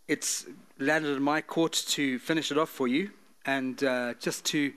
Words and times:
it's 0.07 0.47
landed 0.79 1.19
in 1.19 1.23
my 1.23 1.43
court 1.43 1.75
to 1.89 2.19
finish 2.19 2.51
it 2.51 2.57
off 2.57 2.71
for 2.71 2.89
you 2.89 3.11
and 3.45 3.85
uh, 3.85 4.15
just 4.15 4.47
to 4.47 4.73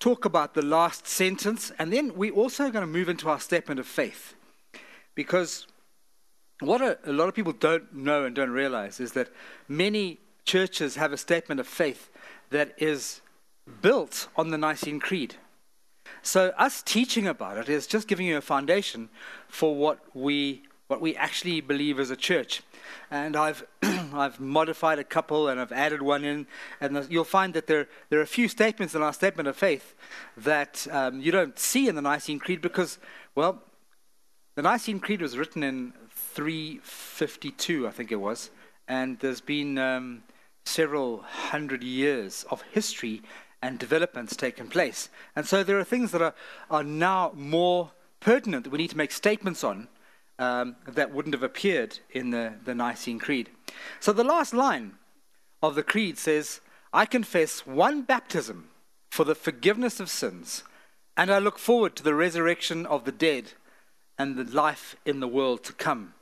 talk 0.00 0.24
about 0.24 0.54
the 0.54 0.62
last 0.62 1.06
sentence, 1.06 1.70
and 1.78 1.92
then 1.92 2.14
we're 2.16 2.32
also 2.32 2.70
going 2.70 2.82
to 2.82 2.86
move 2.86 3.08
into 3.08 3.28
our 3.28 3.38
statement 3.38 3.78
of 3.78 3.86
faith. 3.86 4.34
Because 5.14 5.66
what 6.60 6.80
a, 6.80 6.98
a 7.04 7.12
lot 7.12 7.28
of 7.28 7.34
people 7.34 7.52
don't 7.52 7.94
know 7.94 8.24
and 8.24 8.34
don't 8.34 8.50
realize 8.50 8.98
is 8.98 9.12
that 9.12 9.28
many 9.68 10.18
churches 10.44 10.96
have 10.96 11.12
a 11.12 11.16
statement 11.16 11.60
of 11.60 11.66
faith 11.66 12.10
that 12.48 12.74
is 12.78 13.20
built 13.82 14.28
on 14.36 14.50
the 14.50 14.58
Nicene 14.58 15.00
Creed. 15.00 15.36
So 16.22 16.52
us 16.58 16.82
teaching 16.82 17.26
about 17.26 17.58
it 17.58 17.68
is 17.68 17.86
just 17.86 18.08
giving 18.08 18.26
you 18.26 18.36
a 18.36 18.42
foundation 18.42 19.08
for 19.48 19.76
what 19.76 20.00
we 20.14 20.62
what 20.88 21.00
we 21.00 21.14
actually 21.14 21.60
believe 21.60 22.00
as 22.00 22.10
a 22.10 22.16
church. 22.16 22.62
And 23.10 23.36
I've 23.36 23.64
I've 23.82 24.40
modified 24.40 24.98
a 24.98 25.04
couple 25.04 25.48
and 25.48 25.60
I've 25.60 25.72
added 25.72 26.02
one 26.02 26.24
in, 26.24 26.46
and 26.80 27.06
you'll 27.10 27.24
find 27.24 27.54
that 27.54 27.66
there 27.66 27.88
there 28.08 28.18
are 28.18 28.22
a 28.22 28.26
few 28.26 28.48
statements 28.48 28.94
in 28.94 29.02
our 29.02 29.12
statement 29.12 29.48
of 29.48 29.56
faith 29.56 29.94
that 30.36 30.86
um, 30.90 31.20
you 31.20 31.32
don't 31.32 31.58
see 31.58 31.88
in 31.88 31.94
the 31.94 32.02
Nicene 32.02 32.38
Creed 32.38 32.60
because, 32.60 32.98
well, 33.34 33.62
the 34.56 34.62
Nicene 34.62 35.00
Creed 35.00 35.22
was 35.22 35.38
written 35.38 35.62
in 35.62 35.92
352, 36.10 37.86
I 37.86 37.90
think 37.90 38.12
it 38.12 38.16
was, 38.16 38.50
and 38.88 39.18
there's 39.20 39.40
been 39.40 39.78
um, 39.78 40.22
several 40.64 41.22
hundred 41.22 41.82
years 41.82 42.44
of 42.50 42.62
history 42.72 43.22
and 43.62 43.78
developments 43.78 44.36
taken 44.36 44.68
place. 44.68 45.08
And 45.36 45.46
so 45.46 45.62
there 45.62 45.78
are 45.78 45.84
things 45.84 46.12
that 46.12 46.22
are, 46.22 46.34
are 46.70 46.82
now 46.82 47.32
more 47.34 47.92
pertinent 48.20 48.64
that 48.64 48.70
we 48.70 48.78
need 48.78 48.90
to 48.90 48.96
make 48.96 49.12
statements 49.12 49.64
on 49.64 49.88
um, 50.40 50.74
that 50.88 51.12
wouldn't 51.12 51.34
have 51.34 51.42
appeared 51.42 51.98
in 52.10 52.30
the, 52.30 52.54
the 52.64 52.74
Nicene 52.74 53.18
Creed. 53.18 53.50
So 54.00 54.12
the 54.12 54.24
last 54.24 54.54
line 54.54 54.92
of 55.62 55.74
the 55.74 55.82
Creed 55.82 56.18
says, 56.18 56.60
I 56.92 57.04
confess 57.04 57.66
one 57.66 58.02
baptism 58.02 58.70
for 59.10 59.24
the 59.24 59.34
forgiveness 59.34 60.00
of 60.00 60.08
sins, 60.08 60.64
and 61.16 61.30
I 61.30 61.38
look 61.38 61.58
forward 61.58 61.94
to 61.96 62.02
the 62.02 62.14
resurrection 62.14 62.86
of 62.86 63.04
the 63.04 63.12
dead 63.12 63.52
and 64.18 64.36
the 64.36 64.44
life 64.44 64.96
in 65.04 65.20
the 65.20 65.28
world 65.28 65.62
to 65.64 65.72
come. 65.74 66.14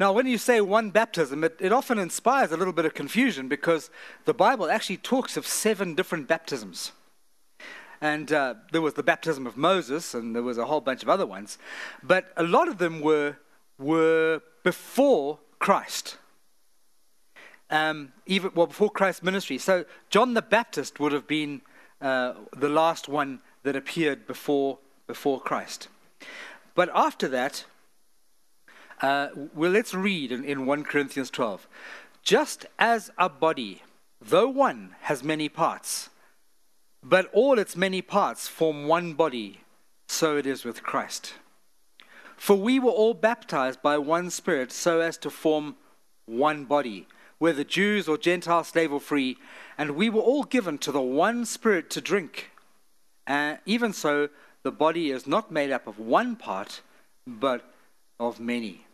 Now, 0.00 0.12
when 0.12 0.26
you 0.26 0.38
say 0.38 0.60
one 0.60 0.90
baptism, 0.90 1.44
it, 1.44 1.56
it 1.60 1.72
often 1.72 1.98
inspires 1.98 2.50
a 2.50 2.56
little 2.56 2.72
bit 2.72 2.86
of 2.86 2.94
confusion 2.94 3.48
because 3.48 3.90
the 4.24 4.34
Bible 4.34 4.70
actually 4.70 4.96
talks 4.96 5.36
of 5.36 5.46
seven 5.46 5.94
different 5.94 6.26
baptisms. 6.26 6.92
And 8.00 8.32
uh, 8.32 8.54
there 8.72 8.80
was 8.80 8.94
the 8.94 9.02
baptism 9.02 9.46
of 9.46 9.56
Moses, 9.56 10.14
and 10.14 10.34
there 10.34 10.42
was 10.42 10.58
a 10.58 10.64
whole 10.64 10.80
bunch 10.80 11.02
of 11.02 11.08
other 11.08 11.26
ones. 11.26 11.58
But 12.02 12.32
a 12.36 12.42
lot 12.42 12.68
of 12.68 12.78
them 12.78 13.00
were, 13.00 13.36
were 13.78 14.40
before 14.62 15.38
Christ. 15.58 16.16
Um, 17.70 18.12
even 18.26 18.50
well 18.54 18.66
before 18.66 18.90
Christ's 18.90 19.22
ministry. 19.22 19.58
So 19.58 19.84
John 20.08 20.34
the 20.34 20.42
Baptist 20.42 20.98
would 20.98 21.12
have 21.12 21.28
been 21.28 21.62
uh, 22.00 22.34
the 22.56 22.68
last 22.68 23.08
one 23.08 23.40
that 23.62 23.76
appeared 23.76 24.26
before 24.26 24.78
before 25.06 25.40
Christ. 25.40 25.88
But 26.74 26.88
after 26.94 27.28
that, 27.28 27.64
uh, 29.02 29.28
well, 29.54 29.70
let's 29.70 29.94
read 29.94 30.30
in, 30.30 30.44
in 30.44 30.66
1 30.66 30.84
Corinthians 30.84 31.30
12. 31.30 31.66
Just 32.22 32.66
as 32.78 33.10
a 33.18 33.28
body, 33.28 33.82
though 34.20 34.48
one, 34.48 34.94
has 35.02 35.24
many 35.24 35.48
parts, 35.48 36.09
but 37.02 37.30
all 37.32 37.58
its 37.58 37.76
many 37.76 38.02
parts 38.02 38.48
form 38.48 38.86
one 38.86 39.14
body, 39.14 39.60
so 40.08 40.36
it 40.36 40.46
is 40.46 40.64
with 40.64 40.82
Christ. 40.82 41.34
For 42.36 42.56
we 42.56 42.78
were 42.78 42.90
all 42.90 43.14
baptized 43.14 43.82
by 43.82 43.98
one 43.98 44.30
Spirit 44.30 44.72
so 44.72 45.00
as 45.00 45.16
to 45.18 45.30
form 45.30 45.76
one 46.26 46.64
body, 46.64 47.06
whether 47.38 47.64
Jews 47.64 48.08
or 48.08 48.18
Gentiles, 48.18 48.68
slave 48.68 48.92
or 48.92 49.00
free, 49.00 49.36
and 49.78 49.92
we 49.92 50.10
were 50.10 50.20
all 50.20 50.44
given 50.44 50.78
to 50.78 50.92
the 50.92 51.00
one 51.00 51.44
Spirit 51.44 51.90
to 51.90 52.00
drink. 52.00 52.50
And 53.26 53.58
even 53.66 53.92
so, 53.92 54.28
the 54.62 54.72
body 54.72 55.10
is 55.10 55.26
not 55.26 55.50
made 55.50 55.70
up 55.70 55.86
of 55.86 55.98
one 55.98 56.36
part, 56.36 56.82
but 57.26 57.64
of 58.18 58.40
many. 58.40 58.86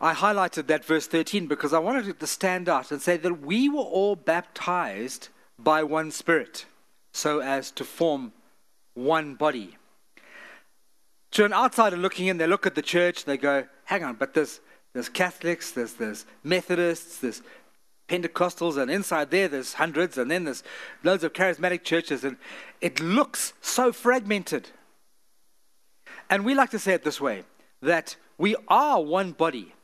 I 0.00 0.14
highlighted 0.14 0.66
that 0.68 0.84
verse 0.84 1.06
13 1.06 1.46
because 1.46 1.72
I 1.72 1.78
wanted 1.78 2.08
it 2.08 2.20
to 2.20 2.26
stand 2.26 2.68
out 2.68 2.90
and 2.90 3.02
say 3.02 3.16
that 3.16 3.42
we 3.42 3.68
were 3.68 3.80
all 3.80 4.16
baptized 4.16 5.28
by 5.58 5.82
one 5.82 6.10
Spirit 6.10 6.66
so 7.12 7.40
as 7.40 7.70
to 7.72 7.84
form 7.84 8.32
one 8.94 9.34
body. 9.34 9.76
To 11.32 11.44
an 11.44 11.52
outsider 11.52 11.96
looking 11.96 12.26
in, 12.26 12.38
they 12.38 12.46
look 12.46 12.66
at 12.66 12.74
the 12.74 12.82
church, 12.82 13.24
they 13.24 13.36
go, 13.36 13.66
hang 13.84 14.04
on, 14.04 14.14
but 14.14 14.34
there's, 14.34 14.60
there's 14.92 15.08
Catholics, 15.08 15.70
there's, 15.72 15.94
there's 15.94 16.26
Methodists, 16.42 17.18
there's 17.18 17.42
Pentecostals, 18.08 18.76
and 18.76 18.90
inside 18.90 19.30
there 19.30 19.46
there's 19.46 19.74
hundreds, 19.74 20.18
and 20.18 20.30
then 20.30 20.44
there's 20.44 20.64
loads 21.04 21.22
of 21.22 21.32
charismatic 21.32 21.84
churches, 21.84 22.24
and 22.24 22.36
it 22.80 23.00
looks 23.00 23.52
so 23.60 23.92
fragmented. 23.92 24.70
And 26.28 26.44
we 26.44 26.54
like 26.54 26.70
to 26.70 26.78
say 26.78 26.94
it 26.94 27.04
this 27.04 27.20
way 27.20 27.44
that 27.82 28.16
we 28.38 28.56
are 28.68 29.00
one 29.00 29.32
body 29.32 29.74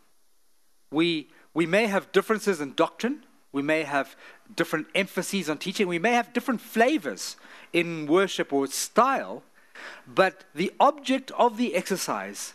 we, 0.91 1.29
we 1.55 1.67
may 1.67 1.87
have 1.87 2.13
differences 2.13 2.61
in 2.61 2.75
doctrine, 2.75 3.25
we 3.56 3.62
may 3.62 3.84
have 3.84 4.15
different 4.55 4.87
emphases 4.94 5.49
on 5.49 5.56
teaching, 5.56 5.89
we 5.89 5.99
may 5.99 6.12
have 6.12 6.34
different 6.34 6.61
flavors 6.61 7.37
in 7.72 8.06
worship 8.06 8.53
or 8.53 8.67
style, 8.67 9.43
but 10.06 10.44
the 10.55 10.71
object 10.78 11.31
of 11.33 11.56
the 11.56 11.75
exercise 11.75 12.53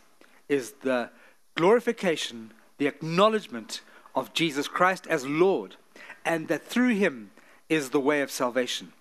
is 0.48 0.74
the 0.84 1.10
glorification, 1.56 2.54
the 2.78 2.86
acknowledgement 2.86 3.82
of 4.14 4.32
Jesus 4.34 4.68
Christ 4.68 5.08
as 5.08 5.26
Lord, 5.26 5.76
and 6.24 6.48
that 6.50 6.68
through 6.68 6.94
him 6.94 7.32
is 7.68 7.90
the 7.90 8.00
way 8.00 8.22
of 8.22 8.30
salvation. 8.30 8.94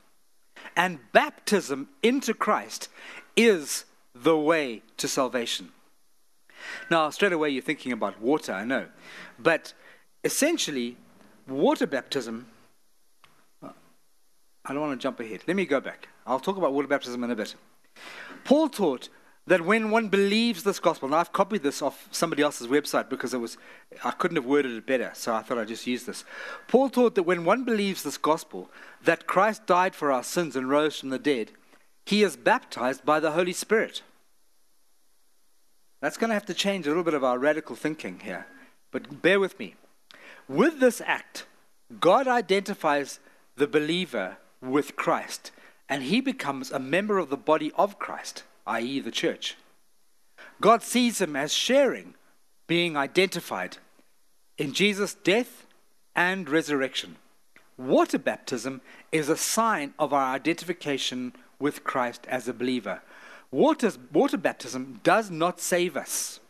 And 0.74 1.00
baptism 1.12 1.88
into 2.02 2.32
Christ 2.32 2.88
is 3.36 3.84
the 4.14 4.38
way 4.38 4.82
to 4.96 5.06
salvation. 5.06 5.72
Now, 6.90 7.10
straight 7.10 7.32
away, 7.32 7.50
you're 7.50 7.62
thinking 7.62 7.92
about 7.92 8.22
water, 8.22 8.52
I 8.52 8.64
know. 8.64 8.86
But 9.38 9.74
essentially, 10.24 10.96
water 11.50 11.86
baptism. 11.86 12.46
Uh, 13.62 13.70
I 14.64 14.72
don't 14.72 14.82
want 14.82 15.00
to 15.00 15.02
jump 15.02 15.20
ahead. 15.20 15.42
Let 15.46 15.56
me 15.56 15.66
go 15.66 15.80
back. 15.80 16.08
I'll 16.26 16.40
talk 16.40 16.56
about 16.56 16.72
water 16.72 16.88
baptism 16.88 17.22
in 17.24 17.30
a 17.30 17.36
bit. 17.36 17.54
Paul 18.44 18.68
taught 18.68 19.08
that 19.46 19.64
when 19.64 19.90
one 19.90 20.08
believes 20.08 20.62
this 20.62 20.78
gospel, 20.78 21.06
and 21.08 21.14
I've 21.14 21.32
copied 21.32 21.62
this 21.62 21.82
off 21.82 22.08
somebody 22.12 22.42
else's 22.42 22.68
website 22.68 23.08
because 23.08 23.34
it 23.34 23.38
was 23.38 23.56
I 24.04 24.12
couldn't 24.12 24.36
have 24.36 24.46
worded 24.46 24.72
it 24.72 24.86
better, 24.86 25.10
so 25.14 25.34
I 25.34 25.42
thought 25.42 25.58
I'd 25.58 25.68
just 25.68 25.86
use 25.86 26.04
this. 26.04 26.24
Paul 26.68 26.88
taught 26.88 27.14
that 27.16 27.24
when 27.24 27.44
one 27.44 27.64
believes 27.64 28.02
this 28.02 28.18
gospel, 28.18 28.70
that 29.02 29.26
Christ 29.26 29.66
died 29.66 29.94
for 29.94 30.12
our 30.12 30.22
sins 30.22 30.56
and 30.56 30.68
rose 30.68 31.00
from 31.00 31.08
the 31.08 31.18
dead, 31.18 31.52
he 32.06 32.22
is 32.22 32.36
baptized 32.36 33.04
by 33.04 33.18
the 33.18 33.32
Holy 33.32 33.52
Spirit. 33.52 34.02
That's 36.00 36.16
going 36.16 36.28
to 36.28 36.34
have 36.34 36.46
to 36.46 36.54
change 36.54 36.86
a 36.86 36.90
little 36.90 37.04
bit 37.04 37.14
of 37.14 37.24
our 37.24 37.38
radical 37.38 37.76
thinking 37.76 38.20
here. 38.20 38.46
But 38.90 39.22
bear 39.22 39.38
with 39.38 39.58
me. 39.58 39.74
With 40.50 40.80
this 40.80 41.00
act, 41.06 41.46
God 42.00 42.26
identifies 42.26 43.20
the 43.54 43.68
believer 43.68 44.38
with 44.60 44.96
Christ, 44.96 45.52
and 45.88 46.02
he 46.02 46.20
becomes 46.20 46.72
a 46.72 46.80
member 46.80 47.18
of 47.18 47.30
the 47.30 47.36
body 47.36 47.70
of 47.76 48.00
Christ, 48.00 48.42
i.e., 48.66 48.98
the 48.98 49.12
church. 49.12 49.56
God 50.60 50.82
sees 50.82 51.20
him 51.20 51.36
as 51.36 51.52
sharing, 51.52 52.14
being 52.66 52.96
identified 52.96 53.76
in 54.58 54.72
Jesus' 54.72 55.14
death 55.14 55.66
and 56.16 56.48
resurrection. 56.48 57.14
Water 57.78 58.18
baptism 58.18 58.80
is 59.12 59.28
a 59.28 59.36
sign 59.36 59.94
of 60.00 60.12
our 60.12 60.34
identification 60.34 61.32
with 61.60 61.84
Christ 61.84 62.26
as 62.26 62.48
a 62.48 62.52
believer. 62.52 63.02
Water, 63.52 63.92
baptism 64.36 64.98
does 65.04 65.30
not 65.30 65.60
save 65.60 65.96
us, 65.96 66.40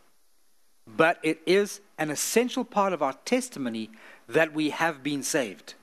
but 0.87 1.19
it 1.21 1.39
is 1.45 1.81
an 2.01 2.09
essential 2.09 2.65
part 2.65 2.93
of 2.93 3.03
our 3.03 3.13
testimony 3.25 3.91
that 4.27 4.53
we 4.55 4.71
have 4.71 5.03
been 5.03 5.21
saved. 5.21 5.75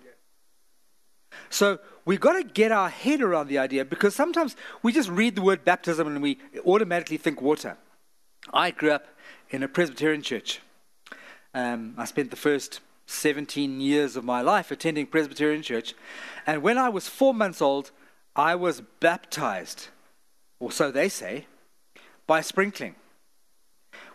So 1.48 1.78
we've 2.04 2.18
got 2.18 2.32
to 2.32 2.42
get 2.42 2.72
our 2.72 2.88
head 2.88 3.22
around 3.22 3.46
the 3.46 3.58
idea 3.58 3.84
because 3.84 4.16
sometimes 4.16 4.56
we 4.82 4.92
just 4.92 5.08
read 5.08 5.36
the 5.36 5.42
word 5.42 5.64
baptism 5.64 6.08
and 6.08 6.20
we 6.20 6.38
automatically 6.66 7.18
think 7.18 7.40
water. 7.40 7.76
I 8.52 8.72
grew 8.72 8.90
up 8.90 9.06
in 9.50 9.62
a 9.62 9.68
Presbyterian 9.68 10.22
church. 10.22 10.60
Um, 11.54 11.94
I 11.96 12.04
spent 12.04 12.30
the 12.30 12.36
first 12.36 12.80
17 13.06 13.80
years 13.80 14.16
of 14.16 14.24
my 14.24 14.40
life 14.40 14.72
attending 14.72 15.06
Presbyterian 15.06 15.62
church. 15.62 15.94
And 16.48 16.62
when 16.62 16.78
I 16.78 16.88
was 16.88 17.06
four 17.06 17.32
months 17.32 17.62
old, 17.62 17.92
I 18.34 18.56
was 18.56 18.82
baptized, 18.98 19.88
or 20.58 20.72
so 20.72 20.90
they 20.90 21.08
say, 21.08 21.46
by 22.26 22.40
sprinkling. 22.40 22.96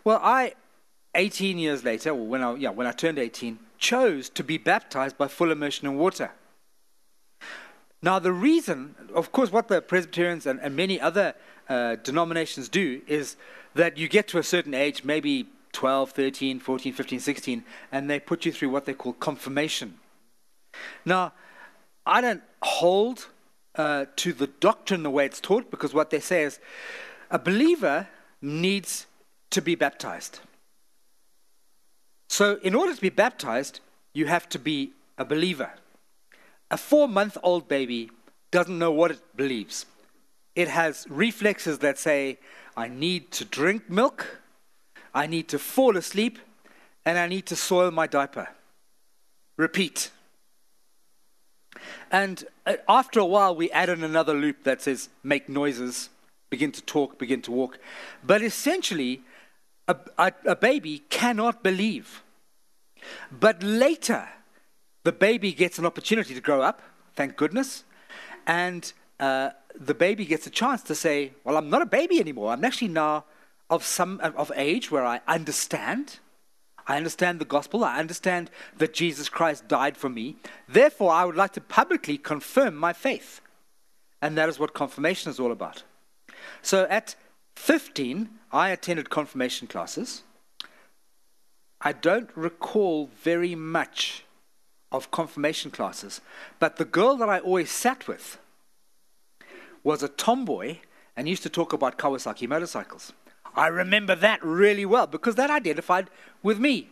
Well, 0.04 0.20
I, 0.22 0.52
18 1.14 1.58
years 1.58 1.84
later, 1.84 2.10
or 2.10 2.26
when 2.26 2.42
I, 2.42 2.54
yeah, 2.54 2.70
when 2.70 2.86
I 2.86 2.92
turned 2.92 3.18
18, 3.18 3.58
chose 3.78 4.28
to 4.30 4.42
be 4.42 4.58
baptized 4.58 5.18
by 5.18 5.28
full 5.28 5.50
immersion 5.50 5.86
in 5.86 5.96
water. 5.96 6.30
Now, 8.02 8.18
the 8.18 8.32
reason, 8.32 8.94
of 9.14 9.32
course, 9.32 9.50
what 9.50 9.68
the 9.68 9.80
Presbyterians 9.80 10.46
and, 10.46 10.60
and 10.60 10.76
many 10.76 11.00
other 11.00 11.34
uh, 11.68 11.96
denominations 11.96 12.68
do 12.68 13.00
is 13.06 13.36
that 13.74 13.96
you 13.96 14.08
get 14.08 14.28
to 14.28 14.38
a 14.38 14.42
certain 14.42 14.74
age, 14.74 15.04
maybe 15.04 15.46
12, 15.72 16.10
13, 16.10 16.60
14, 16.60 16.92
15, 16.92 17.20
16, 17.20 17.64
and 17.92 18.10
they 18.10 18.20
put 18.20 18.44
you 18.44 18.52
through 18.52 18.68
what 18.68 18.84
they 18.84 18.94
call 18.94 19.14
confirmation. 19.14 19.98
Now, 21.04 21.32
I 22.06 22.20
don't 22.20 22.42
hold 22.62 23.26
uh, 23.76 24.06
to 24.16 24.32
the 24.32 24.46
doctrine 24.46 25.02
the 25.02 25.10
way 25.10 25.26
it's 25.26 25.40
taught 25.40 25.70
because 25.70 25.94
what 25.94 26.10
they 26.10 26.20
say 26.20 26.42
is 26.42 26.60
a 27.30 27.38
believer 27.38 28.08
needs 28.40 29.06
to 29.50 29.62
be 29.62 29.74
baptized. 29.74 30.40
So, 32.34 32.58
in 32.64 32.74
order 32.74 32.92
to 32.92 33.00
be 33.00 33.10
baptized, 33.10 33.78
you 34.12 34.26
have 34.26 34.48
to 34.48 34.58
be 34.58 34.90
a 35.16 35.24
believer. 35.24 35.70
A 36.68 36.76
four 36.76 37.06
month 37.06 37.38
old 37.44 37.68
baby 37.68 38.10
doesn't 38.50 38.76
know 38.76 38.90
what 38.90 39.12
it 39.12 39.20
believes. 39.36 39.86
It 40.56 40.66
has 40.66 41.06
reflexes 41.08 41.78
that 41.78 41.96
say, 41.96 42.40
I 42.76 42.88
need 42.88 43.30
to 43.38 43.44
drink 43.44 43.88
milk, 43.88 44.40
I 45.14 45.28
need 45.28 45.46
to 45.50 45.60
fall 45.60 45.96
asleep, 45.96 46.40
and 47.04 47.18
I 47.18 47.28
need 47.28 47.46
to 47.46 47.54
soil 47.54 47.92
my 47.92 48.08
diaper. 48.08 48.48
Repeat. 49.56 50.10
And 52.10 52.42
uh, 52.66 52.78
after 52.88 53.20
a 53.20 53.26
while, 53.26 53.54
we 53.54 53.70
add 53.70 53.90
in 53.90 54.02
another 54.02 54.34
loop 54.34 54.64
that 54.64 54.82
says, 54.82 55.08
make 55.22 55.48
noises, 55.48 56.08
begin 56.50 56.72
to 56.72 56.82
talk, 56.82 57.16
begin 57.16 57.42
to 57.42 57.52
walk. 57.52 57.78
But 58.24 58.42
essentially, 58.42 59.22
a, 59.86 59.94
a, 60.18 60.32
a 60.46 60.56
baby 60.56 61.04
cannot 61.10 61.62
believe. 61.62 62.23
But 63.30 63.62
later, 63.62 64.28
the 65.04 65.12
baby 65.12 65.52
gets 65.52 65.78
an 65.78 65.86
opportunity 65.86 66.34
to 66.34 66.40
grow 66.40 66.62
up, 66.62 66.82
thank 67.14 67.36
goodness, 67.36 67.84
and 68.46 68.92
uh, 69.20 69.50
the 69.74 69.94
baby 69.94 70.24
gets 70.24 70.46
a 70.46 70.50
chance 70.50 70.82
to 70.84 70.94
say, 70.94 71.32
Well, 71.44 71.56
I'm 71.56 71.70
not 71.70 71.82
a 71.82 71.86
baby 71.86 72.20
anymore. 72.20 72.52
I'm 72.52 72.64
actually 72.64 72.88
now 72.88 73.24
of 73.70 73.84
some 73.84 74.20
of 74.20 74.52
age 74.54 74.90
where 74.90 75.04
I 75.04 75.20
understand. 75.26 76.18
I 76.86 76.96
understand 76.96 77.40
the 77.40 77.46
gospel. 77.46 77.82
I 77.82 77.98
understand 77.98 78.50
that 78.76 78.92
Jesus 78.92 79.28
Christ 79.28 79.68
died 79.68 79.96
for 79.96 80.10
me. 80.10 80.36
Therefore, 80.68 81.12
I 81.12 81.24
would 81.24 81.36
like 81.36 81.54
to 81.54 81.60
publicly 81.60 82.18
confirm 82.18 82.76
my 82.76 82.92
faith. 82.92 83.40
And 84.20 84.36
that 84.36 84.48
is 84.48 84.58
what 84.58 84.74
confirmation 84.74 85.30
is 85.30 85.40
all 85.40 85.50
about. 85.50 85.82
So 86.60 86.86
at 86.90 87.14
15, 87.56 88.28
I 88.52 88.70
attended 88.70 89.08
confirmation 89.08 89.66
classes. 89.66 90.24
I 91.84 91.92
don't 91.92 92.30
recall 92.34 93.10
very 93.22 93.54
much 93.54 94.24
of 94.90 95.10
confirmation 95.10 95.70
classes, 95.70 96.22
but 96.58 96.76
the 96.76 96.86
girl 96.86 97.16
that 97.16 97.28
I 97.28 97.38
always 97.38 97.70
sat 97.70 98.08
with 98.08 98.38
was 99.82 100.02
a 100.02 100.08
tomboy 100.08 100.78
and 101.14 101.28
used 101.28 101.42
to 101.42 101.50
talk 101.50 101.74
about 101.74 101.98
Kawasaki 101.98 102.48
motorcycles. 102.48 103.12
I 103.54 103.66
remember 103.66 104.14
that 104.16 104.42
really 104.42 104.86
well 104.86 105.06
because 105.06 105.34
that 105.34 105.50
identified 105.50 106.08
with 106.42 106.58
me. 106.58 106.88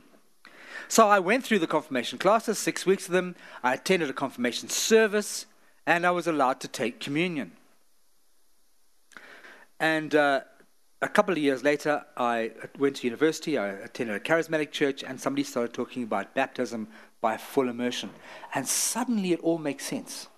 So 0.89 1.09
I 1.09 1.21
went 1.21 1.45
through 1.45 1.61
the 1.61 1.67
confirmation 1.67 2.19
classes, 2.19 2.59
six 2.59 2.85
weeks 2.85 3.07
of 3.07 3.13
them. 3.13 3.35
I 3.63 3.75
attended 3.75 4.11
a 4.11 4.13
confirmation 4.13 4.69
service, 4.69 5.47
and 5.87 6.05
I 6.05 6.11
was 6.11 6.27
allowed 6.27 6.61
to 6.61 6.69
take 6.69 7.01
communion. 7.01 7.53
And 9.81 10.15
uh, 10.15 10.43
a 11.03 11.09
couple 11.09 11.33
of 11.33 11.39
years 11.39 11.65
later, 11.65 12.05
I 12.17 12.53
went 12.79 12.97
to 12.97 13.07
university. 13.09 13.59
I 13.59 13.69
attended 13.71 14.15
a 14.15 14.21
charismatic 14.21 14.71
church, 14.71 15.03
and 15.03 15.21
somebody 15.21 15.43
started 15.43 15.75
talking 15.75 16.05
about 16.05 16.33
baptism 16.33 16.89
by 17.21 17.37
full 17.37 17.69
immersion. 17.69 18.11
And 18.55 18.67
suddenly 18.67 19.33
it 19.33 19.41
all 19.41 19.59
makes 19.59 19.85
sense. 19.85 20.29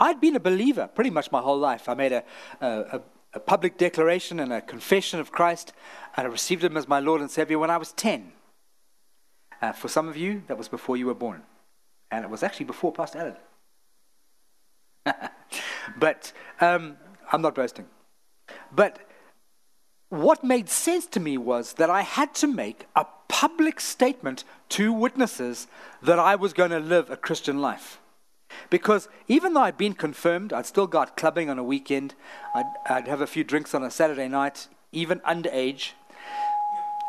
I'd 0.00 0.20
been 0.20 0.34
a 0.34 0.40
believer 0.40 0.88
pretty 0.92 1.10
much 1.10 1.30
my 1.30 1.40
whole 1.40 1.58
life. 1.58 1.88
I 1.88 1.94
made 1.94 2.12
a, 2.12 2.24
a, 2.60 3.00
a 3.34 3.40
public 3.40 3.78
declaration 3.78 4.40
and 4.40 4.52
a 4.52 4.60
confession 4.60 5.20
of 5.20 5.30
Christ, 5.30 5.72
and 6.16 6.26
I 6.26 6.30
received 6.30 6.64
Him 6.64 6.76
as 6.76 6.88
my 6.88 6.98
Lord 6.98 7.20
and 7.20 7.30
Savior 7.30 7.58
when 7.60 7.70
I 7.70 7.76
was 7.76 7.92
10. 7.92 8.32
Uh, 9.62 9.72
for 9.72 9.86
some 9.86 10.08
of 10.08 10.16
you, 10.16 10.42
that 10.48 10.58
was 10.58 10.68
before 10.68 10.96
you 10.96 11.06
were 11.06 11.14
born. 11.14 11.42
And 12.10 12.24
it 12.24 12.30
was 12.30 12.42
actually 12.42 12.66
before 12.66 12.92
Pastor 12.92 13.36
Alan. 15.06 15.30
but 15.98 16.32
um, 16.60 16.96
I'm 17.30 17.40
not 17.40 17.54
boasting. 17.54 17.86
But 18.72 18.98
what 20.08 20.44
made 20.44 20.68
sense 20.68 21.06
to 21.06 21.20
me 21.20 21.36
was 21.36 21.74
that 21.74 21.90
I 21.90 22.02
had 22.02 22.34
to 22.36 22.46
make 22.46 22.86
a 22.94 23.06
public 23.28 23.80
statement 23.80 24.44
to 24.70 24.92
witnesses 24.92 25.66
that 26.02 26.18
I 26.18 26.36
was 26.36 26.52
going 26.52 26.70
to 26.70 26.78
live 26.78 27.10
a 27.10 27.16
Christian 27.16 27.60
life. 27.60 27.98
Because 28.70 29.08
even 29.28 29.54
though 29.54 29.62
I'd 29.62 29.76
been 29.76 29.94
confirmed, 29.94 30.52
I'd 30.52 30.66
still 30.66 30.86
got 30.86 31.16
clubbing 31.16 31.50
on 31.50 31.58
a 31.58 31.64
weekend, 31.64 32.14
I'd, 32.54 32.72
I'd 32.88 33.08
have 33.08 33.20
a 33.20 33.26
few 33.26 33.44
drinks 33.44 33.74
on 33.74 33.82
a 33.82 33.90
Saturday 33.90 34.28
night, 34.28 34.68
even 34.92 35.20
underage. 35.20 35.92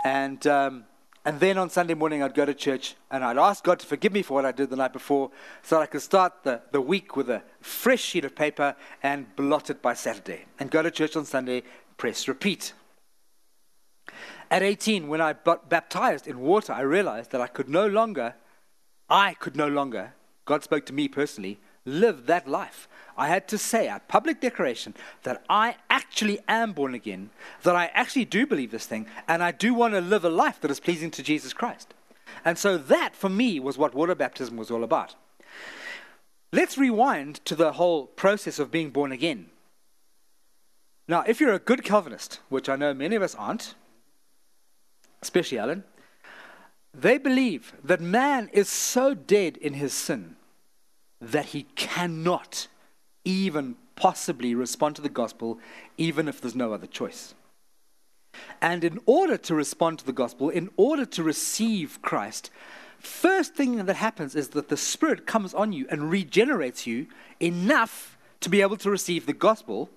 And, 0.03 0.45
um, 0.47 0.85
and 1.23 1.39
then 1.39 1.57
on 1.57 1.69
Sunday 1.69 1.93
morning, 1.93 2.23
I'd 2.23 2.33
go 2.33 2.45
to 2.45 2.53
church 2.53 2.95
and 3.11 3.23
I'd 3.23 3.37
ask 3.37 3.63
God 3.63 3.79
to 3.79 3.85
forgive 3.85 4.11
me 4.11 4.23
for 4.23 4.33
what 4.33 4.45
I 4.45 4.51
did 4.51 4.69
the 4.69 4.75
night 4.75 4.93
before 4.93 5.29
so 5.61 5.75
that 5.75 5.81
I 5.81 5.85
could 5.85 6.01
start 6.01 6.43
the, 6.43 6.61
the 6.71 6.81
week 6.81 7.15
with 7.15 7.29
a 7.29 7.43
fresh 7.61 8.01
sheet 8.01 8.25
of 8.25 8.35
paper 8.35 8.75
and 9.03 9.35
blot 9.35 9.69
it 9.69 9.81
by 9.81 9.93
Saturday. 9.93 10.45
And 10.59 10.71
go 10.71 10.81
to 10.81 10.89
church 10.89 11.15
on 11.15 11.25
Sunday, 11.25 11.63
press 11.97 12.27
repeat. 12.27 12.73
At 14.49 14.63
18, 14.63 15.07
when 15.07 15.21
I 15.21 15.33
got 15.33 15.69
baptized 15.69 16.27
in 16.27 16.39
water, 16.39 16.73
I 16.73 16.81
realized 16.81 17.31
that 17.31 17.41
I 17.41 17.47
could 17.47 17.67
no 17.67 17.85
longer, 17.87 18.35
I 19.09 19.33
could 19.33 19.55
no 19.55 19.67
longer, 19.67 20.13
God 20.45 20.63
spoke 20.63 20.85
to 20.85 20.93
me 20.93 21.07
personally, 21.07 21.59
live 21.85 22.25
that 22.27 22.47
life. 22.47 22.87
I 23.17 23.27
had 23.27 23.47
to 23.49 23.57
say 23.57 23.87
a 23.87 24.01
public 24.07 24.39
declaration 24.39 24.93
that 25.23 25.43
I 25.49 25.75
actually 25.89 26.39
am 26.47 26.73
born 26.73 26.93
again, 26.93 27.29
that 27.63 27.75
I 27.75 27.87
actually 27.93 28.25
do 28.25 28.45
believe 28.45 28.71
this 28.71 28.85
thing, 28.85 29.07
and 29.27 29.43
I 29.43 29.51
do 29.51 29.73
want 29.73 29.93
to 29.95 30.01
live 30.01 30.23
a 30.23 30.29
life 30.29 30.61
that 30.61 30.71
is 30.71 30.79
pleasing 30.79 31.11
to 31.11 31.23
Jesus 31.23 31.53
Christ. 31.53 31.93
And 32.45 32.57
so 32.57 32.77
that, 32.77 33.15
for 33.15 33.29
me, 33.29 33.59
was 33.59 33.77
what 33.77 33.95
water 33.95 34.15
baptism 34.15 34.55
was 34.55 34.69
all 34.69 34.83
about. 34.83 35.15
Let's 36.53 36.77
rewind 36.77 37.43
to 37.45 37.55
the 37.55 37.73
whole 37.73 38.05
process 38.05 38.59
of 38.59 38.71
being 38.71 38.91
born 38.91 39.11
again. 39.11 39.47
Now, 41.07 41.23
if 41.25 41.39
you're 41.39 41.53
a 41.53 41.59
good 41.59 41.83
Calvinist, 41.83 42.39
which 42.49 42.69
I 42.69 42.75
know 42.75 42.93
many 42.93 43.15
of 43.15 43.21
us 43.23 43.35
aren't, 43.35 43.75
especially 45.21 45.59
Alan, 45.59 45.83
they 46.93 47.17
believe 47.17 47.73
that 47.83 48.01
man 48.01 48.49
is 48.53 48.69
so 48.69 49.13
dead 49.13 49.57
in 49.57 49.73
his 49.73 49.93
sin 49.93 50.35
that 51.21 51.45
he 51.45 51.63
cannot 51.75 52.67
even 53.23 53.75
possibly 53.95 54.55
respond 54.55 54.95
to 54.95 55.01
the 55.01 55.09
gospel, 55.09 55.59
even 55.97 56.27
if 56.27 56.39
there's 56.39 56.55
no 56.55 56.73
other 56.73 56.87
choice. 56.87 57.33
And 58.61 58.83
in 58.83 58.99
order 59.05 59.37
to 59.37 59.55
respond 59.55 59.99
to 59.99 60.05
the 60.05 60.13
gospel, 60.13 60.49
in 60.49 60.69
order 60.77 61.05
to 61.05 61.23
receive 61.23 62.01
Christ, 62.01 62.51
first 62.99 63.55
thing 63.55 63.83
that 63.83 63.95
happens 63.95 64.35
is 64.35 64.49
that 64.49 64.69
the 64.69 64.77
Spirit 64.77 65.25
comes 65.25 65.53
on 65.53 65.73
you 65.73 65.87
and 65.89 66.11
regenerates 66.11 66.85
you 66.85 67.07
enough 67.39 68.17
to 68.41 68.49
be 68.49 68.61
able 68.61 68.77
to 68.77 68.89
receive 68.89 69.25
the 69.25 69.33
gospel 69.33 69.89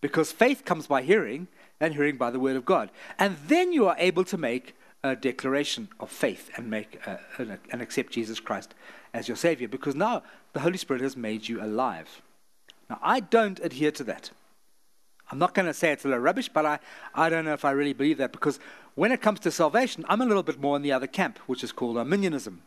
because 0.00 0.32
faith 0.32 0.64
comes 0.64 0.86
by 0.86 1.02
hearing 1.02 1.48
and 1.82 1.94
hearing 1.94 2.16
by 2.16 2.30
the 2.30 2.38
word 2.38 2.56
of 2.56 2.64
God. 2.64 2.90
And 3.18 3.36
then 3.48 3.72
you 3.72 3.88
are 3.88 3.96
able 3.98 4.24
to 4.24 4.38
make 4.38 4.76
a 5.02 5.16
declaration 5.16 5.88
of 5.98 6.10
faith 6.10 6.48
and 6.56 6.70
make 6.70 7.00
uh, 7.06 7.16
and 7.38 7.82
accept 7.82 8.12
Jesus 8.12 8.38
Christ 8.38 8.72
as 9.12 9.26
your 9.26 9.36
Savior 9.36 9.66
because 9.66 9.96
now 9.96 10.22
the 10.52 10.60
Holy 10.60 10.78
Spirit 10.78 11.02
has 11.02 11.16
made 11.16 11.48
you 11.48 11.60
alive. 11.60 12.22
Now, 12.88 13.00
I 13.02 13.18
don't 13.18 13.58
adhere 13.60 13.90
to 13.90 14.04
that. 14.04 14.30
I'm 15.30 15.38
not 15.38 15.54
going 15.54 15.66
to 15.66 15.74
say 15.74 15.90
it's 15.90 16.04
a 16.04 16.08
little 16.08 16.22
rubbish, 16.22 16.48
but 16.48 16.64
I, 16.64 16.78
I 17.14 17.28
don't 17.28 17.44
know 17.44 17.54
if 17.54 17.64
I 17.64 17.72
really 17.72 17.94
believe 17.94 18.18
that 18.18 18.32
because 18.32 18.60
when 18.94 19.10
it 19.10 19.20
comes 19.20 19.40
to 19.40 19.50
salvation, 19.50 20.04
I'm 20.08 20.20
a 20.20 20.26
little 20.26 20.42
bit 20.42 20.60
more 20.60 20.76
in 20.76 20.82
the 20.82 20.92
other 20.92 21.06
camp, 21.06 21.38
which 21.46 21.64
is 21.64 21.72
called 21.72 21.96
Arminianism, 21.96 22.62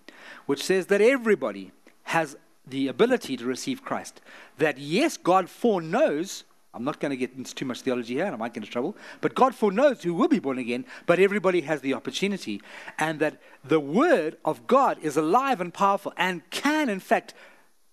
which 0.46 0.64
says 0.64 0.88
that 0.88 1.00
everybody 1.00 1.72
has 2.06 2.36
the 2.68 2.88
ability 2.88 3.38
to 3.38 3.46
receive 3.46 3.86
Christ. 3.86 4.20
That 4.58 4.78
yes, 4.78 5.16
God 5.16 5.50
foreknows 5.50 6.44
I'm 6.76 6.84
not 6.84 7.00
going 7.00 7.12
to 7.12 7.18
get 7.18 7.34
into 7.36 7.56
too 7.56 7.66
much 7.66 7.82
theology 7.82 8.16
here, 8.16 8.26
and 8.26 8.36
I 8.36 8.38
might 8.38 8.54
get 8.54 8.62
into 8.62 8.72
trouble. 8.72 8.98
But 9.22 9.34
God 9.34 9.56
foreknows 9.56 10.04
who 10.04 10.14
will 10.14 10.28
be 10.28 10.40
born 10.40 10.58
again, 10.58 10.86
but 11.06 11.20
everybody 11.20 11.62
has 11.62 11.80
the 11.80 11.94
opportunity. 11.94 12.62
And 13.00 13.20
that 13.20 13.42
the 13.64 13.80
Word 13.80 14.38
of 14.44 14.68
God 14.68 14.98
is 15.02 15.16
alive 15.16 15.62
and 15.62 15.74
powerful 15.74 16.14
and 16.18 16.48
can, 16.50 16.90
in 16.90 17.00
fact, 17.00 17.34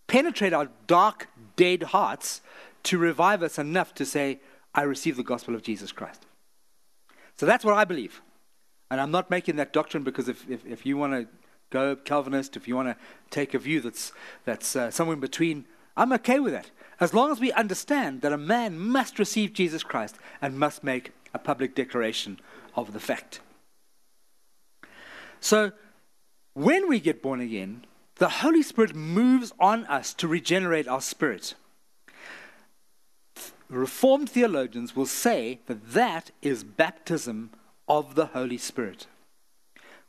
penetrate 0.09 0.53
our 0.53 0.69
dark, 0.89 1.29
dead 1.55 1.85
hearts 1.85 2.41
to 2.83 2.99
revive 2.99 3.43
us 3.43 3.57
enough 3.57 3.95
to 3.95 4.05
say, 4.05 4.41
I 4.75 4.83
receive 4.83 5.17
the 5.17 5.23
gospel 5.23 5.55
of 5.55 5.63
Jesus 5.63 5.93
Christ. 5.93 6.27
So 7.37 7.47
that's 7.47 7.65
what 7.65 7.75
I 7.75 7.85
believe. 7.85 8.21
And 8.91 9.01
I'm 9.01 9.11
not 9.11 9.31
making 9.31 9.57
that 9.57 9.73
doctrine 9.73 10.03
because 10.03 10.29
if, 10.29 10.49
if, 10.51 10.67
if 10.67 10.85
you 10.85 10.97
want 10.97 11.13
to 11.13 11.29
go 11.71 11.97
Calvinist, 11.97 12.57
if 12.57 12.67
you 12.67 12.77
want 12.77 12.89
to 12.89 12.97
take 13.31 13.55
a 13.55 13.59
view 13.59 13.81
that's, 13.81 14.13
that's 14.45 14.77
uh, 14.77 14.91
somewhere 14.91 15.15
in 15.15 15.21
between, 15.21 15.67
I'm 15.97 16.13
okay 16.15 16.41
with 16.41 16.53
that. 16.53 16.71
As 17.01 17.13
long 17.13 17.31
as 17.31 17.41
we 17.41 17.53
understand 17.53 18.21
that 18.23 18.33
a 18.33 18.39
man 18.39 18.79
must 18.79 19.19
receive 19.19 19.53
Jesus 19.53 19.83
Christ 19.83 20.17
and 20.41 20.59
must 20.59 20.85
make 20.85 21.13
a 21.35 21.39
public 21.39 21.75
declaration 21.75 22.39
of 22.77 22.93
the 22.93 23.01
fact. 23.01 23.41
So, 25.41 25.73
when 26.55 26.89
we 26.89 27.01
get 27.01 27.23
born 27.23 27.41
again, 27.41 27.87
the 28.17 28.29
Holy 28.29 28.63
Spirit 28.63 28.95
moves 28.95 29.53
on 29.59 29.85
us 29.87 30.15
to 30.15 30.29
regenerate 30.29 30.87
our 30.87 31.01
spirit. 31.01 31.55
Reformed 33.69 34.29
theologians 34.29 34.95
will 34.95 35.07
say 35.07 35.61
that 35.67 35.93
that 35.93 36.31
is 36.43 36.63
baptism 36.63 37.51
of 37.89 38.15
the 38.15 38.27
Holy 38.27 38.59
Spirit. 38.59 39.07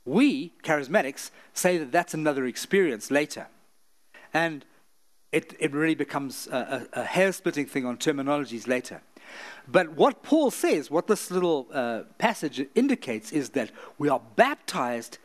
We, 0.06 0.54
charismatics, 0.63 1.32
say 1.54 1.78
that 1.78 1.92
that's 1.92 2.13
another 2.13 2.46
experience 2.46 3.10
later. 3.10 3.48
And 4.34 4.66
it, 5.34 5.56
it 5.60 5.74
really 5.74 5.96
becomes 5.96 6.48
a, 6.48 6.88
a, 6.94 7.02
a 7.02 7.04
hair 7.04 7.32
splitting 7.34 7.66
thing 7.66 7.86
on 7.86 7.98
terminologies 7.98 8.68
later. 8.68 9.02
But 9.68 9.94
what 9.94 10.22
Paul 10.22 10.52
says, 10.52 10.92
what 10.92 11.08
this 11.08 11.32
little 11.32 11.68
uh, 11.74 12.04
passage 12.18 12.66
indicates, 12.75 13.32
is 13.32 13.50
that 13.52 13.72
we 13.98 14.10
are 14.10 14.22
baptized 14.36 15.18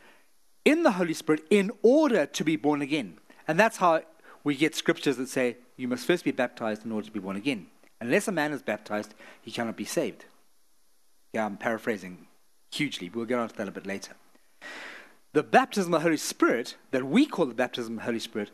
in 0.65 0.83
the 0.83 0.93
Holy 0.93 1.15
Spirit 1.15 1.45
in 1.51 1.71
order 1.83 2.27
to 2.27 2.45
be 2.45 2.57
born 2.57 2.81
again. 2.83 3.19
And 3.47 3.61
that's 3.61 3.77
how 3.77 4.03
we 4.45 4.55
get 4.55 4.75
scriptures 4.75 5.17
that 5.19 5.29
say 5.29 5.57
you 5.77 5.89
must 5.89 6.07
first 6.07 6.25
be 6.25 6.31
baptized 6.33 6.85
in 6.85 6.93
order 6.93 7.07
to 7.07 7.13
be 7.13 7.21
born 7.21 7.37
again. 7.37 7.67
Unless 8.01 8.29
a 8.29 8.33
man 8.33 8.53
is 8.53 8.63
baptized, 8.63 9.15
he 9.43 9.51
cannot 9.51 9.77
be 9.77 9.85
saved. 9.85 10.25
Yeah, 11.33 11.45
I'm 11.45 11.57
paraphrasing 11.57 12.27
hugely. 12.73 13.11
We'll 13.11 13.27
get 13.27 13.39
on 13.39 13.49
to 13.49 13.57
that 13.57 13.69
a 13.69 13.73
bit 13.73 13.87
later. 13.87 14.13
The 15.35 15.43
baptism 15.43 15.93
of 15.93 16.01
the 16.01 16.05
Holy 16.05 16.17
Spirit, 16.17 16.77
that 16.93 17.05
we 17.05 17.27
call 17.27 17.47
the 17.47 17.55
baptism 17.55 17.95
of 17.95 17.99
the 17.99 18.05
Holy 18.05 18.19
Spirit, 18.19 18.51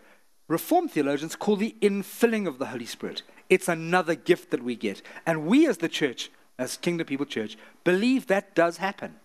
Reformed 0.49 0.91
theologians 0.91 1.37
call 1.37 1.57
the 1.57 1.75
infilling 1.81 2.47
of 2.47 2.59
the 2.59 2.67
Holy 2.67 2.85
Spirit. 2.85 3.23
It's 3.49 3.69
another 3.69 4.15
gift 4.15 4.51
that 4.51 4.63
we 4.63 4.77
get. 4.77 5.03
And 5.27 5.47
we 5.47 5.67
as 5.67 5.79
the 5.79 5.89
church, 5.89 6.31
as 6.59 6.77
Kingdom 6.77 7.07
People 7.07 7.27
Church, 7.27 7.57
believe 7.83 8.27
that 8.27 8.55
does 8.55 8.79
happen. 8.79 9.17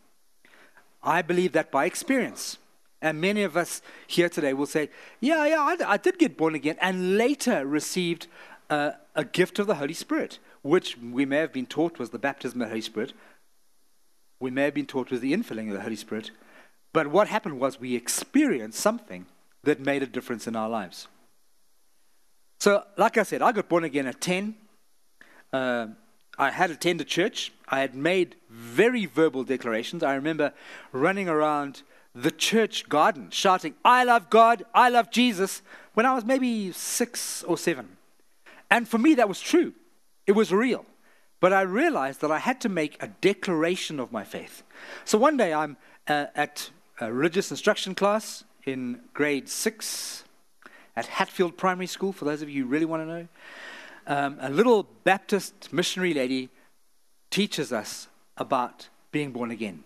I 1.03 1.21
believe 1.21 1.51
that 1.53 1.71
by 1.71 1.85
experience. 1.85 2.57
And 3.01 3.21
many 3.21 3.43
of 3.43 3.55
us 3.55 3.81
here 4.07 4.29
today 4.29 4.53
will 4.53 4.65
say, 4.65 4.89
Yeah, 5.19 5.45
yeah, 5.45 5.61
I, 5.61 5.93
I 5.93 5.97
did 5.97 6.19
get 6.19 6.37
born 6.37 6.55
again, 6.55 6.77
and 6.81 7.17
later 7.17 7.65
received 7.65 8.27
uh, 8.69 8.91
a 9.15 9.23
gift 9.23 9.59
of 9.59 9.67
the 9.67 9.75
Holy 9.75 9.93
Spirit, 9.93 10.39
which 10.61 10.97
we 10.97 11.25
may 11.25 11.37
have 11.37 11.53
been 11.53 11.65
taught 11.65 11.99
was 11.99 12.09
the 12.09 12.19
baptism 12.19 12.61
of 12.61 12.67
the 12.67 12.71
Holy 12.71 12.81
Spirit. 12.81 13.13
We 14.39 14.51
may 14.51 14.63
have 14.63 14.73
been 14.73 14.85
taught 14.85 15.11
was 15.11 15.21
the 15.21 15.33
infilling 15.33 15.67
of 15.67 15.73
the 15.73 15.81
Holy 15.81 15.95
Spirit. 15.95 16.31
But 16.91 17.07
what 17.07 17.27
happened 17.27 17.59
was 17.59 17.79
we 17.79 17.95
experienced 17.95 18.79
something 18.79 19.25
that 19.63 19.79
made 19.79 20.03
a 20.03 20.07
difference 20.07 20.47
in 20.47 20.55
our 20.55 20.69
lives. 20.69 21.07
So, 22.59 22.83
like 22.97 23.17
I 23.17 23.23
said, 23.23 23.41
I 23.41 23.51
got 23.51 23.69
born 23.69 23.83
again 23.83 24.07
at 24.07 24.19
10. 24.19 24.55
Uh, 25.53 25.87
I 26.37 26.51
had 26.51 26.71
attended 26.71 27.07
church. 27.07 27.51
I 27.67 27.79
had 27.79 27.95
made 27.95 28.35
very 28.49 29.05
verbal 29.05 29.43
declarations. 29.43 30.03
I 30.03 30.15
remember 30.15 30.53
running 30.91 31.29
around 31.29 31.83
the 32.15 32.31
church 32.31 32.89
garden 32.89 33.29
shouting, 33.29 33.75
I 33.85 34.03
love 34.03 34.29
God, 34.29 34.65
I 34.73 34.89
love 34.89 35.11
Jesus, 35.11 35.61
when 35.93 36.05
I 36.05 36.13
was 36.13 36.25
maybe 36.25 36.71
six 36.71 37.43
or 37.43 37.57
seven. 37.57 37.97
And 38.71 38.87
for 38.87 38.97
me, 38.97 39.15
that 39.15 39.29
was 39.29 39.39
true. 39.39 39.73
It 40.27 40.33
was 40.33 40.51
real. 40.51 40.85
But 41.39 41.53
I 41.53 41.61
realized 41.61 42.21
that 42.21 42.31
I 42.31 42.39
had 42.39 42.59
to 42.61 42.69
make 42.69 43.01
a 43.01 43.07
declaration 43.07 43.99
of 43.99 44.11
my 44.11 44.23
faith. 44.23 44.63
So 45.05 45.17
one 45.17 45.37
day 45.37 45.53
I'm 45.53 45.77
uh, 46.07 46.25
at 46.35 46.69
a 46.99 47.11
religious 47.11 47.51
instruction 47.51 47.95
class 47.95 48.43
in 48.65 49.01
grade 49.13 49.49
six 49.49 50.23
at 50.95 51.05
Hatfield 51.05 51.57
Primary 51.57 51.87
School, 51.87 52.11
for 52.11 52.25
those 52.25 52.41
of 52.41 52.49
you 52.49 52.63
who 52.63 52.69
really 52.69 52.85
want 52.85 53.03
to 53.03 53.07
know. 53.07 53.27
Um, 54.07 54.37
a 54.41 54.49
little 54.49 54.83
Baptist 55.03 55.71
missionary 55.71 56.13
lady 56.13 56.49
teaches 57.29 57.71
us 57.71 58.07
about 58.37 58.89
being 59.11 59.31
born 59.31 59.51
again. 59.51 59.83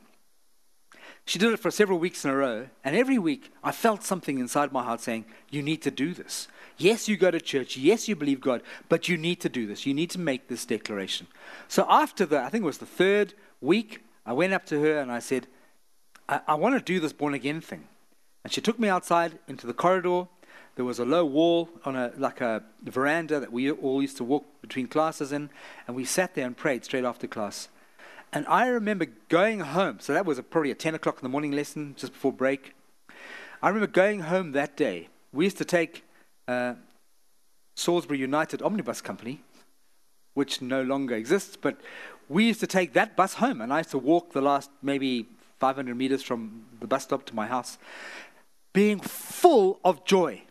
She 1.25 1.39
did 1.39 1.53
it 1.53 1.59
for 1.59 1.71
several 1.71 1.99
weeks 1.99 2.25
in 2.25 2.31
a 2.31 2.35
row, 2.35 2.67
and 2.83 2.95
every 2.95 3.17
week 3.17 3.51
I 3.63 3.71
felt 3.71 4.03
something 4.03 4.39
inside 4.39 4.71
my 4.71 4.83
heart 4.83 5.01
saying, 5.01 5.25
You 5.49 5.61
need 5.61 5.81
to 5.83 5.91
do 5.91 6.13
this. 6.13 6.47
Yes, 6.77 7.07
you 7.07 7.15
go 7.15 7.31
to 7.31 7.39
church. 7.39 7.77
Yes, 7.77 8.07
you 8.07 8.15
believe 8.15 8.41
God, 8.41 8.61
but 8.89 9.07
you 9.07 9.17
need 9.17 9.39
to 9.41 9.49
do 9.49 9.67
this. 9.67 9.85
You 9.85 9.93
need 9.93 10.09
to 10.11 10.19
make 10.19 10.47
this 10.47 10.65
declaration. 10.65 11.27
So 11.67 11.85
after 11.89 12.25
the, 12.25 12.41
I 12.41 12.49
think 12.49 12.63
it 12.63 12.65
was 12.67 12.79
the 12.79 12.85
third 12.85 13.33
week, 13.61 14.03
I 14.25 14.33
went 14.33 14.53
up 14.53 14.65
to 14.67 14.79
her 14.81 14.99
and 14.99 15.11
I 15.11 15.19
said, 15.19 15.47
I, 16.27 16.41
I 16.47 16.53
want 16.55 16.75
to 16.75 16.81
do 16.81 16.99
this 16.99 17.13
born 17.13 17.33
again 17.33 17.61
thing. 17.61 17.87
And 18.43 18.51
she 18.51 18.61
took 18.61 18.77
me 18.77 18.89
outside 18.89 19.39
into 19.47 19.65
the 19.67 19.73
corridor. 19.73 20.27
There 20.75 20.85
was 20.85 20.99
a 20.99 21.05
low 21.05 21.25
wall 21.25 21.69
on 21.85 21.95
a 21.95 22.11
like 22.17 22.41
a 22.41 22.63
veranda 22.83 23.39
that 23.39 23.51
we 23.51 23.71
all 23.71 24.01
used 24.01 24.17
to 24.17 24.23
walk 24.23 24.45
between 24.61 24.87
classes 24.87 25.31
in, 25.31 25.49
and 25.87 25.95
we 25.95 26.03
sat 26.03 26.35
there 26.35 26.45
and 26.45 26.57
prayed 26.57 26.83
straight 26.83 27.05
after 27.05 27.27
class. 27.27 27.69
And 28.33 28.45
I 28.47 28.67
remember 28.67 29.05
going 29.29 29.59
home. 29.59 29.99
So 29.99 30.13
that 30.13 30.25
was 30.25 30.39
a, 30.39 30.43
probably 30.43 30.71
a 30.71 30.75
ten 30.75 30.95
o'clock 30.95 31.17
in 31.17 31.23
the 31.23 31.29
morning 31.29 31.51
lesson 31.51 31.93
just 31.95 32.13
before 32.13 32.33
break. 32.33 32.73
I 33.61 33.69
remember 33.69 33.87
going 33.87 34.21
home 34.21 34.51
that 34.53 34.75
day. 34.75 35.09
We 35.31 35.45
used 35.45 35.59
to 35.59 35.65
take 35.65 36.03
uh, 36.47 36.73
Salisbury 37.75 38.19
United 38.19 38.61
Omnibus 38.61 39.01
Company, 39.01 39.41
which 40.33 40.61
no 40.61 40.81
longer 40.81 41.15
exists, 41.15 41.55
but 41.55 41.77
we 42.27 42.45
used 42.45 42.59
to 42.59 42.67
take 42.67 42.93
that 42.93 43.15
bus 43.15 43.35
home, 43.35 43.61
and 43.61 43.71
I 43.71 43.79
used 43.79 43.91
to 43.91 43.97
walk 43.97 44.33
the 44.33 44.41
last 44.41 44.69
maybe 44.81 45.27
500 45.59 45.95
meters 45.95 46.21
from 46.23 46.65
the 46.81 46.87
bus 46.87 47.03
stop 47.03 47.25
to 47.27 47.35
my 47.35 47.47
house 47.47 47.77
being 48.73 48.99
full 48.99 49.79
of 49.85 50.03
joy. 50.03 50.41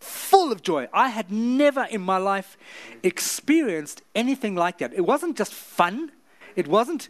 Full 0.00 0.52
of 0.52 0.62
joy. 0.62 0.88
I 0.92 1.08
had 1.08 1.30
never 1.30 1.84
in 1.84 2.00
my 2.00 2.16
life 2.16 2.56
experienced 3.02 4.02
anything 4.14 4.54
like 4.54 4.78
that. 4.78 4.94
It 4.94 5.02
wasn't 5.02 5.36
just 5.36 5.52
fun. 5.52 6.12
It 6.54 6.68
wasn't, 6.68 7.08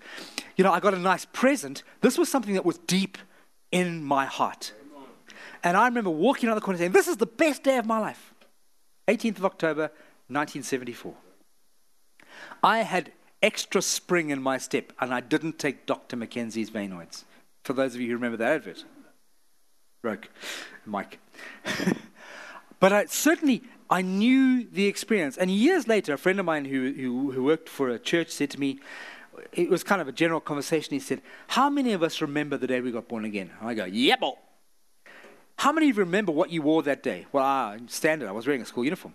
you 0.57 0.65
know, 0.65 0.73
I 0.73 0.81
got 0.81 0.95
a 0.95 0.99
nice 0.99 1.27
present. 1.27 1.83
This 2.01 2.19
was 2.19 2.31
something 2.31 2.55
that 2.55 2.65
was 2.65 2.79
deep 2.79 3.19
in 3.71 4.03
my 4.03 4.25
heart. 4.25 4.73
And 5.63 5.77
I 5.77 5.87
remember 5.87 6.11
walking 6.11 6.49
out 6.49 6.55
the 6.55 6.61
corner 6.61 6.79
saying, 6.79 6.93
This 6.93 7.09
is 7.09 7.19
the 7.19 7.27
best 7.27 7.63
day 7.63 7.77
of 7.79 7.87
my 7.87 7.99
life. 7.99 8.33
18th 9.09 9.39
of 9.39 9.45
October, 9.45 9.83
1974. 10.29 11.15
I 12.63 12.79
had 12.79 13.13
extra 13.43 13.83
spring 13.83 14.31
in 14.31 14.43
my 14.43 14.59
step, 14.59 14.93
and 15.01 15.13
I 15.13 15.21
didn't 15.21 15.59
take 15.59 15.87
Dr. 15.87 16.17
Mackenzie's 16.17 16.71
Menthoids. 16.71 17.25
For 17.65 17.73
those 17.73 17.95
of 17.95 18.01
you 18.01 18.09
who 18.09 18.15
remember 18.15 18.37
that 18.37 18.53
advert 18.57 18.85
broke, 20.03 20.29
Mike. 20.87 21.19
but 22.81 22.93
I, 22.93 23.05
certainly, 23.07 23.63
I 23.91 24.03
knew 24.03 24.65
the 24.65 24.87
experience. 24.87 25.37
And 25.37 25.51
years 25.51 25.89
later, 25.89 26.15
a 26.15 26.19
friend 26.19 26.39
of 26.39 26.47
mine 26.47 26.67
who, 26.67 26.93
who, 26.93 27.33
who 27.33 27.45
worked 27.45 27.69
for 27.69 27.89
a 27.89 27.99
church 27.99 28.31
said 28.31 28.51
to 28.51 28.61
me, 28.61 28.81
it 29.53 29.71
was 29.71 29.85
kind 29.85 30.01
of 30.01 30.09
a 30.09 30.13
general 30.13 30.41
conversation. 30.41 30.95
He 30.95 31.01
said, 31.01 31.23
How 31.49 31.71
many 31.71 31.93
of 31.93 32.03
us 32.03 32.21
remember 32.21 32.57
the 32.57 32.67
day 32.67 32.81
we 32.81 32.91
got 32.91 33.09
born 33.09 33.25
again? 33.25 33.51
I 33.61 33.75
go, 33.75 33.85
Yep. 33.85 34.21
How 35.59 35.73
many 35.73 35.91
of 35.91 35.97
you 35.97 36.05
remember 36.05 36.33
what 36.33 36.51
you 36.51 36.63
wore 36.63 36.83
that 36.85 37.03
day? 37.03 37.27
Well, 37.33 37.79
standard, 37.89 38.29
I 38.29 38.33
was 38.33 38.47
wearing 38.47 38.63
a 38.63 38.67
school 38.67 38.85
uniform. 38.85 39.15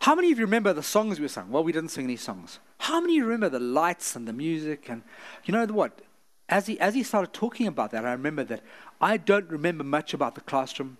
How 0.00 0.14
many 0.14 0.30
of 0.30 0.38
you 0.38 0.44
remember 0.44 0.72
the 0.72 0.82
songs 0.82 1.18
we 1.18 1.26
sang? 1.28 1.50
Well, 1.50 1.64
we 1.64 1.72
didn't 1.72 1.90
sing 1.90 2.04
any 2.04 2.16
songs. 2.16 2.60
How 2.78 3.00
many 3.00 3.14
of 3.14 3.16
you 3.18 3.24
remember 3.24 3.48
the 3.48 3.58
lights 3.58 4.14
and 4.14 4.28
the 4.28 4.32
music? 4.32 4.88
And 4.88 5.02
you 5.44 5.52
know 5.52 5.66
what? 5.66 6.00
As 6.48 6.66
he, 6.66 6.78
as 6.78 6.94
he 6.94 7.02
started 7.02 7.32
talking 7.32 7.66
about 7.66 7.90
that, 7.92 8.04
I 8.04 8.12
remember 8.12 8.44
that 8.44 8.62
I 9.00 9.16
don't 9.16 9.48
remember 9.48 9.84
much 9.84 10.12
about 10.12 10.34
the 10.34 10.40
classroom. 10.40 10.98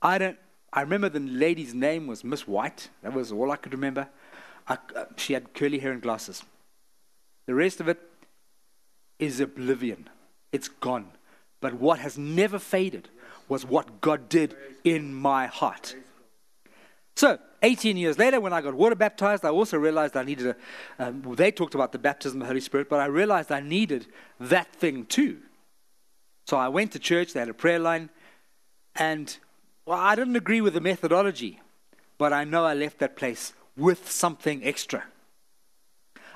I 0.00 0.18
don't. 0.18 0.38
I 0.72 0.82
remember 0.82 1.08
the 1.08 1.20
lady's 1.20 1.74
name 1.74 2.06
was 2.06 2.22
Miss 2.24 2.46
White. 2.46 2.90
That 3.02 3.14
was 3.14 3.32
all 3.32 3.50
I 3.50 3.56
could 3.56 3.72
remember. 3.72 4.08
I, 4.66 4.76
uh, 4.94 5.06
she 5.16 5.32
had 5.32 5.54
curly 5.54 5.78
hair 5.78 5.92
and 5.92 6.02
glasses. 6.02 6.42
The 7.46 7.54
rest 7.54 7.80
of 7.80 7.88
it 7.88 7.98
is 9.18 9.40
oblivion. 9.40 10.08
It's 10.52 10.68
gone. 10.68 11.12
But 11.60 11.74
what 11.74 11.98
has 12.00 12.18
never 12.18 12.58
faded 12.58 13.08
was 13.48 13.64
what 13.64 14.00
God 14.00 14.28
did 14.28 14.54
in 14.84 15.14
my 15.14 15.46
heart. 15.46 15.96
So, 17.16 17.38
18 17.62 17.96
years 17.96 18.18
later, 18.18 18.40
when 18.40 18.52
I 18.52 18.60
got 18.60 18.74
water 18.74 18.94
baptized, 18.94 19.44
I 19.44 19.50
also 19.50 19.78
realized 19.78 20.16
I 20.16 20.22
needed 20.22 20.46
a. 20.48 20.56
Um, 20.98 21.22
well, 21.22 21.34
they 21.34 21.50
talked 21.50 21.74
about 21.74 21.92
the 21.92 21.98
baptism 21.98 22.40
of 22.40 22.46
the 22.46 22.48
Holy 22.48 22.60
Spirit, 22.60 22.88
but 22.88 23.00
I 23.00 23.06
realized 23.06 23.50
I 23.50 23.60
needed 23.60 24.06
that 24.38 24.72
thing 24.74 25.06
too. 25.06 25.38
So 26.46 26.56
I 26.56 26.68
went 26.68 26.92
to 26.92 26.98
church, 26.98 27.32
they 27.32 27.40
had 27.40 27.48
a 27.48 27.54
prayer 27.54 27.78
line, 27.78 28.10
and 28.94 29.36
well, 29.84 29.98
I 29.98 30.14
didn't 30.14 30.36
agree 30.36 30.60
with 30.60 30.74
the 30.74 30.80
methodology, 30.80 31.60
but 32.16 32.32
I 32.32 32.44
know 32.44 32.64
I 32.64 32.74
left 32.74 32.98
that 33.00 33.16
place 33.16 33.52
with 33.76 34.10
something 34.10 34.64
extra. 34.64 35.04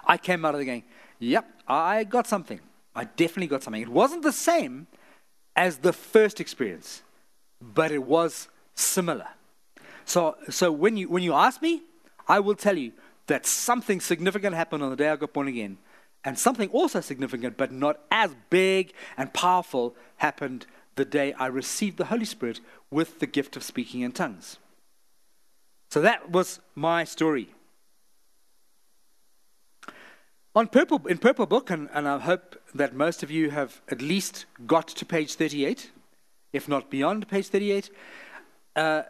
I 0.04 0.16
came 0.18 0.44
out 0.44 0.54
of 0.54 0.58
the 0.58 0.64
game, 0.64 0.84
yep, 1.18 1.48
I 1.68 2.04
got 2.04 2.26
something. 2.26 2.60
I 2.94 3.04
definitely 3.04 3.46
got 3.46 3.62
something. 3.62 3.80
It 3.80 3.88
wasn't 3.88 4.22
the 4.22 4.32
same 4.32 4.86
as 5.56 5.78
the 5.78 5.92
first 5.92 6.40
experience, 6.40 7.02
but 7.60 7.90
it 7.90 8.02
was 8.02 8.48
similar. 8.74 9.28
So, 10.04 10.36
so 10.50 10.70
when, 10.72 10.96
you, 10.96 11.08
when 11.08 11.22
you 11.22 11.32
ask 11.34 11.62
me, 11.62 11.82
I 12.28 12.40
will 12.40 12.54
tell 12.54 12.76
you 12.76 12.92
that 13.26 13.46
something 13.46 14.00
significant 14.00 14.54
happened 14.54 14.82
on 14.82 14.90
the 14.90 14.96
day 14.96 15.08
I 15.08 15.16
got 15.16 15.32
born 15.32 15.48
again 15.48 15.78
and 16.24 16.38
something 16.38 16.68
also 16.70 17.00
significant, 17.00 17.56
but 17.56 17.72
not 17.72 18.00
as 18.10 18.34
big 18.50 18.92
and 19.16 19.32
powerful, 19.32 19.96
happened 20.18 20.66
the 20.94 21.04
day 21.04 21.32
I 21.32 21.46
received 21.46 21.96
the 21.96 22.06
Holy 22.06 22.24
Spirit 22.24 22.60
with 22.90 23.18
the 23.18 23.26
gift 23.26 23.56
of 23.56 23.62
speaking 23.62 24.02
in 24.02 24.12
tongues. 24.12 24.58
So 25.90 26.00
that 26.00 26.30
was 26.30 26.60
my 26.74 27.04
story. 27.04 27.48
On 30.54 30.68
purple, 30.68 31.00
in 31.06 31.18
Purple 31.18 31.46
Book, 31.46 31.70
and, 31.70 31.88
and 31.92 32.06
I 32.06 32.18
hope 32.18 32.56
that 32.74 32.94
most 32.94 33.22
of 33.22 33.30
you 33.30 33.50
have 33.50 33.80
at 33.88 34.02
least 34.02 34.44
got 34.66 34.86
to 34.88 35.06
page 35.06 35.34
38, 35.34 35.90
if 36.52 36.68
not 36.68 36.90
beyond 36.90 37.26
page 37.26 37.48
38, 37.48 37.90
uh, 38.76 39.02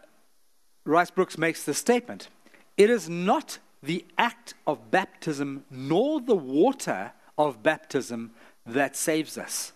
Rice 0.85 1.11
Broocks 1.11 1.37
makes 1.37 1.63
the 1.63 1.73
statement 1.73 2.29
It 2.77 2.89
is 2.89 3.09
not 3.09 3.59
the 3.81 4.05
act 4.17 4.53
of 4.65 4.91
baptism 4.91 5.65
nor 5.69 6.21
the 6.21 6.35
water 6.35 7.11
of 7.37 7.63
baptism 7.63 8.31
that 8.65 8.95
saves 8.95 9.37
us, 9.37 9.73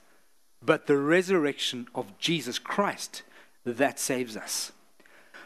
but 0.64 0.88
the 0.88 0.98
resurrection 0.98 1.88
of 1.94 2.18
Jesus 2.18 2.60
Christ 2.60 3.24
that 3.66 4.00
saves 4.00 4.38
us. 4.38 4.72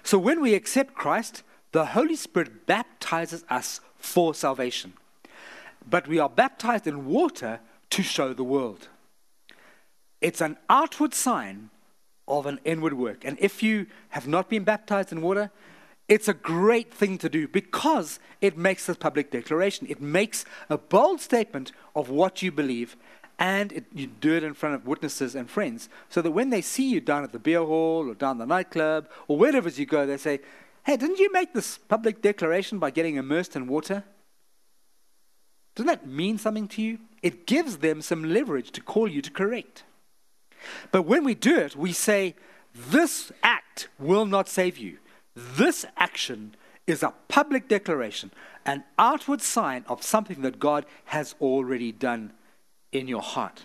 So 0.03 0.17
when 0.19 0.41
we 0.41 0.53
accept 0.53 0.93
Christ, 0.93 1.43
the 1.71 1.87
Holy 1.87 2.15
Spirit 2.15 2.65
baptizes 2.67 3.43
us 3.49 3.81
for 3.97 4.33
salvation 4.33 4.93
but 5.89 6.07
we 6.07 6.19
are 6.19 6.29
baptized 6.29 6.87
in 6.87 7.05
water 7.05 7.59
to 7.89 8.03
show 8.03 8.33
the 8.33 8.43
world. 8.43 8.87
It's 10.19 10.41
an 10.41 10.57
outward 10.69 11.13
sign 11.13 11.69
of 12.27 12.45
an 12.45 12.59
inward 12.63 12.93
work. 12.93 13.25
And 13.25 13.37
if 13.39 13.61
you 13.61 13.87
have 14.09 14.27
not 14.27 14.49
been 14.49 14.63
baptized 14.63 15.11
in 15.11 15.21
water, 15.21 15.51
it's 16.07 16.27
a 16.27 16.33
great 16.33 16.93
thing 16.93 17.17
to 17.19 17.29
do 17.29 17.47
because 17.47 18.19
it 18.41 18.57
makes 18.57 18.89
a 18.89 18.95
public 18.95 19.31
declaration. 19.31 19.87
It 19.89 20.01
makes 20.01 20.43
a 20.69 20.77
bold 20.77 21.21
statement 21.21 21.71
of 21.95 22.09
what 22.09 22.41
you 22.41 22.51
believe, 22.51 22.97
and 23.39 23.71
it, 23.71 23.85
you 23.93 24.07
do 24.07 24.33
it 24.35 24.43
in 24.43 24.53
front 24.53 24.75
of 24.75 24.85
witnesses 24.85 25.35
and 25.35 25.49
friends 25.49 25.89
so 26.09 26.21
that 26.21 26.31
when 26.31 26.49
they 26.49 26.61
see 26.61 26.89
you 26.89 26.99
down 26.99 27.23
at 27.23 27.31
the 27.31 27.39
beer 27.39 27.63
hall 27.63 28.09
or 28.09 28.13
down 28.13 28.37
the 28.37 28.45
nightclub 28.45 29.07
or 29.27 29.37
wherever 29.37 29.69
you 29.69 29.85
go, 29.85 30.05
they 30.05 30.17
say, 30.17 30.41
Hey, 30.83 30.97
didn't 30.97 31.19
you 31.19 31.31
make 31.31 31.53
this 31.53 31.77
public 31.77 32.21
declaration 32.21 32.79
by 32.79 32.91
getting 32.91 33.15
immersed 33.15 33.55
in 33.55 33.67
water? 33.67 34.03
Doesn't 35.75 35.87
that 35.87 36.07
mean 36.07 36.37
something 36.37 36.67
to 36.69 36.81
you? 36.81 36.99
It 37.21 37.45
gives 37.45 37.77
them 37.77 38.01
some 38.01 38.33
leverage 38.33 38.71
to 38.71 38.81
call 38.81 39.07
you 39.07 39.21
to 39.21 39.31
correct. 39.31 39.83
But 40.91 41.03
when 41.03 41.23
we 41.23 41.35
do 41.35 41.57
it, 41.57 41.75
we 41.75 41.93
say, 41.93 42.35
This 42.73 43.31
act 43.43 43.89
will 43.99 44.25
not 44.25 44.47
save 44.47 44.77
you. 44.77 44.97
This 45.35 45.85
action 45.97 46.55
is 46.87 47.03
a 47.03 47.13
public 47.27 47.67
declaration, 47.67 48.31
an 48.65 48.83
outward 48.99 49.41
sign 49.41 49.85
of 49.87 50.03
something 50.03 50.41
that 50.41 50.59
God 50.59 50.85
has 51.05 51.35
already 51.39 51.91
done 51.91 52.33
in 52.91 53.07
your 53.07 53.21
heart. 53.21 53.63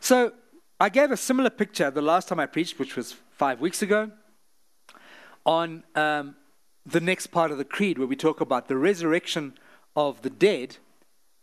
So, 0.00 0.32
I 0.78 0.88
gave 0.90 1.10
a 1.10 1.16
similar 1.16 1.50
picture 1.50 1.90
the 1.90 2.02
last 2.02 2.28
time 2.28 2.38
I 2.38 2.46
preached, 2.46 2.78
which 2.78 2.96
was 2.96 3.14
five 3.30 3.60
weeks 3.60 3.80
ago, 3.80 4.10
on 5.46 5.84
um, 5.94 6.36
the 6.84 7.00
next 7.00 7.28
part 7.28 7.50
of 7.50 7.58
the 7.58 7.64
creed 7.64 7.98
where 7.98 8.06
we 8.06 8.16
talk 8.16 8.40
about 8.40 8.68
the 8.68 8.76
resurrection 8.76 9.54
of 9.94 10.22
the 10.22 10.30
dead 10.30 10.76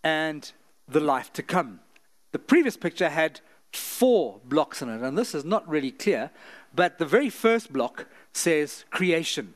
and 0.04 0.52
the 0.88 1.00
life 1.00 1.34
to 1.34 1.42
come. 1.42 1.80
The 2.34 2.40
previous 2.40 2.76
picture 2.76 3.10
had 3.10 3.40
four 3.72 4.42
blocks 4.44 4.82
in 4.82 4.90
it, 4.90 5.02
and 5.02 5.18
this 5.18 5.34
is 5.34 5.46
not 5.46 5.68
really 5.70 5.92
clear, 5.92 6.32
but 6.76 6.98
the 6.98 7.06
very 7.06 7.30
first 7.30 7.72
block 7.72 8.08
says 8.34 8.84
creation. 8.90 9.54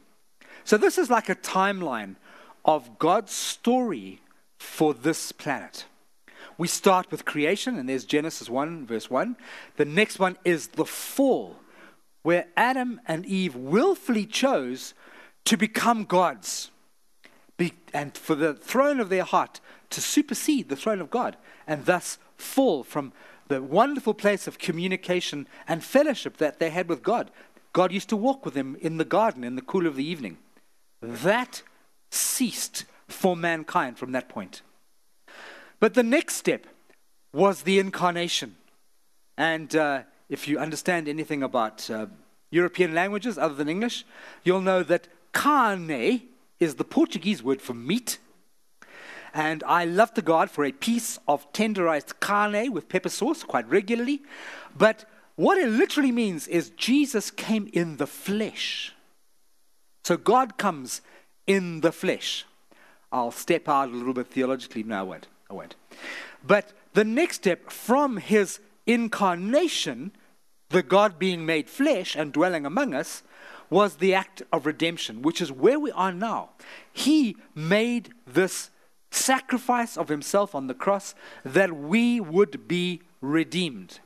So 0.64 0.78
this 0.78 0.98
is 0.98 1.10
like 1.10 1.28
a 1.28 1.36
timeline 1.36 2.16
of 2.64 2.98
God's 3.00 3.34
story 3.34 4.22
for 4.58 4.94
this 4.94 5.32
planet. 5.32 5.86
We 6.58 6.68
start 6.68 7.12
with 7.12 7.26
creation, 7.26 7.78
and 7.78 7.90
there's 7.90 8.06
Genesis 8.06 8.50
1, 8.50 8.86
verse 8.86 9.10
1. 9.10 9.36
The 9.76 9.86
next 9.86 10.20
one 10.20 10.38
is 10.46 10.68
the 10.70 10.86
fall, 10.86 11.58
where 12.22 12.46
Adam 12.56 13.02
and 13.08 13.26
Eve 13.26 13.56
willfully 13.56 14.26
chose 14.26 14.94
to 15.46 15.58
become 15.58 16.06
gods 16.06 16.72
and 17.94 18.16
for 18.16 18.36
the 18.36 18.54
throne 18.54 19.00
of 19.00 19.10
their 19.10 19.24
heart 19.24 19.60
to 19.90 20.02
supersede 20.02 20.70
the 20.70 20.76
throne 20.76 21.02
of 21.02 21.10
God 21.10 21.38
and 21.66 21.86
thus 21.86 22.20
fall 22.38 22.84
from 22.84 23.14
the 23.48 23.62
wonderful 23.62 24.14
place 24.14 24.48
of 24.48 24.60
communication 24.60 25.48
and 25.68 25.84
fellowship 25.84 26.38
that 26.38 26.60
they 26.60 26.70
had 26.70 26.90
with 26.90 27.02
God. 27.02 27.32
God 27.74 27.92
used 27.92 28.10
to 28.10 28.18
walk 28.18 28.46
with 28.46 28.54
them 28.54 28.78
in 28.82 28.98
the 28.98 29.06
garden 29.06 29.44
in 29.44 29.56
the 29.56 29.62
cool 29.62 29.88
of 29.88 29.96
the 29.96 30.08
evening. 30.08 30.38
That 31.02 31.62
ceased 32.10 32.86
for 33.08 33.36
mankind 33.36 33.98
from 33.98 34.12
that 34.12 34.30
point. 34.30 34.62
But 35.80 35.94
the 35.94 36.04
next 36.04 36.36
step 36.36 36.68
was 37.32 37.62
the 37.62 37.80
incarnation. 37.80 38.56
And 39.38 39.76
uh, 39.76 40.04
if 40.30 40.48
you 40.48 40.58
understand 40.58 41.08
anything 41.08 41.44
about 41.44 41.90
uh, 41.90 42.08
European 42.50 42.94
languages 42.94 43.38
other 43.38 43.54
than 43.54 43.70
English, 43.70 44.06
you'll 44.44 44.62
know 44.62 44.84
that 44.84 45.08
carne 45.32 46.22
is 46.60 46.76
the 46.76 46.84
Portuguese 46.84 47.44
word 47.44 47.62
for 47.62 47.74
meat. 47.74 48.18
And 49.34 49.64
I 49.66 49.86
love 49.86 50.14
to 50.16 50.22
God 50.22 50.50
for 50.50 50.66
a 50.66 50.72
piece 50.72 51.20
of 51.28 51.52
tenderized 51.54 52.20
carne 52.20 52.72
with 52.72 52.90
pepper 52.90 53.10
sauce 53.10 53.44
quite 53.44 53.68
regularly. 53.70 54.22
But 54.76 55.06
what 55.36 55.58
it 55.58 55.70
literally 55.70 56.12
means 56.12 56.48
is 56.48 56.72
Jesus 56.72 57.30
came 57.30 57.70
in 57.74 57.98
the 57.98 58.08
flesh. 58.08 58.94
So 60.04 60.18
God 60.18 60.58
comes 60.58 61.02
in 61.46 61.82
the 61.82 61.92
flesh. 61.92 62.46
I'll 63.12 63.32
step 63.32 63.70
out 63.70 63.90
a 63.90 63.92
little 63.92 64.14
bit 64.14 64.28
theologically. 64.28 64.84
No, 64.84 65.00
I 65.00 65.04
won't. 65.04 65.28
I 65.50 65.54
won't. 65.54 65.76
But 66.46 66.74
the 66.94 67.04
next 67.04 67.38
step 67.38 67.70
from 67.72 68.18
his 68.18 68.60
incarnation, 68.86 70.12
the 70.70 70.84
God 70.84 71.20
being 71.20 71.46
made 71.46 71.70
flesh 71.70 72.16
and 72.16 72.34
dwelling 72.34 72.66
among 72.66 72.94
us, 72.94 73.24
was 73.70 73.98
the 73.98 74.14
act 74.14 74.42
of 74.52 74.66
redemption, 74.66 75.22
which 75.22 75.42
is 75.42 75.52
where 75.52 75.80
we 75.80 75.92
are 75.92 76.12
now. 76.12 76.50
He 76.92 77.36
made 77.54 78.14
this 78.26 78.70
sacrifice 79.12 79.98
of 79.98 80.10
himself 80.10 80.54
on 80.54 80.68
the 80.68 80.74
cross 80.74 81.16
that 81.44 81.76
we 81.76 82.20
would 82.20 82.68
be 82.68 83.02
redeemed. 83.22 84.00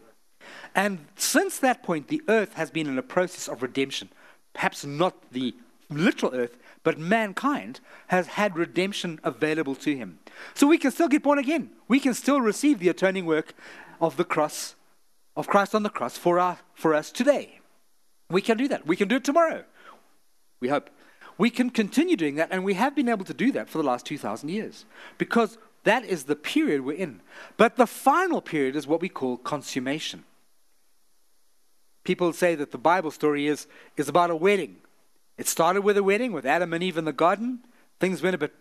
And 0.76 1.06
since 1.16 1.60
that 1.60 1.84
point, 1.84 2.08
the 2.08 2.22
earth 2.28 2.54
has 2.54 2.72
been 2.72 2.88
in 2.88 2.98
a 2.98 3.04
process 3.04 3.48
of 3.48 3.62
redemption. 3.62 4.10
Perhaps 4.54 4.86
not 4.86 5.32
the 5.32 5.56
literal 5.90 6.34
earth, 6.34 6.58
but 6.84 6.98
mankind 6.98 7.80
has 8.08 8.28
had 8.28 8.58
redemption 8.58 9.20
available 9.24 9.76
to 9.76 9.96
him. 9.96 10.20
So 10.54 10.68
we 10.68 10.78
can 10.78 10.92
still 10.92 11.10
get 11.10 11.24
born 11.24 11.40
again. 11.40 11.72
We 11.88 12.00
can 12.00 12.14
still 12.14 12.42
receive 12.42 12.80
the 12.80 12.90
atoning 12.90 13.26
work 13.26 13.54
of 14.00 14.18
the 14.18 14.24
cross, 14.24 14.76
of 15.36 15.48
Christ 15.48 15.76
on 15.76 15.84
the 15.84 15.90
cross 15.90 16.18
for, 16.18 16.40
our, 16.40 16.60
for 16.74 16.94
us 16.94 17.12
today. 17.12 17.60
We 18.30 18.42
can 18.42 18.58
do 18.58 18.68
that. 18.70 18.88
We 18.88 18.96
can 18.96 19.08
do 19.08 19.18
it 19.18 19.24
tomorrow. 19.24 19.66
We 20.60 20.70
hope. 20.70 20.90
We 21.38 21.50
can 21.50 21.70
continue 21.70 22.15
doing 22.15 22.36
that, 22.36 22.50
and 22.52 22.63
we 22.63 22.76
have 22.76 22.96
been 22.96 23.10
able 23.10 23.26
to 23.26 23.34
do 23.34 23.52
that 23.54 23.70
for 23.70 23.78
the 23.78 23.84
last 23.84 24.06
2,000 24.06 24.50
years 24.50 24.86
because 25.17 25.58
that 25.84 26.06
is 26.06 26.24
the 26.26 26.36
period 26.36 26.82
we're 26.82 26.98
in. 26.98 27.22
But 27.58 27.76
the 27.76 27.88
final 27.88 28.41
period 28.41 28.76
is 28.76 28.88
what 28.88 29.02
we 29.02 29.10
call 29.10 29.38
consummation. 29.38 30.24
People 32.04 32.34
say 32.34 32.56
that 32.56 32.72
the 32.72 32.78
Bible 32.78 33.12
story 33.12 33.48
is, 33.48 33.67
is 33.98 34.10
about 34.10 34.30
a 34.30 34.36
wedding. 34.36 34.78
It 35.38 35.48
started 35.48 35.82
with 35.82 35.98
a 35.98 36.04
wedding 36.04 36.32
with 36.34 36.46
Adam 36.46 36.74
and 36.74 36.84
Eve 36.84 36.98
in 36.98 37.06
the 37.06 37.13
garden. 37.13 37.60
Things 38.00 38.22
went 38.22 38.36
a 38.36 38.39
bit 38.39 38.54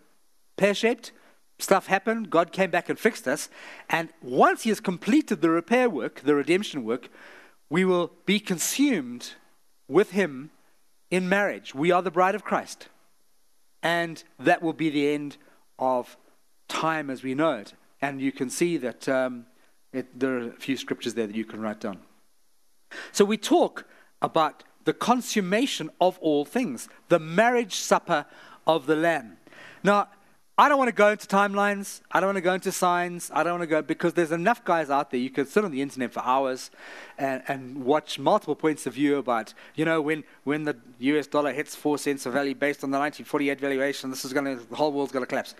pear 0.57 0.73
shaped. 0.73 1.11
Stuff 1.59 1.87
happened. 1.87 2.29
God 2.29 2.51
came 2.51 2.71
back 2.71 2.89
and 2.89 2.97
fixed 2.97 3.27
us. 3.27 3.49
And 3.89 4.09
once 4.21 4.63
He 4.63 4.69
has 4.69 4.79
completed 4.79 5.41
the 5.41 5.49
repair 5.49 5.89
work, 5.89 6.21
the 6.21 6.35
redemption 6.35 6.83
work, 6.83 7.09
we 7.71 7.85
will 7.85 8.11
be 8.25 8.39
consumed 8.39 9.31
with 9.87 10.11
him 10.11 10.51
in 11.11 11.29
marriage. 11.29 11.75
We 11.75 11.91
are 11.91 12.01
the 12.01 12.09
bride 12.09 12.33
of 12.33 12.43
Christ. 12.43 12.87
And 13.83 14.23
that 14.39 14.63
will 14.63 14.73
be 14.73 14.89
the 14.89 15.13
end 15.13 15.37
of 15.77 16.17
time 16.67 17.09
as 17.09 17.21
we 17.21 17.35
know 17.35 17.53
it. 17.53 17.73
And 18.01 18.21
you 18.21 18.31
can 18.31 18.49
see 18.49 18.77
that 18.77 19.07
um, 19.07 19.45
it, 19.93 20.19
there 20.19 20.37
are 20.37 20.47
a 20.49 20.51
few 20.53 20.77
scriptures 20.77 21.13
there 21.13 21.27
that 21.27 21.35
you 21.35 21.45
can 21.45 21.61
write 21.61 21.81
down. 21.81 21.99
So 23.11 23.25
we 23.25 23.37
talk 23.37 23.85
about 24.21 24.63
the 24.85 24.93
consummation 24.93 25.89
of 25.99 26.17
all 26.19 26.45
things, 26.45 26.89
the 27.09 27.19
marriage 27.19 27.75
supper 27.75 28.25
of 28.65 28.85
the 28.85 28.95
Lamb. 28.95 29.37
Now, 29.83 30.07
I 30.57 30.69
don't 30.69 30.77
want 30.77 30.89
to 30.89 30.95
go 30.95 31.09
into 31.09 31.27
timelines. 31.27 32.01
I 32.11 32.19
don't 32.19 32.27
want 32.27 32.37
to 32.37 32.41
go 32.41 32.53
into 32.53 32.71
signs. 32.71 33.31
I 33.33 33.41
don't 33.43 33.53
want 33.53 33.63
to 33.63 33.67
go 33.67 33.81
because 33.81 34.13
there's 34.13 34.31
enough 34.31 34.63
guys 34.63 34.89
out 34.89 35.09
there. 35.09 35.19
You 35.19 35.29
can 35.29 35.45
sit 35.45 35.63
on 35.63 35.71
the 35.71 35.81
internet 35.81 36.13
for 36.13 36.19
hours 36.21 36.69
and, 37.17 37.41
and 37.47 37.83
watch 37.83 38.19
multiple 38.19 38.55
points 38.55 38.85
of 38.85 38.93
view 38.93 39.17
about, 39.17 39.53
you 39.75 39.85
know, 39.85 40.01
when, 40.01 40.23
when 40.43 40.65
the 40.65 40.75
US 40.99 41.27
dollar 41.27 41.53
hits 41.53 41.75
four 41.75 41.97
cents 41.97 42.25
of 42.25 42.33
value 42.33 42.53
based 42.53 42.83
on 42.83 42.91
the 42.91 42.99
1948 42.99 43.59
valuation, 43.59 44.09
this 44.09 44.25
is 44.25 44.33
going 44.33 44.45
to, 44.45 44.63
the 44.63 44.75
whole 44.75 44.91
world's 44.91 45.11
going 45.11 45.23
to 45.23 45.27
collapse. 45.27 45.55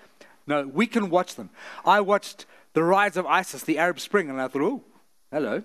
No, 0.46 0.68
we 0.68 0.86
can 0.88 1.10
watch 1.10 1.36
them. 1.36 1.50
I 1.86 2.02
watched 2.02 2.46
the 2.74 2.84
rise 2.84 3.18
of 3.18 3.26
ISIS, 3.26 3.64
the 3.64 3.78
Arab 3.78 4.00
Spring, 4.00 4.30
and 4.30 4.42
I 4.42 4.48
thought, 4.48 4.62
oh, 4.62 4.84
hello, 5.32 5.64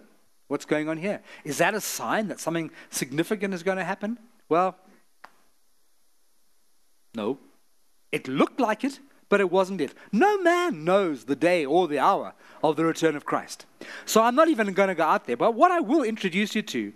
what's 0.49 0.65
going 0.65 0.89
on 0.89 0.99
here? 0.99 1.21
Is 1.45 1.59
that 1.59 1.75
a 1.75 1.81
sign 1.81 2.29
that 2.29 2.41
something 2.41 2.71
significant 2.91 3.55
is 3.55 3.63
going 3.63 3.79
to 3.79 3.85
happen? 3.85 4.19
Well, 4.49 4.77
no. 7.15 7.39
It 8.13 8.29
looked 8.29 8.61
like 8.61 8.85
it, 8.85 9.01
but 9.29 9.41
it 9.41 9.51
wasn't 9.51 9.81
it. 9.81 9.95
No 10.13 10.41
man 10.43 10.85
knows 10.85 11.25
the 11.25 11.37
day 11.37 11.65
or 11.65 11.89
the 11.89 11.99
hour 11.99 12.35
of 12.63 12.77
the 12.77 12.85
return 12.85 13.17
of 13.17 13.25
Christ. 13.25 13.67
So 14.05 14.23
I'm 14.23 14.35
not 14.35 14.49
even 14.49 14.73
going 14.73 14.89
to 14.89 14.95
go 14.95 15.05
out 15.05 15.27
there. 15.27 15.37
But 15.37 15.55
what 15.55 15.71
I 15.71 15.81
will 15.81 16.03
introduce 16.03 16.55
you 16.55 16.63
to 16.63 16.93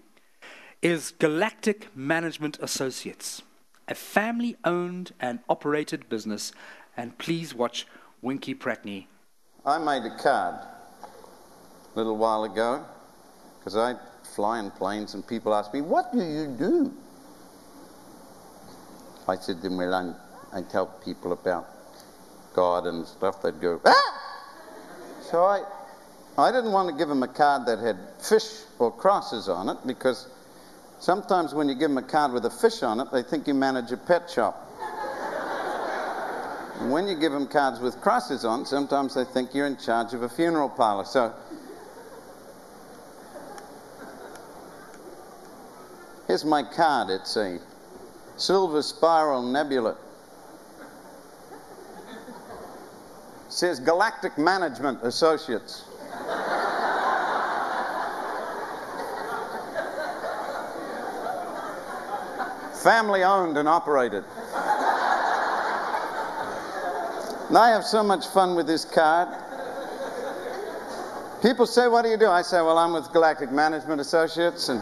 is 0.82 1.12
Galactic 1.18 1.94
Management 1.94 2.58
Associates, 2.60 3.42
a 3.88 3.94
family 3.94 4.56
owned 4.64 5.12
and 5.20 5.40
operated 5.48 6.08
business. 6.08 6.52
And 6.96 7.18
please 7.18 7.54
watch 7.54 7.86
Winkie 8.22 8.54
Pratney. 8.54 9.06
I 9.64 9.78
made 9.78 10.06
a 10.10 10.16
card 10.16 10.54
a 10.54 11.98
little 11.98 12.16
while 12.16 12.44
ago 12.44 12.84
because 13.58 13.76
I 13.76 13.94
fly 14.34 14.58
in 14.58 14.70
planes 14.70 15.14
and 15.14 15.26
people 15.26 15.54
ask 15.54 15.74
me, 15.74 15.82
What 15.82 16.12
do 16.12 16.18
you 16.18 16.46
do? 16.58 16.92
I 19.28 19.36
said 19.36 19.56
to 19.56 19.62
them, 19.68 19.76
Well, 19.76 19.92
I'm, 19.92 20.14
I 20.52 20.62
tell 20.62 20.86
people 20.86 21.32
about 21.32 21.68
God 22.54 22.86
and 22.86 23.06
stuff. 23.06 23.42
They'd 23.42 23.60
go, 23.60 23.80
Ah! 23.84 24.20
So 25.30 25.44
I, 25.44 25.62
I 26.36 26.50
didn't 26.50 26.72
want 26.72 26.88
to 26.88 26.94
give 26.96 27.08
them 27.08 27.22
a 27.22 27.28
card 27.28 27.66
that 27.66 27.78
had 27.78 27.96
fish 28.18 28.62
or 28.78 28.90
crosses 28.90 29.48
on 29.48 29.68
it 29.68 29.78
because 29.86 30.26
sometimes 30.98 31.54
when 31.54 31.68
you 31.68 31.74
give 31.74 31.90
them 31.90 31.98
a 31.98 32.02
card 32.02 32.32
with 32.32 32.44
a 32.46 32.50
fish 32.50 32.82
on 32.82 32.98
it, 33.00 33.12
they 33.12 33.22
think 33.22 33.46
you 33.46 33.54
manage 33.54 33.92
a 33.92 33.96
pet 33.96 34.28
shop. 34.30 34.54
when 36.88 37.06
you 37.06 37.14
give 37.14 37.30
them 37.30 37.46
cards 37.46 37.78
with 37.78 38.00
crosses 38.00 38.44
on, 38.44 38.66
sometimes 38.66 39.14
they 39.14 39.24
think 39.24 39.54
you're 39.54 39.66
in 39.66 39.76
charge 39.76 40.14
of 40.14 40.22
a 40.22 40.28
funeral 40.28 40.68
parlor. 40.68 41.04
So 41.04 41.32
here's 46.26 46.44
my 46.44 46.62
card. 46.62 47.10
It's 47.10 47.36
a 47.36 47.58
silver 48.36 48.82
spiral 48.82 49.42
nebula. 49.42 49.90
It 49.90 49.96
says 53.50 53.80
Galactic 53.80 54.38
Management 54.38 55.02
Associates. 55.02 55.84
Family 62.82 63.24
owned 63.24 63.58
and 63.58 63.68
operated. 63.68 64.24
And 67.48 67.58
I 67.58 67.70
have 67.70 67.84
so 67.84 68.02
much 68.02 68.28
fun 68.28 68.54
with 68.54 68.66
this 68.66 68.84
card. 68.84 69.28
People 71.42 71.66
say, 71.66 71.88
What 71.88 72.02
do 72.02 72.10
you 72.10 72.16
do? 72.16 72.28
I 72.28 72.42
say, 72.42 72.58
Well, 72.62 72.78
I'm 72.78 72.92
with 72.92 73.12
Galactic 73.12 73.50
Management 73.50 74.00
Associates. 74.00 74.68
And 74.68 74.80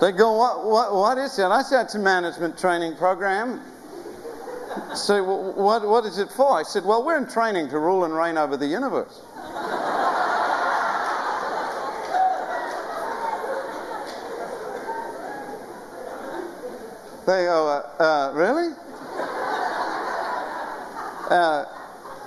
they 0.00 0.12
go, 0.12 0.32
What, 0.34 0.64
what, 0.64 0.94
what 0.94 1.18
is 1.18 1.38
it? 1.38 1.46
I 1.46 1.62
said, 1.62 1.82
It's 1.82 1.96
a 1.96 1.98
management 1.98 2.56
training 2.56 2.96
program. 2.96 3.60
Well, 5.08 5.52
what, 5.52 5.86
what 5.86 6.04
is 6.04 6.18
it 6.18 6.30
for? 6.30 6.58
I 6.58 6.62
said, 6.62 6.84
Well, 6.84 7.04
we're 7.04 7.18
in 7.18 7.28
training 7.28 7.68
to 7.70 7.78
rule 7.78 8.04
and 8.04 8.14
reign 8.14 8.38
over 8.38 8.56
the 8.56 8.66
universe. 8.66 9.22
They 17.26 17.42
go, 17.42 17.66
uh, 17.98 18.02
uh, 18.02 18.32
really? 18.34 18.72
Uh, 21.28 21.64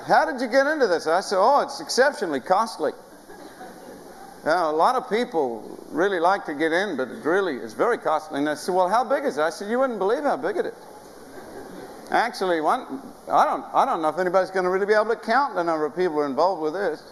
how 0.08 0.30
did 0.30 0.42
you 0.42 0.48
get 0.48 0.68
into 0.68 0.88
this? 0.88 1.08
I 1.08 1.22
said, 1.22 1.38
oh, 1.40 1.62
it's 1.62 1.80
exceptionally 1.80 2.42
costly. 2.42 2.92
a 4.44 4.72
lot 4.74 4.96
of 4.96 5.10
people 5.10 5.80
really 5.90 6.20
like 6.20 6.46
to 6.48 6.54
get 6.54 6.74
in, 6.74 6.98
but 6.98 7.08
it 7.08 7.24
really 7.24 7.56
is 7.56 7.74
very 7.74 7.98
costly. 7.98 8.40
And 8.40 8.50
I 8.50 8.56
said, 8.56 8.76
well, 8.76 8.90
how 8.90 9.06
big 9.06 9.24
is 9.24 9.38
it? 9.38 9.42
I 9.42 9.52
said, 9.52 9.70
you 9.70 9.80
wouldn't 9.80 10.00
believe 10.00 10.24
how 10.24 10.36
big 10.36 10.58
it 10.58 10.66
is. 10.66 10.74
Actually, 12.12 12.60
one, 12.60 13.02
I 13.32 13.46
don't, 13.46 13.64
I 13.74 13.86
don't 13.86 14.02
know 14.02 14.10
if 14.10 14.18
anybody's 14.18 14.50
going 14.50 14.64
to 14.64 14.72
really 14.72 14.88
be 14.88 14.94
able 14.94 15.14
to 15.14 15.16
count 15.16 15.54
the 15.54 15.64
number 15.64 15.86
of 15.86 15.96
people 15.96 16.14
who 16.14 16.20
are 16.20 16.26
involved 16.26 16.62
with 16.62 16.74
this. 16.74 17.04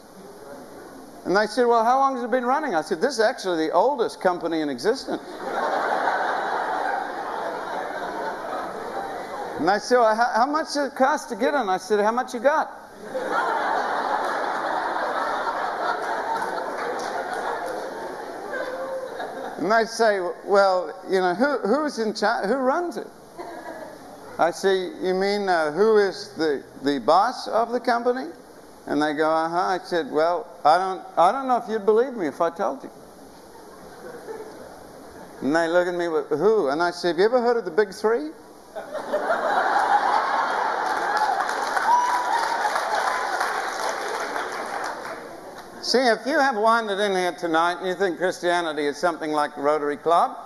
And 1.26 1.36
they 1.36 1.46
said, 1.46 1.66
well, 1.66 1.84
how 1.84 2.00
long 2.00 2.16
has 2.16 2.24
it 2.24 2.32
been 2.32 2.46
running? 2.46 2.74
I 2.74 2.82
said, 2.82 3.00
this 3.00 3.14
is 3.14 3.20
actually 3.20 3.68
the 3.68 3.74
oldest 3.74 4.22
company 4.22 4.62
in 4.62 4.70
existence. 4.70 5.22
And 9.60 9.70
I 9.70 9.78
said, 9.80 9.98
well, 9.98 10.16
how, 10.16 10.32
how 10.36 10.46
much 10.46 10.74
does 10.74 10.92
it 10.92 10.96
cost 10.96 11.30
to 11.30 11.36
get 11.36 11.54
in? 11.54 11.70
I 11.70 11.78
said, 11.78 12.00
how 12.00 12.12
much 12.12 12.34
you 12.34 12.40
got? 12.40 12.72
And 19.58 19.72
they 19.72 19.86
say, 19.86 20.20
well, 20.46 20.94
you 21.10 21.20
know, 21.20 21.34
who, 21.36 21.58
who's 21.60 22.00
in 22.00 22.14
charge? 22.14 22.48
Who 22.48 22.56
runs 22.56 22.98
it? 22.98 23.08
I 24.40 24.52
say, 24.52 24.92
you 25.02 25.16
mean 25.16 25.50
uh, 25.50 25.72
who 25.72 25.98
is 25.98 26.34
the, 26.38 26.64
the 26.84 27.00
boss 27.00 27.48
of 27.48 27.72
the 27.72 27.80
company? 27.80 28.30
And 28.86 29.02
they 29.02 29.14
go, 29.14 29.30
uh 29.30 29.50
huh. 29.50 29.58
I 29.58 29.80
said, 29.84 30.12
well, 30.12 30.48
I 30.64 30.78
don't, 30.78 31.02
I 31.18 31.32
don't 31.32 31.48
know 31.48 31.58
if 31.58 31.68
you'd 31.68 31.86
believe 31.86 32.14
me 32.14 32.28
if 32.28 32.40
I 32.40 32.52
told 32.52 32.84
you. 32.84 32.92
And 35.42 35.56
they 35.56 35.68
look 35.68 35.88
at 35.88 35.96
me 35.96 36.08
with 36.08 36.30
who? 36.30 36.70
And 36.70 36.82
I 36.82 36.92
say, 36.92 37.10
have 37.10 37.18
you 37.18 37.26
ever 37.26 37.42
heard 37.42 37.58
of 37.58 37.66
the 37.66 37.72
big 37.72 37.94
three? 37.94 38.30
See, 45.82 46.00
if 46.00 46.26
you 46.26 46.38
have 46.38 46.58
wandered 46.58 47.00
in 47.00 47.14
here 47.14 47.32
tonight 47.32 47.78
and 47.80 47.88
you 47.88 47.96
think 47.96 48.18
Christianity 48.18 48.86
is 48.86 48.98
something 48.98 49.32
like 49.32 49.56
the 49.56 49.62
Rotary 49.62 49.98
Club, 49.98 50.38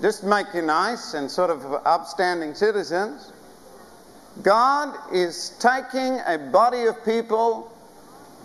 just 0.00 0.22
make 0.22 0.46
you 0.54 0.62
nice 0.62 1.14
and 1.14 1.30
sort 1.30 1.50
of 1.50 1.64
upstanding 1.84 2.54
citizens. 2.54 3.32
God 4.42 4.94
is 5.12 5.56
taking 5.58 6.20
a 6.26 6.38
body 6.52 6.84
of 6.84 7.04
people 7.04 7.72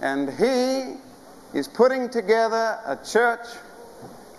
and 0.02 0.30
He 0.30 0.96
is 1.58 1.68
putting 1.68 2.10
together 2.10 2.80
a 2.86 2.98
church, 3.06 3.46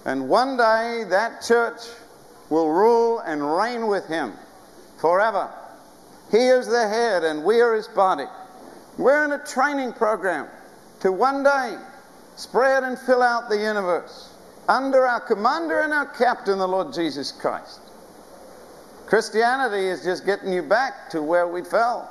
and 0.04 0.28
one 0.28 0.56
day 0.56 1.04
that 1.08 1.42
church 1.42 1.80
will 2.50 2.70
rule 2.70 3.20
and 3.20 3.56
reign 3.56 3.86
with 3.86 4.06
Him 4.08 4.32
forever. 5.00 5.48
He 6.30 6.48
is 6.48 6.66
the 6.66 6.88
head, 6.88 7.22
and 7.22 7.44
we 7.44 7.60
are 7.60 7.74
His 7.74 7.86
body. 7.88 8.26
We're 8.98 9.24
in 9.24 9.32
a 9.32 9.44
training 9.44 9.92
program 9.92 10.48
to 11.00 11.12
one 11.12 11.44
day 11.44 11.78
spread 12.36 12.82
and 12.82 12.98
fill 12.98 13.22
out 13.22 13.48
the 13.48 13.56
universe 13.56 14.33
under 14.68 15.06
our 15.06 15.20
commander 15.20 15.80
and 15.80 15.92
our 15.92 16.06
captain, 16.06 16.58
the 16.58 16.66
Lord 16.66 16.92
Jesus 16.92 17.30
Christ. 17.32 17.80
Christianity 19.06 19.86
is 19.86 20.02
just 20.02 20.24
getting 20.24 20.52
you 20.52 20.62
back 20.62 21.10
to 21.10 21.22
where 21.22 21.46
we 21.46 21.62
fell. 21.62 22.10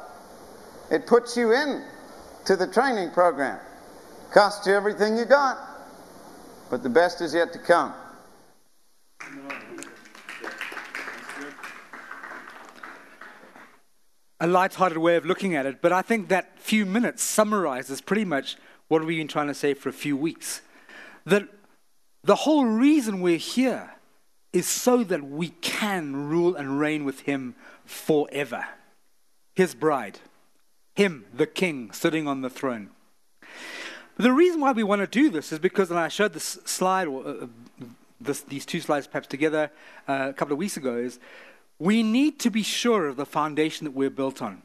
It 0.92 1.08
puts 1.08 1.36
you 1.36 1.54
in 1.54 1.84
to 2.46 2.56
the 2.56 2.68
training 2.68 3.12
program. 3.12 3.60
Costs 4.32 4.68
you 4.68 4.74
everything 4.74 5.18
you 5.18 5.26
got. 5.26 5.58
But 6.70 6.84
the 6.84 6.89
best 6.89 7.22
is 7.22 7.34
yet 7.34 7.52
to 7.54 7.60
come. 7.60 7.94
A 14.39 14.48
light-hearted 14.48 14.98
way 14.98 15.16
of 15.16 15.26
looking 15.26 15.56
at 15.56 15.66
it, 15.66 15.82
but 15.82 15.94
I 15.94 16.02
think 16.02 16.28
that 16.28 16.60
few 16.60 16.86
minutes 16.86 17.24
summarizes 17.24 18.02
pretty 18.02 18.26
much 18.26 18.58
what 18.89 19.04
we've 19.06 19.18
been 19.18 19.28
trying 19.28 19.48
to 19.48 19.54
say 19.54 19.74
for 19.74 19.88
a 19.88 19.94
few 19.94 20.18
weeks? 20.18 20.62
That 21.26 21.48
the 22.23 22.36
whole 22.36 22.65
reason 22.65 23.21
we're 23.21 23.38
here 23.38 23.91
is 24.51 24.67
so 24.67 25.03
that 25.03 25.23
we 25.23 25.49
can 25.49 26.29
rule 26.29 26.55
and 26.55 26.79
reign 26.79 27.05
with 27.05 27.21
Him 27.21 27.55
forever. 27.86 28.65
His 29.55 29.75
bride, 29.75 30.19
Him, 30.95 31.25
the 31.33 31.47
King, 31.47 31.91
sitting 31.91 32.27
on 32.27 32.41
the 32.41 32.49
throne. 32.49 32.91
The 34.17 34.31
reason 34.31 34.62
why 34.62 34.71
we 34.71 34.83
want 34.83 35.01
to 35.01 35.07
do 35.07 35.29
this 35.29 35.51
is 35.51 35.59
because, 35.59 35.89
and 35.89 35.99
I 35.99 36.07
showed 36.07 36.33
this 36.33 36.59
slide, 36.65 37.07
or 37.07 37.27
uh, 37.27 37.47
this, 38.21 38.41
these 38.41 38.65
two 38.65 38.79
slides 38.79 39.07
perhaps 39.07 39.27
together 39.27 39.71
uh, 40.07 40.27
a 40.29 40.33
couple 40.33 40.53
of 40.53 40.59
weeks 40.59 40.77
ago, 40.77 40.95
is 40.97 41.19
we 41.79 42.03
need 42.03 42.39
to 42.39 42.51
be 42.51 42.62
sure 42.62 43.07
of 43.07 43.15
the 43.15 43.25
foundation 43.25 43.86
that 43.86 43.91
we're 43.91 44.12
built 44.12 44.41
on. 44.41 44.62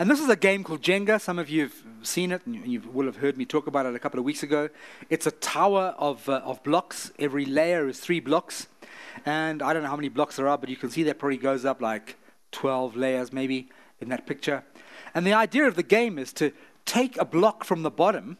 And 0.00 0.08
this 0.08 0.20
is 0.20 0.28
a 0.28 0.36
game 0.36 0.62
called 0.62 0.80
Jenga. 0.80 1.20
Some 1.20 1.40
of 1.40 1.50
you 1.50 1.62
have 1.62 1.74
seen 2.02 2.30
it, 2.30 2.46
and 2.46 2.64
you 2.64 2.80
will 2.80 3.06
have 3.06 3.16
heard 3.16 3.36
me 3.36 3.44
talk 3.44 3.66
about 3.66 3.84
it 3.84 3.96
a 3.96 3.98
couple 3.98 4.20
of 4.20 4.24
weeks 4.24 4.44
ago. 4.44 4.68
It's 5.10 5.26
a 5.26 5.32
tower 5.32 5.96
of, 5.98 6.28
uh, 6.28 6.40
of 6.44 6.62
blocks. 6.62 7.10
Every 7.18 7.44
layer 7.44 7.88
is 7.88 7.98
three 7.98 8.20
blocks. 8.20 8.68
And 9.26 9.60
I 9.60 9.72
don't 9.72 9.82
know 9.82 9.88
how 9.88 9.96
many 9.96 10.08
blocks 10.08 10.36
there 10.36 10.46
are, 10.46 10.56
but 10.56 10.68
you 10.68 10.76
can 10.76 10.88
see 10.88 11.02
that 11.02 11.18
probably 11.18 11.36
goes 11.36 11.64
up 11.64 11.80
like 11.80 12.16
12 12.52 12.94
layers 12.94 13.32
maybe 13.32 13.70
in 14.00 14.08
that 14.10 14.24
picture. 14.24 14.62
And 15.16 15.26
the 15.26 15.32
idea 15.32 15.66
of 15.66 15.74
the 15.74 15.82
game 15.82 16.16
is 16.16 16.32
to 16.34 16.52
take 16.86 17.16
a 17.16 17.24
block 17.24 17.64
from 17.64 17.82
the 17.82 17.90
bottom 17.90 18.38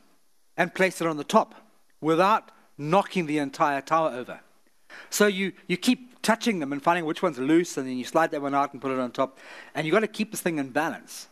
and 0.57 0.73
place 0.73 1.01
it 1.01 1.09
on 1.09 1.17
the 1.17 1.25
top 1.25 1.57
without 2.01 2.53
knocking 2.79 3.27
the 3.27 3.39
entire 3.39 3.81
tower 3.81 4.11
over. 4.11 4.39
So 5.11 5.27
you, 5.27 5.53
you 5.67 5.77
keep 5.77 6.23
touching 6.23 6.61
them 6.61 6.73
and 6.73 6.81
finding 6.81 7.05
which 7.05 7.21
one's 7.21 7.39
loose, 7.41 7.77
and 7.77 7.89
then 7.89 7.99
you 7.99 8.05
slide 8.05 8.31
that 8.31 8.43
one 8.43 8.55
out 8.55 8.75
and 8.75 8.81
put 8.81 8.93
it 8.93 9.01
on 9.01 9.11
top. 9.11 9.39
And 9.75 9.89
you've 9.89 9.93
got 9.95 10.01
to 10.01 10.07
keep 10.07 10.31
this 10.31 10.41
thing 10.41 10.61
in 10.61 10.71
balance. 10.71 11.27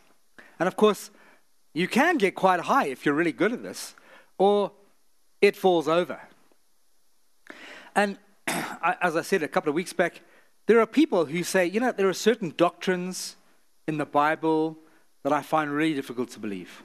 And 0.59 0.67
of 0.67 0.75
course, 0.75 1.11
you 1.73 1.87
can 1.87 2.17
get 2.17 2.35
quite 2.35 2.61
high 2.61 2.87
if 2.87 3.05
you're 3.05 3.15
really 3.15 3.31
good 3.31 3.53
at 3.53 3.63
this, 3.63 3.95
or 4.37 4.71
it 5.41 5.55
falls 5.55 5.87
over. 5.87 6.19
And 7.95 8.17
as 8.47 9.15
I 9.15 9.21
said 9.21 9.43
a 9.43 9.47
couple 9.47 9.69
of 9.69 9.75
weeks 9.75 9.93
back, 9.93 10.21
there 10.67 10.79
are 10.79 10.85
people 10.85 11.25
who 11.25 11.43
say, 11.43 11.65
you 11.65 11.79
know, 11.79 11.91
there 11.91 12.09
are 12.09 12.13
certain 12.13 12.53
doctrines 12.57 13.35
in 13.87 13.97
the 13.97 14.05
Bible 14.05 14.77
that 15.23 15.31
I 15.33 15.41
find 15.41 15.71
really 15.71 15.93
difficult 15.93 16.29
to 16.31 16.39
believe. 16.39 16.83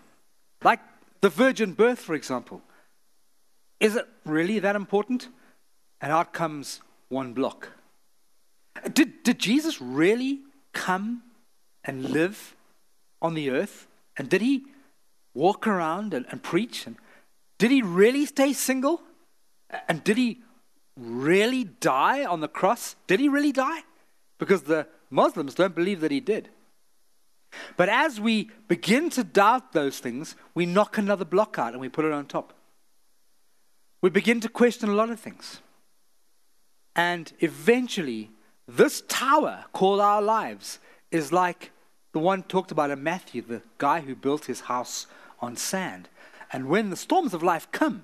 Like 0.62 0.80
the 1.20 1.28
virgin 1.28 1.72
birth, 1.72 2.00
for 2.00 2.14
example. 2.14 2.62
is 3.80 3.96
it 3.96 4.06
really 4.24 4.58
that 4.60 4.76
important? 4.76 5.28
And 6.00 6.12
out 6.12 6.32
comes 6.32 6.80
one 7.08 7.32
block. 7.32 7.70
Did, 8.92 9.22
did 9.22 9.38
Jesus 9.38 9.80
really 9.80 10.40
come 10.72 11.22
and 11.84 12.10
live 12.10 12.54
on 13.22 13.32
the 13.32 13.50
earth? 13.50 13.86
And 14.18 14.28
did 14.28 14.42
he 14.42 14.66
walk 15.32 15.66
around 15.66 16.12
and, 16.12 16.26
and 16.30 16.42
preach? 16.42 16.86
And 16.86 16.96
did 17.58 17.70
he 17.70 17.80
really 17.80 18.26
stay 18.26 18.52
single? 18.52 19.00
And 19.88 20.04
did 20.04 20.18
he 20.18 20.42
really 20.96 21.64
die 21.64 22.24
on 22.24 22.40
the 22.40 22.48
cross? 22.48 22.96
Did 23.06 23.20
he 23.20 23.28
really 23.28 23.52
die? 23.52 23.84
Because 24.38 24.62
the 24.62 24.86
Muslims 25.08 25.54
don't 25.54 25.74
believe 25.74 26.00
that 26.00 26.10
he 26.10 26.20
did. 26.20 26.50
But 27.76 27.88
as 27.88 28.20
we 28.20 28.50
begin 28.68 29.10
to 29.10 29.24
doubt 29.24 29.72
those 29.72 29.98
things, 29.98 30.36
we 30.54 30.66
knock 30.66 30.98
another 30.98 31.24
block 31.24 31.58
out 31.58 31.72
and 31.72 31.80
we 31.80 31.88
put 31.88 32.04
it 32.04 32.12
on 32.12 32.26
top. 32.26 32.52
We 34.00 34.10
begin 34.10 34.40
to 34.40 34.48
question 34.48 34.88
a 34.88 34.94
lot 34.94 35.10
of 35.10 35.20
things. 35.20 35.60
And 36.96 37.32
eventually, 37.40 38.30
this 38.66 39.02
tower 39.08 39.66
called 39.72 40.00
our 40.00 40.20
lives 40.20 40.78
is 41.10 41.32
like 41.32 41.70
the 42.12 42.18
one 42.18 42.42
talked 42.42 42.70
about 42.70 42.90
in 42.90 43.02
Matthew, 43.02 43.42
the 43.42 43.62
guy 43.78 44.00
who 44.00 44.14
built 44.14 44.46
his 44.46 44.62
house 44.62 45.06
on 45.40 45.56
sand. 45.56 46.08
And 46.52 46.68
when 46.68 46.90
the 46.90 46.96
storms 46.96 47.34
of 47.34 47.42
life 47.42 47.68
come, 47.72 48.02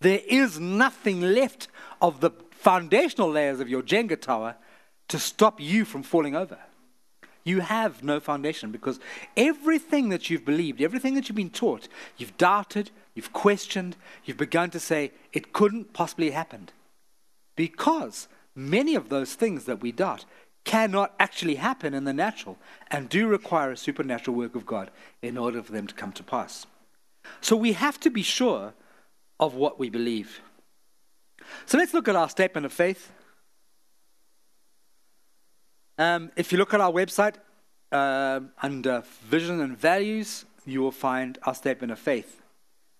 there 0.00 0.20
is 0.28 0.60
nothing 0.60 1.20
left 1.20 1.68
of 2.00 2.20
the 2.20 2.30
foundational 2.50 3.30
layers 3.30 3.60
of 3.60 3.68
your 3.68 3.82
Jenga 3.82 4.20
tower 4.20 4.56
to 5.08 5.18
stop 5.18 5.60
you 5.60 5.84
from 5.84 6.02
falling 6.02 6.36
over. 6.36 6.58
You 7.42 7.60
have 7.60 8.04
no 8.04 8.20
foundation 8.20 8.70
because 8.70 9.00
everything 9.36 10.10
that 10.10 10.28
you've 10.28 10.44
believed, 10.44 10.82
everything 10.82 11.14
that 11.14 11.28
you've 11.28 11.36
been 11.36 11.48
taught, 11.48 11.88
you've 12.18 12.36
doubted, 12.36 12.90
you've 13.14 13.32
questioned, 13.32 13.96
you've 14.24 14.36
begun 14.36 14.70
to 14.70 14.80
say, 14.80 15.12
it 15.32 15.54
couldn't 15.54 15.94
possibly 15.94 16.30
happen. 16.30 16.68
Because 17.56 18.28
many 18.54 18.94
of 18.94 19.08
those 19.08 19.34
things 19.34 19.64
that 19.64 19.80
we 19.80 19.92
doubt 19.92 20.26
cannot 20.68 21.14
actually 21.18 21.54
happen 21.54 21.94
in 21.94 22.04
the 22.04 22.12
natural 22.12 22.58
and 22.90 23.08
do 23.08 23.26
require 23.26 23.70
a 23.70 23.76
supernatural 23.76 24.36
work 24.36 24.54
of 24.54 24.66
God 24.66 24.90
in 25.22 25.38
order 25.38 25.62
for 25.62 25.72
them 25.72 25.86
to 25.86 25.94
come 25.94 26.12
to 26.12 26.22
pass. 26.22 26.66
So 27.40 27.56
we 27.56 27.72
have 27.72 27.98
to 28.00 28.10
be 28.10 28.22
sure 28.22 28.74
of 29.40 29.54
what 29.54 29.78
we 29.78 29.88
believe. 29.88 30.40
So 31.64 31.78
let's 31.78 31.94
look 31.94 32.06
at 32.06 32.16
our 32.16 32.28
statement 32.28 32.66
of 32.66 32.72
faith. 32.74 33.10
Um, 35.96 36.30
if 36.36 36.52
you 36.52 36.58
look 36.58 36.74
at 36.74 36.82
our 36.82 36.92
website 36.92 37.36
uh, 37.90 38.40
under 38.62 39.02
vision 39.22 39.62
and 39.62 39.74
values, 39.74 40.44
you 40.66 40.82
will 40.82 40.98
find 41.08 41.38
our 41.44 41.54
statement 41.54 41.92
of 41.92 41.98
faith. 41.98 42.42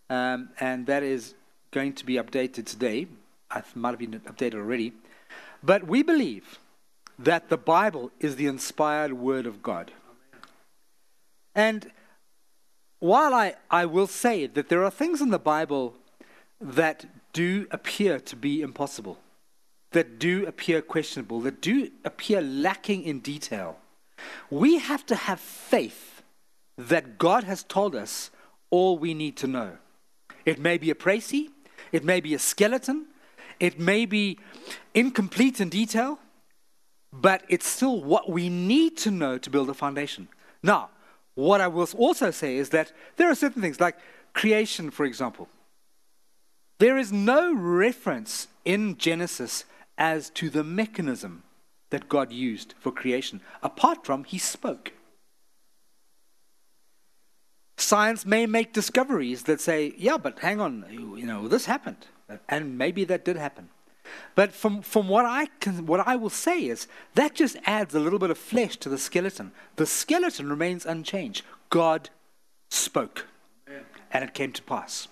Um, 0.08 0.48
and 0.58 0.86
that 0.86 1.02
is 1.02 1.34
going 1.70 1.92
to 2.00 2.06
be 2.06 2.14
updated 2.14 2.64
today. 2.64 3.08
I 3.50 3.62
might 3.74 3.90
have 3.90 3.98
been 3.98 4.18
updated 4.20 4.54
already. 4.54 4.94
But 5.62 5.86
we 5.86 6.02
believe 6.02 6.58
that 7.18 7.48
the 7.48 7.56
Bible 7.56 8.10
is 8.20 8.36
the 8.36 8.46
inspired 8.46 9.12
word 9.12 9.46
of 9.46 9.62
God. 9.62 9.90
And 11.54 11.90
while 13.00 13.34
I, 13.34 13.54
I 13.70 13.86
will 13.86 14.06
say 14.06 14.46
that 14.46 14.68
there 14.68 14.84
are 14.84 14.90
things 14.90 15.20
in 15.20 15.30
the 15.30 15.38
Bible 15.38 15.94
that 16.60 17.06
do 17.32 17.66
appear 17.70 18.20
to 18.20 18.36
be 18.36 18.62
impossible, 18.62 19.18
that 19.92 20.18
do 20.18 20.46
appear 20.46 20.82
questionable, 20.82 21.40
that 21.40 21.60
do 21.60 21.90
appear 22.04 22.40
lacking 22.40 23.02
in 23.02 23.20
detail, 23.20 23.78
we 24.50 24.78
have 24.78 25.06
to 25.06 25.14
have 25.14 25.40
faith 25.40 26.22
that 26.76 27.18
God 27.18 27.44
has 27.44 27.62
told 27.64 27.94
us 27.94 28.30
all 28.70 28.98
we 28.98 29.14
need 29.14 29.36
to 29.38 29.46
know. 29.46 29.78
It 30.44 30.58
may 30.58 30.78
be 30.78 30.90
a 30.90 30.94
précis, 30.94 31.48
it 31.92 32.04
may 32.04 32.20
be 32.20 32.34
a 32.34 32.38
skeleton, 32.38 33.06
it 33.58 33.78
may 33.78 34.06
be 34.06 34.38
incomplete 34.94 35.60
in 35.60 35.68
detail, 35.68 36.18
but 37.12 37.42
it's 37.48 37.66
still 37.66 38.02
what 38.02 38.30
we 38.30 38.48
need 38.48 38.96
to 38.98 39.10
know 39.10 39.38
to 39.38 39.50
build 39.50 39.70
a 39.70 39.74
foundation. 39.74 40.28
Now, 40.62 40.90
what 41.34 41.60
I 41.60 41.68
will 41.68 41.88
also 41.96 42.30
say 42.30 42.56
is 42.56 42.70
that 42.70 42.92
there 43.16 43.30
are 43.30 43.34
certain 43.34 43.62
things 43.62 43.80
like 43.80 43.96
creation, 44.34 44.90
for 44.90 45.04
example. 45.04 45.48
There 46.78 46.98
is 46.98 47.12
no 47.12 47.54
reference 47.54 48.48
in 48.64 48.96
Genesis 48.98 49.64
as 49.96 50.30
to 50.30 50.50
the 50.50 50.64
mechanism 50.64 51.42
that 51.90 52.08
God 52.08 52.32
used 52.32 52.74
for 52.78 52.92
creation, 52.92 53.40
apart 53.62 54.04
from 54.04 54.24
He 54.24 54.38
spoke. 54.38 54.92
Science 57.76 58.26
may 58.26 58.44
make 58.44 58.72
discoveries 58.72 59.44
that 59.44 59.60
say, 59.60 59.94
yeah, 59.96 60.18
but 60.18 60.40
hang 60.40 60.60
on, 60.60 60.84
you 60.90 61.24
know, 61.24 61.48
this 61.48 61.66
happened. 61.66 62.06
And 62.48 62.76
maybe 62.76 63.04
that 63.04 63.24
did 63.24 63.36
happen. 63.36 63.70
But 64.34 64.52
from, 64.52 64.82
from 64.82 65.08
what, 65.08 65.24
I 65.24 65.46
can, 65.60 65.86
what 65.86 66.06
I 66.06 66.16
will 66.16 66.30
say 66.30 66.66
is 66.66 66.86
that 67.14 67.34
just 67.34 67.56
adds 67.64 67.94
a 67.94 68.00
little 68.00 68.18
bit 68.18 68.30
of 68.30 68.38
flesh 68.38 68.76
to 68.78 68.88
the 68.88 68.98
skeleton. 68.98 69.52
The 69.76 69.86
skeleton 69.86 70.48
remains 70.48 70.86
unchanged. 70.86 71.44
God 71.70 72.10
spoke, 72.70 73.26
and 74.10 74.24
it 74.24 74.34
came 74.34 74.52
to 74.52 74.62
pass. 74.62 75.08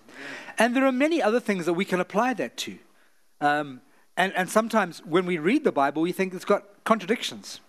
And 0.59 0.75
there 0.75 0.87
are 0.87 0.92
many 0.92 1.21
other 1.21 1.40
things 1.40 1.66
that 1.66 1.75
we 1.75 1.85
can 1.85 2.01
apply 2.01 2.35
that 2.35 2.57
to. 2.59 2.79
Um, 3.40 3.81
and, 4.16 4.33
and 4.35 4.49
sometimes 4.49 5.05
when 5.05 5.27
we 5.27 5.38
read 5.38 5.64
the 5.64 5.73
Bible, 5.73 6.03
we 6.03 6.12
think 6.12 6.33
it's 6.33 6.45
got 6.45 6.64
contradictions. 6.85 7.61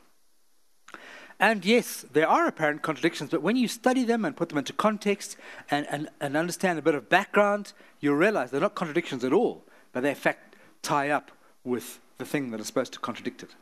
And 1.39 1.63
yes, 1.65 2.05
there 2.13 2.27
are 2.27 2.47
apparent 2.47 2.81
contradictions, 2.81 3.29
but 3.29 3.43
when 3.43 3.57
you 3.57 3.67
study 3.67 4.03
them 4.03 4.25
and 4.25 4.35
put 4.35 4.49
them 4.49 4.57
into 4.57 4.73
context 4.73 5.37
and, 5.69 5.85
and, 5.89 6.09
and 6.19 6.35
understand 6.35 6.79
a 6.79 6.81
bit 6.81 6.95
of 6.95 7.09
background, 7.09 7.73
you 7.99 8.13
realize 8.15 8.49
they're 8.49 8.61
not 8.61 8.73
contradictions 8.73 9.23
at 9.23 9.33
all, 9.33 9.63
but 9.91 10.01
they 10.01 10.09
in 10.09 10.15
fact 10.15 10.55
tie 10.87 11.09
up 11.09 11.31
with 11.63 11.99
the 12.17 12.25
thing 12.25 12.51
that 12.51 12.59
is 12.61 12.67
supposed 12.67 12.93
to 12.93 12.99
contradict 12.99 13.43
it. 13.43 13.55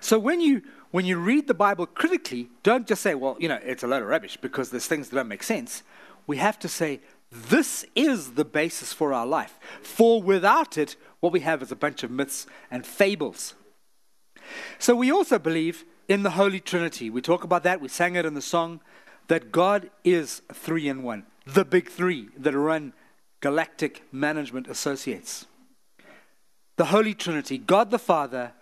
So 0.00 0.18
when 0.18 0.40
you 0.40 0.62
when 0.90 1.04
you 1.04 1.16
read 1.18 1.46
the 1.46 1.54
Bible 1.54 1.86
critically, 1.86 2.48
don't 2.62 2.86
just 2.88 3.02
say, 3.02 3.14
well, 3.14 3.36
you 3.38 3.48
know, 3.48 3.60
it's 3.62 3.82
a 3.82 3.86
load 3.86 4.02
of 4.02 4.08
rubbish 4.08 4.36
because 4.40 4.70
there's 4.70 4.86
things 4.86 5.08
that 5.08 5.16
don't 5.16 5.28
make 5.28 5.42
sense. 5.42 5.82
We 6.26 6.38
have 6.38 6.58
to 6.60 6.68
say, 6.68 7.00
this 7.30 7.84
is 7.94 8.32
the 8.32 8.44
basis 8.44 8.92
for 8.92 9.12
our 9.12 9.26
life. 9.26 9.58
For 9.82 10.22
without 10.22 10.78
it, 10.78 10.96
what 11.20 11.32
we 11.32 11.40
have 11.40 11.62
is 11.62 11.70
a 11.70 11.76
bunch 11.76 12.02
of 12.02 12.10
myths 12.10 12.46
and 12.70 12.86
fables. 12.86 13.54
So 14.78 14.96
we 14.96 15.12
also 15.12 15.38
believe 15.38 15.84
in 16.08 16.22
the 16.22 16.30
Holy 16.30 16.60
Trinity. 16.60 17.10
We 17.10 17.20
talk 17.20 17.44
about 17.44 17.62
that, 17.64 17.80
we 17.80 17.88
sang 17.88 18.16
it 18.16 18.24
in 18.24 18.34
the 18.34 18.42
song, 18.42 18.80
that 19.28 19.52
God 19.52 19.90
is 20.04 20.42
three 20.52 20.88
in 20.88 21.02
one, 21.02 21.26
the 21.44 21.64
big 21.64 21.90
three 21.90 22.28
that 22.38 22.56
run 22.56 22.92
Galactic 23.40 24.02
Management 24.12 24.68
Associates. 24.68 25.46
The 26.76 26.86
Holy 26.86 27.14
Trinity, 27.14 27.58
God 27.58 27.90
the 27.90 27.98
Father, 27.98 28.52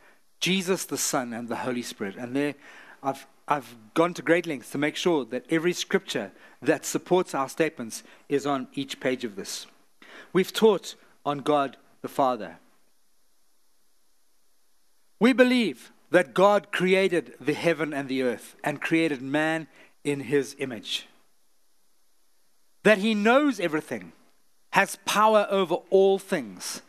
Jesus 0.40 0.85
the 0.85 0.98
Son, 0.98 1.33
and 1.33 1.48
the 1.48 1.57
Holy 1.57 1.83
Spirit. 1.83 2.16
And 2.16 2.35
there, 2.35 2.55
I've, 3.03 3.27
I've 3.48 3.77
gone 3.94 4.14
to 4.14 4.22
great 4.22 4.46
lengths 4.46 4.70
to 4.70 4.79
make 4.79 4.96
sure 4.96 5.24
that 5.27 5.44
every 5.50 5.72
scripture 5.72 6.33
that 6.62 6.87
supports 6.87 7.35
our 7.35 7.48
statements 7.48 8.03
is 8.29 8.46
on 8.46 8.68
each 8.74 9.00
page 9.00 9.24
of 9.24 9.37
this. 9.37 9.66
We've 10.33 10.53
taught 10.53 10.94
on 11.27 11.38
God 11.38 11.77
the 12.03 12.09
Father. 12.09 12.57
We 15.18 15.33
believe 15.33 15.92
that 16.11 16.35
God 16.35 16.70
created 16.70 17.35
the 17.40 17.55
heaven 17.55 17.92
and 17.92 18.09
the 18.09 18.22
earth 18.22 18.55
and 18.62 18.81
created 18.81 19.20
man 19.22 19.66
in 20.05 20.20
his 20.20 20.55
image. 20.59 21.07
That 22.85 22.98
he 22.98 23.14
knows 23.14 23.59
everything, 23.59 24.12
has 24.70 24.98
power 25.07 25.46
over 25.50 25.77
all 25.90 26.18
things, 26.18 26.83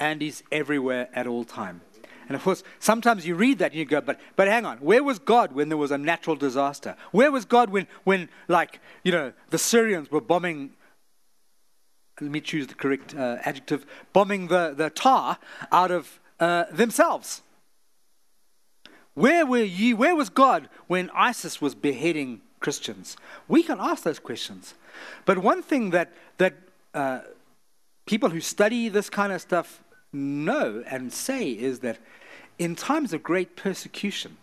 and 0.00 0.22
is 0.22 0.42
everywhere 0.50 1.08
at 1.14 1.28
all 1.28 1.44
time. 1.44 1.82
And 2.26 2.36
of 2.36 2.42
course, 2.42 2.62
sometimes 2.78 3.26
you 3.26 3.34
read 3.34 3.58
that 3.58 3.72
and 3.72 3.78
you 3.78 3.84
go, 3.84 4.00
but, 4.00 4.18
but 4.36 4.48
hang 4.48 4.64
on, 4.64 4.78
where 4.78 5.02
was 5.02 5.18
God 5.18 5.52
when 5.52 5.68
there 5.68 5.76
was 5.76 5.90
a 5.90 5.98
natural 5.98 6.36
disaster? 6.36 6.96
Where 7.10 7.30
was 7.30 7.44
God 7.44 7.70
when, 7.70 7.86
when 8.04 8.28
like, 8.48 8.80
you 9.04 9.12
know, 9.12 9.32
the 9.50 9.58
Syrians 9.58 10.10
were 10.10 10.20
bombing, 10.20 10.70
let 12.20 12.30
me 12.30 12.40
choose 12.40 12.68
the 12.68 12.74
correct 12.74 13.14
uh, 13.14 13.38
adjective, 13.44 13.84
bombing 14.12 14.46
the, 14.46 14.74
the 14.76 14.90
tar 14.90 15.38
out 15.72 15.90
of 15.90 16.20
uh, 16.38 16.64
themselves? 16.72 17.42
Where 19.14 19.44
were 19.44 19.64
you? 19.64 19.96
Where 19.96 20.14
was 20.14 20.30
God 20.30 20.68
when 20.86 21.10
ISIS 21.10 21.60
was 21.60 21.74
beheading 21.74 22.42
Christians? 22.60 23.16
We 23.48 23.64
can 23.64 23.78
ask 23.80 24.04
those 24.04 24.20
questions. 24.20 24.74
But 25.24 25.38
one 25.38 25.62
thing 25.62 25.90
that, 25.90 26.12
that 26.38 26.54
uh, 26.94 27.22
people 28.06 28.30
who 28.30 28.40
study 28.40 28.88
this 28.88 29.10
kind 29.10 29.32
of 29.32 29.40
stuff 29.40 29.82
know 30.12 30.82
and 30.86 31.12
say 31.12 31.50
is 31.50 31.80
that 31.80 31.98
in 32.58 32.76
times 32.76 33.12
of 33.12 33.22
great 33.22 33.56
persecution, 33.56 34.36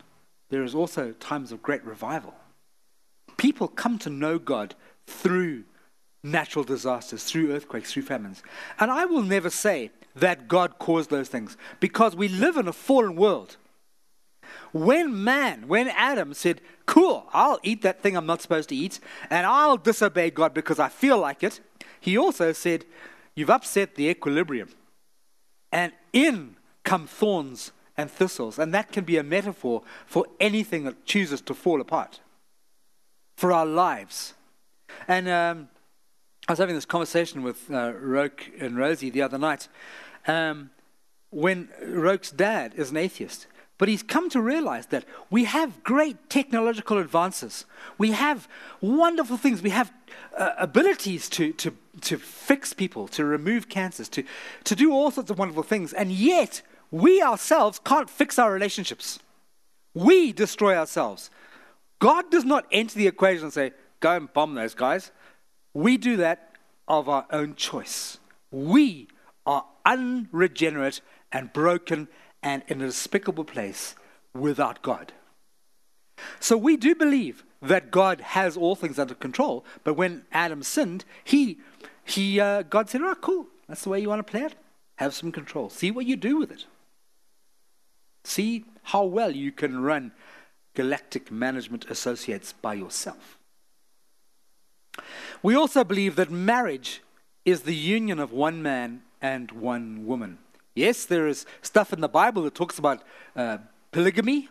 there 0.49 0.63
is 0.63 0.73
also 0.73 1.11
times 1.13 1.51
of 1.51 1.61
great 1.61 1.83
revival. 1.83 2.33
People 3.37 3.67
come 3.67 3.99
to 3.99 4.09
know 4.09 4.39
God 4.39 4.75
through 5.05 5.63
natural 6.23 6.63
disasters, 6.65 7.23
through 7.23 7.53
earthquakes, 7.53 7.93
through 7.93 8.03
famines. 8.03 8.41
And 8.79 8.89
I 8.89 9.05
will 9.05 9.21
never 9.21 9.49
say 9.49 9.91
that 10.15 10.47
God 10.47 10.79
caused 10.79 11.09
those 11.09 11.29
things 11.29 11.57
because 11.79 12.15
we 12.15 12.27
live 12.27 12.57
in 12.57 12.67
a 12.67 12.73
fallen 12.73 13.15
world. 13.15 13.57
When 14.71 15.23
man, 15.23 15.67
when 15.67 15.89
Adam 15.89 16.33
said, 16.33 16.61
Cool, 16.85 17.27
I'll 17.33 17.59
eat 17.63 17.81
that 17.81 18.01
thing 18.01 18.15
I'm 18.15 18.25
not 18.25 18.41
supposed 18.41 18.69
to 18.69 18.75
eat, 18.75 18.99
and 19.29 19.45
I'll 19.45 19.77
disobey 19.77 20.31
God 20.31 20.53
because 20.53 20.79
I 20.79 20.87
feel 20.87 21.19
like 21.19 21.43
it, 21.43 21.59
he 21.99 22.17
also 22.17 22.53
said, 22.53 22.85
you've 23.35 23.49
upset 23.49 23.95
the 23.95 24.07
equilibrium. 24.07 24.69
And 25.71 25.91
in 26.13 26.55
come 26.83 27.07
thorns 27.07 27.71
and 27.97 28.09
thistles. 28.09 28.59
And 28.59 28.73
that 28.73 28.91
can 28.91 29.03
be 29.03 29.17
a 29.17 29.23
metaphor 29.23 29.81
for 30.05 30.25
anything 30.39 30.83
that 30.85 31.05
chooses 31.05 31.41
to 31.41 31.53
fall 31.53 31.81
apart, 31.81 32.19
for 33.35 33.51
our 33.51 33.65
lives. 33.65 34.33
And 35.07 35.27
um, 35.27 35.69
I 36.47 36.53
was 36.53 36.59
having 36.59 36.75
this 36.75 36.85
conversation 36.85 37.43
with 37.43 37.69
uh, 37.71 37.93
Roke 37.99 38.49
and 38.59 38.77
Rosie 38.77 39.09
the 39.09 39.21
other 39.21 39.37
night. 39.37 39.67
Um, 40.27 40.69
when 41.29 41.69
Roke's 41.83 42.31
dad 42.31 42.73
is 42.75 42.91
an 42.91 42.97
atheist, 42.97 43.47
but 43.77 43.87
he's 43.87 44.03
come 44.03 44.29
to 44.31 44.41
realize 44.41 44.87
that 44.87 45.05
we 45.29 45.43
have 45.43 45.83
great 45.83 46.29
technological 46.29 46.97
advances. 46.97 47.65
We 47.97 48.11
have 48.11 48.47
wonderful 48.81 49.37
things. 49.37 49.61
We 49.61 49.69
have 49.69 49.91
uh, 50.35 50.53
abilities 50.57 51.29
to, 51.29 51.53
to, 51.53 51.75
to 52.01 52.17
fix 52.17 52.73
people, 52.73 53.07
to 53.09 53.23
remove 53.23 53.69
cancers, 53.69 54.09
to, 54.09 54.23
to 54.63 54.75
do 54.75 54.91
all 54.91 55.11
sorts 55.11 55.29
of 55.29 55.37
wonderful 55.37 55.63
things. 55.63 55.93
And 55.93 56.11
yet, 56.11 56.61
we 56.91 57.21
ourselves 57.21 57.79
can't 57.83 58.09
fix 58.09 58.39
our 58.39 58.51
relationships. 58.51 59.19
We 59.93 60.31
destroy 60.31 60.75
ourselves. 60.75 61.29
God 61.99 62.29
does 62.31 62.45
not 62.45 62.65
enter 62.71 62.97
the 62.97 63.07
equation 63.07 63.45
and 63.45 63.53
say, 63.53 63.73
go 63.99 64.15
and 64.15 64.31
bomb 64.33 64.55
those 64.55 64.75
guys. 64.75 65.11
We 65.73 65.97
do 65.97 66.17
that 66.17 66.51
of 66.87 67.09
our 67.09 67.25
own 67.31 67.55
choice. 67.55 68.19
We 68.51 69.07
are 69.45 69.65
unregenerate 69.85 71.01
and 71.31 71.51
broken 71.53 72.07
and 72.47 72.63
in 72.69 72.81
a 72.81 72.85
despicable 72.85 73.43
place 73.43 73.93
without 74.33 74.81
God. 74.81 75.11
So 76.39 76.55
we 76.55 76.77
do 76.77 76.95
believe 76.95 77.43
that 77.61 77.91
God 77.91 78.21
has 78.21 78.55
all 78.55 78.75
things 78.75 78.97
under 78.97 79.15
control, 79.15 79.65
but 79.83 79.95
when 79.95 80.25
Adam 80.31 80.63
sinned, 80.63 81.03
he, 81.25 81.59
he, 82.05 82.39
uh, 82.39 82.61
God 82.61 82.89
said, 82.89 83.01
"Oh, 83.01 83.15
cool. 83.15 83.47
That's 83.67 83.83
the 83.83 83.89
way 83.89 83.99
you 83.99 84.07
want 84.07 84.25
to 84.25 84.31
play 84.31 84.43
it. 84.43 84.55
Have 84.95 85.13
some 85.13 85.31
control. 85.39 85.69
See 85.69 85.91
what 85.91 86.05
you 86.05 86.15
do 86.15 86.37
with 86.37 86.51
it. 86.51 86.65
See 88.23 88.63
how 88.93 89.03
well 89.03 89.31
you 89.35 89.51
can 89.51 89.81
run 89.81 90.13
Galactic 90.73 91.29
Management 91.29 91.83
Associates 91.89 92.53
by 92.53 92.75
yourself." 92.75 93.37
We 95.43 95.53
also 95.53 95.83
believe 95.83 96.15
that 96.15 96.31
marriage 96.31 97.01
is 97.43 97.61
the 97.63 97.75
union 97.75 98.19
of 98.19 98.31
one 98.31 98.61
man 98.61 99.03
and 99.21 99.51
one 99.51 100.05
woman. 100.05 100.39
Yes, 100.77 101.05
there 101.05 101.25
is 101.25 101.47
stuff 101.63 101.91
in 101.91 102.01
the 102.01 102.07
Bible 102.07 102.43
that 102.43 102.53
talks 102.53 102.77
about 102.77 103.01
uh, 103.35 103.57
polygamy, 103.91 104.47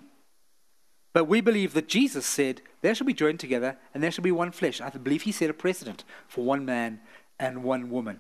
but 1.13 1.27
we 1.27 1.41
believe 1.41 1.73
that 1.75 1.87
Jesus 1.87 2.27
said 2.27 2.63
there 2.81 2.97
shall 2.97 3.07
be 3.07 3.15
joined 3.15 3.39
together 3.39 3.77
and 3.95 4.03
there 4.03 4.11
shall 4.11 4.25
be 4.25 4.33
one 4.33 4.51
flesh. 4.51 4.81
I 4.81 4.91
believe 4.91 5.23
he 5.23 5.31
set 5.31 5.51
a 5.51 5.55
precedent 5.55 6.03
for 6.27 6.45
one 6.45 6.65
man 6.65 7.01
and 7.39 7.63
one 7.63 7.91
woman. 7.91 8.19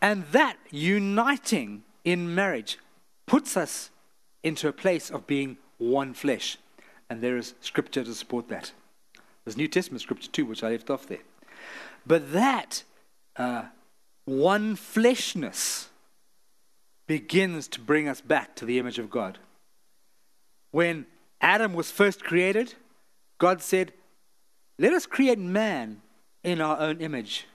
And 0.00 0.26
that 0.30 0.58
uniting 0.70 1.82
in 2.04 2.36
marriage 2.36 2.78
puts 3.26 3.56
us 3.56 3.90
into 4.44 4.68
a 4.68 4.72
place 4.72 5.10
of 5.10 5.26
being 5.26 5.58
one 5.78 6.14
flesh. 6.14 6.56
And 7.10 7.20
there 7.20 7.36
is 7.36 7.54
scripture 7.60 8.04
to 8.04 8.14
support 8.14 8.48
that. 8.50 8.70
There's 9.44 9.56
New 9.56 9.66
Testament 9.66 10.02
scripture 10.02 10.30
too, 10.30 10.46
which 10.46 10.62
I 10.62 10.70
left 10.70 10.88
off 10.88 11.08
there. 11.08 11.24
But 12.06 12.32
that 12.32 12.84
uh, 13.34 13.64
one 14.24 14.76
fleshness 14.76 15.88
begins 17.10 17.66
to 17.66 17.80
bring 17.80 18.06
us 18.06 18.20
back 18.20 18.54
to 18.54 18.64
the 18.64 18.78
image 18.78 19.00
of 19.00 19.10
God. 19.10 19.36
When 20.70 21.06
Adam 21.40 21.74
was 21.74 21.90
first 21.90 22.22
created, 22.22 22.74
God 23.38 23.60
said, 23.60 23.92
Let 24.78 24.92
us 24.92 25.06
create 25.06 25.36
man 25.36 26.02
in 26.44 26.60
our 26.60 26.78
own 26.78 27.00
image. 27.00 27.48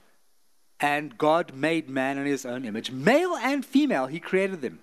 And 0.78 1.16
God 1.16 1.54
made 1.54 1.88
man 1.88 2.18
in 2.18 2.26
his 2.26 2.44
own 2.44 2.66
image. 2.66 2.90
Male 2.90 3.34
and 3.36 3.64
female, 3.64 4.08
he 4.08 4.20
created 4.20 4.60
them. 4.60 4.80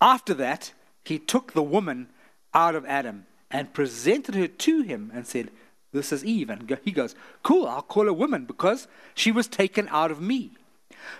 After 0.00 0.34
that, 0.34 0.72
he 1.04 1.20
took 1.20 1.52
the 1.52 1.62
woman 1.62 2.08
out 2.52 2.74
of 2.74 2.84
Adam 2.86 3.26
and 3.52 3.72
presented 3.72 4.34
her 4.34 4.48
to 4.48 4.82
him 4.82 5.12
and 5.14 5.28
said, 5.28 5.52
This 5.92 6.10
is 6.10 6.24
Eve. 6.24 6.50
And 6.50 6.76
he 6.82 6.90
goes, 6.90 7.14
Cool, 7.44 7.68
I'll 7.68 7.82
call 7.82 8.06
her 8.06 8.12
woman 8.12 8.46
because 8.46 8.88
she 9.14 9.30
was 9.30 9.46
taken 9.46 9.86
out 9.92 10.10
of 10.10 10.20
me. 10.20 10.56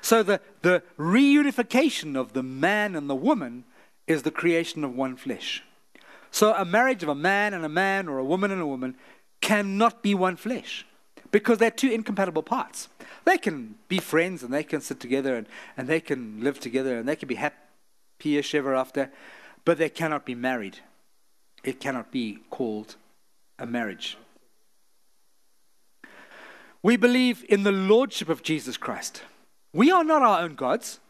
So 0.01 0.23
the, 0.23 0.41
the 0.63 0.83
reunification 0.99 2.17
of 2.17 2.33
the 2.33 2.43
man 2.43 2.95
and 2.95 3.09
the 3.09 3.15
woman 3.15 3.65
is 4.07 4.23
the 4.23 4.31
creation 4.31 4.85
of 4.85 4.95
one 4.95 5.17
flesh. 5.17 5.63
So 6.31 6.55
a 6.55 6.65
marriage 6.65 7.03
of 7.03 7.09
a 7.09 7.15
man 7.15 7.55
and 7.55 7.65
a 7.65 7.69
man 7.69 8.09
or 8.09 8.19
a 8.19 8.25
woman 8.25 8.51
and 8.51 8.61
a 8.61 8.67
woman 8.67 8.97
cannot 9.41 10.03
be 10.03 10.15
one 10.15 10.37
flesh 10.37 10.87
because 11.31 11.59
they're 11.59 11.71
two 11.71 11.91
incompatible 11.91 12.43
parts. 12.43 12.89
They 13.25 13.39
can 13.39 13.77
be 13.89 13.99
friends 13.99 14.43
and 14.43 14.53
they 14.53 14.63
can 14.63 14.81
sit 14.81 15.01
together 15.01 15.37
and, 15.37 15.47
and 15.77 15.89
they 15.89 16.01
can 16.01 16.41
live 16.43 16.61
together 16.61 16.99
and 16.99 17.09
they 17.09 17.17
can 17.17 17.29
be 17.29 17.37
happy-ish 17.37 18.55
ever 18.55 18.75
after, 18.75 19.11
but 19.65 19.79
they 19.79 19.89
cannot 19.89 20.25
be 20.25 20.35
married. 20.35 20.79
It 21.65 21.81
cannot 21.81 22.13
be 22.13 22.39
called 22.51 22.97
a 23.59 23.67
marriage. 23.67 24.17
We 26.83 26.97
believe 26.97 27.45
in 27.49 27.65
the 27.65 27.73
lordship 27.73 28.29
of 28.29 28.43
Jesus 28.43 28.77
Christ. 28.77 29.23
We 29.77 29.91
are 29.91 30.05
not 30.05 30.23
our 30.23 30.41
own 30.41 30.55
gods. 30.55 31.01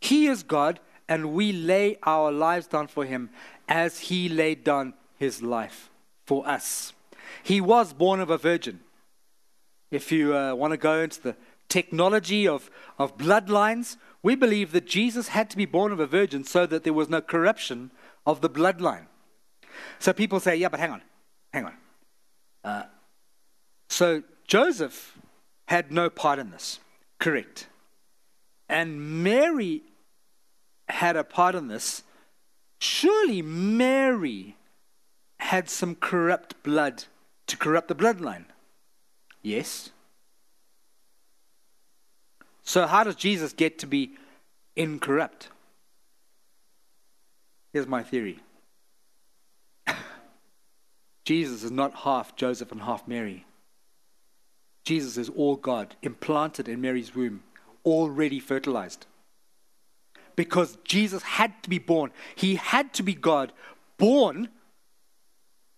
He 0.00 0.28
is 0.28 0.44
God, 0.44 0.78
and 1.08 1.32
we 1.32 1.50
lay 1.50 1.98
our 2.04 2.30
lives 2.30 2.68
down 2.68 2.86
for 2.86 3.04
Him 3.04 3.30
as 3.68 3.98
He 3.98 4.28
laid 4.28 4.62
down 4.62 4.94
His 5.18 5.42
life 5.42 5.90
for 6.24 6.46
us. 6.46 6.92
He 7.42 7.60
was 7.60 7.92
born 7.92 8.20
of 8.20 8.30
a 8.30 8.38
virgin. 8.38 8.78
If 9.90 10.12
you 10.12 10.36
uh, 10.36 10.54
want 10.54 10.70
to 10.70 10.76
go 10.76 11.00
into 11.00 11.20
the 11.20 11.36
technology 11.68 12.46
of, 12.46 12.70
of 13.00 13.18
bloodlines, 13.18 13.96
we 14.22 14.36
believe 14.36 14.70
that 14.70 14.86
Jesus 14.86 15.28
had 15.28 15.50
to 15.50 15.56
be 15.56 15.66
born 15.66 15.90
of 15.90 15.98
a 15.98 16.06
virgin 16.06 16.44
so 16.44 16.66
that 16.66 16.84
there 16.84 16.92
was 16.92 17.08
no 17.08 17.20
corruption 17.20 17.90
of 18.24 18.42
the 18.42 18.48
bloodline. 18.48 19.06
So 19.98 20.12
people 20.12 20.38
say, 20.38 20.54
yeah, 20.54 20.68
but 20.68 20.78
hang 20.78 20.92
on, 20.92 21.02
hang 21.52 21.64
on. 21.64 21.74
Uh, 22.62 22.82
so 23.88 24.22
Joseph 24.46 25.18
had 25.66 25.90
no 25.90 26.08
part 26.08 26.38
in 26.38 26.52
this. 26.52 26.78
Correct. 27.18 27.66
And 28.74 29.22
Mary 29.22 29.82
had 30.88 31.14
a 31.14 31.22
part 31.22 31.54
in 31.54 31.68
this. 31.68 32.02
Surely 32.80 33.40
Mary 33.40 34.56
had 35.38 35.70
some 35.70 35.94
corrupt 35.94 36.60
blood 36.64 37.04
to 37.46 37.56
corrupt 37.56 37.86
the 37.86 37.94
bloodline. 37.94 38.46
Yes. 39.42 39.90
So, 42.64 42.88
how 42.88 43.04
does 43.04 43.14
Jesus 43.14 43.52
get 43.52 43.78
to 43.78 43.86
be 43.86 44.16
incorrupt? 44.74 45.50
Here's 47.72 47.86
my 47.86 48.02
theory 48.02 48.40
Jesus 51.24 51.62
is 51.62 51.70
not 51.70 51.94
half 51.98 52.34
Joseph 52.34 52.72
and 52.72 52.82
half 52.82 53.06
Mary. 53.06 53.46
Jesus 54.82 55.16
is 55.16 55.28
all 55.28 55.54
God, 55.54 55.94
implanted 56.02 56.68
in 56.68 56.80
Mary's 56.80 57.14
womb 57.14 57.44
already 57.84 58.40
fertilized. 58.40 59.06
Because 60.36 60.78
Jesus 60.84 61.22
had 61.22 61.62
to 61.62 61.70
be 61.70 61.78
born. 61.78 62.10
He 62.34 62.56
had 62.56 62.92
to 62.94 63.02
be 63.02 63.14
God, 63.14 63.52
born. 63.98 64.48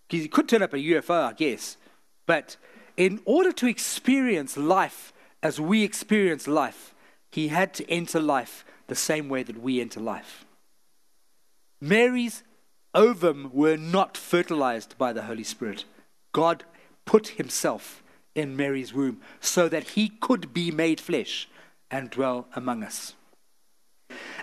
Because 0.07 0.23
He 0.23 0.29
could 0.29 0.49
turn 0.49 0.63
up 0.63 0.73
a 0.73 0.77
UFO, 0.77 1.29
I 1.29 1.33
guess. 1.33 1.77
But 2.25 2.57
in 2.95 3.21
order 3.25 3.51
to 3.53 3.67
experience 3.67 4.57
life 4.57 5.13
as 5.43 5.61
we 5.61 5.83
experience 5.83 6.47
life, 6.47 6.93
he 7.31 7.49
had 7.49 7.73
to 7.75 7.89
enter 7.89 8.19
life 8.19 8.65
the 8.87 8.95
same 8.95 9.29
way 9.29 9.43
that 9.43 9.61
we 9.61 9.79
enter 9.79 9.99
life. 9.99 10.45
Mary's 11.79 12.43
ovum 12.95 13.51
were 13.53 13.77
not 13.77 14.17
fertilized 14.17 14.97
by 14.97 15.13
the 15.13 15.23
Holy 15.23 15.43
Spirit. 15.43 15.85
God 16.31 16.63
put 17.05 17.29
himself 17.29 18.01
in 18.33 18.57
Mary's 18.57 18.93
womb 18.93 19.21
so 19.39 19.69
that 19.69 19.89
he 19.89 20.09
could 20.09 20.53
be 20.53 20.71
made 20.71 20.99
flesh 20.99 21.47
and 21.89 22.09
dwell 22.09 22.47
among 22.55 22.83
us. 22.83 23.13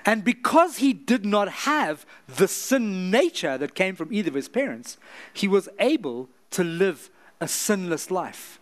And 0.04 0.24
because 0.24 0.78
he 0.78 0.92
did 0.92 1.24
not 1.24 1.48
have 1.48 2.04
the 2.26 2.48
sin 2.48 3.10
nature 3.10 3.56
that 3.56 3.74
came 3.74 3.96
from 3.96 4.12
either 4.12 4.28
of 4.28 4.34
his 4.34 4.48
parents, 4.48 4.98
he 5.32 5.48
was 5.48 5.68
able 5.78 6.28
to 6.50 6.62
live 6.62 7.10
a 7.40 7.48
sinless 7.48 8.10
life. 8.10 8.60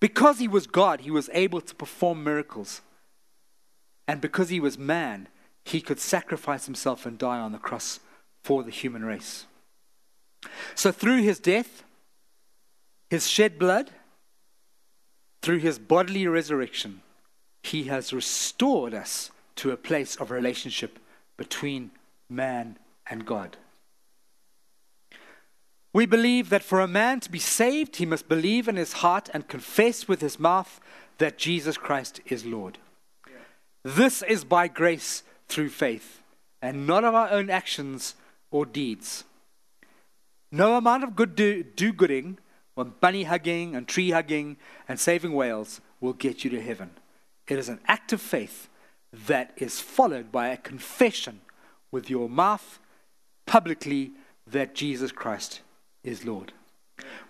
Because 0.00 0.38
he 0.38 0.48
was 0.48 0.66
God, 0.66 1.02
he 1.02 1.10
was 1.10 1.30
able 1.32 1.60
to 1.60 1.74
perform 1.74 2.24
miracles. 2.24 2.82
And 4.08 4.20
because 4.20 4.48
he 4.48 4.60
was 4.60 4.76
man, 4.78 5.28
he 5.64 5.80
could 5.80 6.00
sacrifice 6.00 6.66
himself 6.66 7.06
and 7.06 7.18
die 7.18 7.38
on 7.38 7.52
the 7.52 7.58
cross 7.58 8.00
for 8.44 8.62
the 8.62 8.70
human 8.70 9.04
race. 9.04 9.46
So, 10.74 10.92
through 10.92 11.22
his 11.22 11.40
death, 11.40 11.82
his 13.10 13.28
shed 13.28 13.58
blood, 13.58 13.90
through 15.42 15.58
his 15.58 15.78
bodily 15.78 16.26
resurrection, 16.26 17.02
he 17.66 17.84
has 17.84 18.12
restored 18.12 18.94
us 18.94 19.30
to 19.56 19.70
a 19.70 19.76
place 19.76 20.16
of 20.16 20.30
relationship 20.30 20.98
between 21.36 21.90
man 22.28 22.78
and 23.08 23.24
God. 23.24 23.56
We 25.92 26.04
believe 26.04 26.50
that 26.50 26.62
for 26.62 26.80
a 26.80 26.88
man 26.88 27.20
to 27.20 27.30
be 27.30 27.38
saved, 27.38 27.96
he 27.96 28.04
must 28.04 28.28
believe 28.28 28.68
in 28.68 28.76
his 28.76 28.94
heart 28.94 29.30
and 29.32 29.48
confess 29.48 30.06
with 30.06 30.20
his 30.20 30.38
mouth 30.38 30.80
that 31.18 31.38
Jesus 31.38 31.78
Christ 31.78 32.20
is 32.26 32.44
Lord. 32.44 32.78
This 33.82 34.22
is 34.22 34.44
by 34.44 34.68
grace 34.68 35.22
through 35.48 35.70
faith, 35.70 36.20
and 36.60 36.86
not 36.86 37.04
of 37.04 37.14
our 37.14 37.30
own 37.30 37.48
actions 37.48 38.14
or 38.50 38.66
deeds. 38.66 39.24
No 40.52 40.76
amount 40.76 41.04
of 41.04 41.16
good 41.16 41.34
do, 41.34 41.62
do 41.62 41.92
gooding, 41.92 42.38
or 42.74 42.84
bunny 42.84 43.24
hugging 43.24 43.74
and 43.74 43.88
tree 43.88 44.10
hugging 44.10 44.56
and 44.88 45.00
saving 45.00 45.32
whales 45.32 45.80
will 46.00 46.12
get 46.12 46.44
you 46.44 46.50
to 46.50 46.60
heaven. 46.60 46.90
It 47.48 47.58
is 47.58 47.68
an 47.68 47.80
act 47.86 48.12
of 48.12 48.20
faith 48.20 48.68
that 49.12 49.52
is 49.56 49.80
followed 49.80 50.32
by 50.32 50.48
a 50.48 50.56
confession 50.56 51.40
with 51.90 52.10
your 52.10 52.28
mouth 52.28 52.78
publicly 53.46 54.12
that 54.46 54.74
Jesus 54.74 55.12
Christ 55.12 55.60
is 56.02 56.24
Lord. 56.24 56.52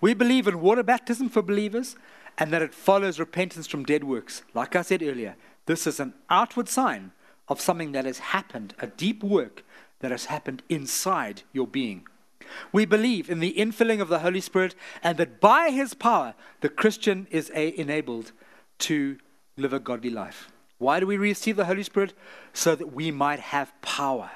We 0.00 0.14
believe 0.14 0.46
in 0.46 0.60
water 0.60 0.82
baptism 0.82 1.28
for 1.28 1.42
believers 1.42 1.96
and 2.38 2.52
that 2.52 2.62
it 2.62 2.74
follows 2.74 3.18
repentance 3.18 3.66
from 3.66 3.84
dead 3.84 4.04
works. 4.04 4.42
Like 4.54 4.76
I 4.76 4.82
said 4.82 5.02
earlier, 5.02 5.36
this 5.66 5.86
is 5.86 6.00
an 6.00 6.14
outward 6.30 6.68
sign 6.68 7.12
of 7.48 7.60
something 7.60 7.92
that 7.92 8.04
has 8.04 8.18
happened, 8.18 8.74
a 8.78 8.86
deep 8.86 9.22
work 9.22 9.64
that 10.00 10.10
has 10.10 10.26
happened 10.26 10.62
inside 10.68 11.42
your 11.52 11.66
being. 11.66 12.06
We 12.72 12.84
believe 12.84 13.28
in 13.28 13.40
the 13.40 13.54
infilling 13.54 14.00
of 14.00 14.08
the 14.08 14.20
Holy 14.20 14.40
Spirit 14.40 14.74
and 15.02 15.18
that 15.18 15.40
by 15.40 15.70
his 15.70 15.94
power, 15.94 16.34
the 16.60 16.68
Christian 16.68 17.26
is 17.30 17.50
enabled 17.50 18.32
to 18.80 19.18
live 19.56 19.72
a 19.72 19.78
godly 19.80 20.10
life. 20.10 20.50
Why 20.78 21.00
do 21.00 21.06
we 21.06 21.16
receive 21.16 21.56
the 21.56 21.64
Holy 21.64 21.82
Spirit? 21.82 22.12
So 22.52 22.74
that 22.74 22.92
we 22.92 23.10
might 23.10 23.40
have 23.40 23.72
power 23.80 24.30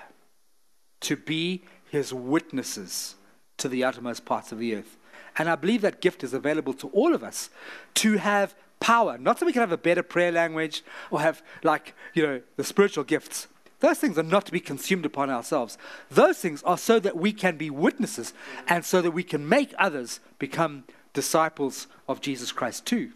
to 1.00 1.16
be 1.16 1.62
his 1.90 2.14
witnesses 2.14 3.16
to 3.58 3.68
the 3.68 3.84
uttermost 3.84 4.24
parts 4.24 4.52
of 4.52 4.58
the 4.58 4.74
earth. 4.74 4.96
And 5.36 5.48
I 5.48 5.56
believe 5.56 5.82
that 5.82 6.00
gift 6.00 6.24
is 6.24 6.34
available 6.34 6.72
to 6.74 6.88
all 6.88 7.14
of 7.14 7.22
us 7.22 7.50
to 7.94 8.16
have 8.16 8.54
power, 8.80 9.18
not 9.18 9.38
so 9.38 9.46
we 9.46 9.52
can 9.52 9.60
have 9.60 9.72
a 9.72 9.76
better 9.78 10.02
prayer 10.02 10.32
language 10.32 10.82
or 11.10 11.20
have, 11.20 11.42
like, 11.62 11.94
you 12.14 12.22
know, 12.22 12.40
the 12.56 12.64
spiritual 12.64 13.04
gifts. 13.04 13.46
Those 13.80 13.98
things 13.98 14.18
are 14.18 14.22
not 14.22 14.46
to 14.46 14.52
be 14.52 14.60
consumed 14.60 15.06
upon 15.06 15.30
ourselves. 15.30 15.78
Those 16.10 16.38
things 16.38 16.62
are 16.64 16.78
so 16.78 16.98
that 17.00 17.16
we 17.16 17.32
can 17.32 17.56
be 17.56 17.70
witnesses 17.70 18.32
and 18.68 18.84
so 18.84 19.00
that 19.02 19.12
we 19.12 19.22
can 19.22 19.48
make 19.48 19.72
others 19.78 20.20
become 20.38 20.84
disciples 21.12 21.86
of 22.08 22.20
Jesus 22.20 22.52
Christ 22.52 22.86
too. 22.86 23.12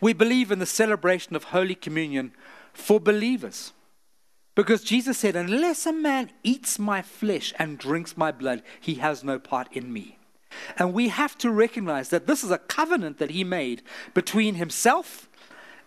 We 0.00 0.12
believe 0.12 0.50
in 0.50 0.58
the 0.58 0.66
celebration 0.66 1.36
of 1.36 1.44
Holy 1.44 1.74
Communion 1.74 2.32
for 2.72 3.00
believers. 3.00 3.72
Because 4.54 4.82
Jesus 4.82 5.18
said, 5.18 5.36
Unless 5.36 5.86
a 5.86 5.92
man 5.92 6.30
eats 6.42 6.78
my 6.78 7.02
flesh 7.02 7.52
and 7.58 7.78
drinks 7.78 8.16
my 8.16 8.32
blood, 8.32 8.62
he 8.80 8.94
has 8.96 9.22
no 9.24 9.38
part 9.38 9.68
in 9.72 9.92
me. 9.92 10.18
And 10.76 10.92
we 10.92 11.08
have 11.08 11.38
to 11.38 11.50
recognize 11.50 12.08
that 12.08 12.26
this 12.26 12.42
is 12.42 12.50
a 12.50 12.58
covenant 12.58 13.18
that 13.18 13.30
he 13.30 13.44
made 13.44 13.82
between 14.14 14.56
himself 14.56 15.28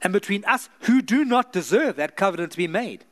and 0.01 0.13
between 0.13 0.45
us 0.45 0.69
who 0.81 1.01
do 1.01 1.25
not 1.25 1.53
deserve 1.53 1.95
that 1.97 2.15
covenant 2.15 2.51
to 2.51 2.57
be 2.57 2.67
made. 2.67 3.05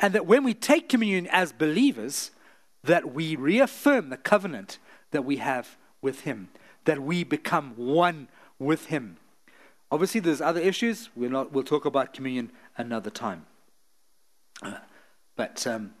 And 0.00 0.14
that 0.14 0.26
when 0.26 0.44
we 0.44 0.54
take 0.54 0.88
communion 0.88 1.26
as 1.30 1.52
believers, 1.52 2.30
that 2.82 3.12
we 3.12 3.36
reaffirm 3.36 4.08
the 4.08 4.16
covenant 4.16 4.78
that 5.10 5.24
we 5.24 5.36
have 5.36 5.76
with 6.00 6.22
him, 6.22 6.48
that 6.84 7.02
we 7.02 7.24
become 7.24 7.74
one 7.76 8.28
with 8.58 8.86
him. 8.86 9.18
Obviously, 9.90 10.20
there's 10.20 10.40
other 10.40 10.60
issues. 10.60 11.08
We're 11.16 11.30
not, 11.30 11.52
we'll 11.52 11.64
talk 11.64 11.84
about 11.84 12.12
communion 12.12 12.52
another 12.76 13.10
time. 13.10 13.46
But 15.36 15.66
um, 15.66 15.94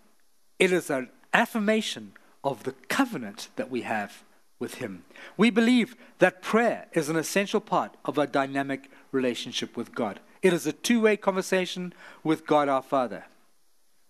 it 0.58 0.72
is 0.72 0.90
an 0.90 1.10
affirmation 1.32 2.12
of 2.42 2.64
the 2.64 2.72
covenant 2.88 3.48
that 3.56 3.70
we 3.70 3.82
have 3.82 4.24
with 4.58 4.74
Him. 4.74 5.04
We 5.36 5.50
believe 5.50 5.96
that 6.18 6.42
prayer 6.42 6.86
is 6.92 7.08
an 7.08 7.16
essential 7.16 7.60
part 7.60 7.96
of 8.04 8.18
a 8.18 8.26
dynamic 8.26 8.90
relationship 9.12 9.76
with 9.76 9.94
God. 9.94 10.20
It 10.42 10.52
is 10.52 10.66
a 10.66 10.72
two 10.72 11.00
way 11.00 11.16
conversation 11.16 11.92
with 12.22 12.46
God 12.46 12.68
our 12.68 12.82
Father. 12.82 13.24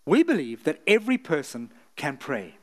We 0.07 0.23
believe 0.23 0.65
that 0.65 0.81
every 0.87 1.19
person 1.19 1.71
can 1.97 2.17
pray. 2.17 2.57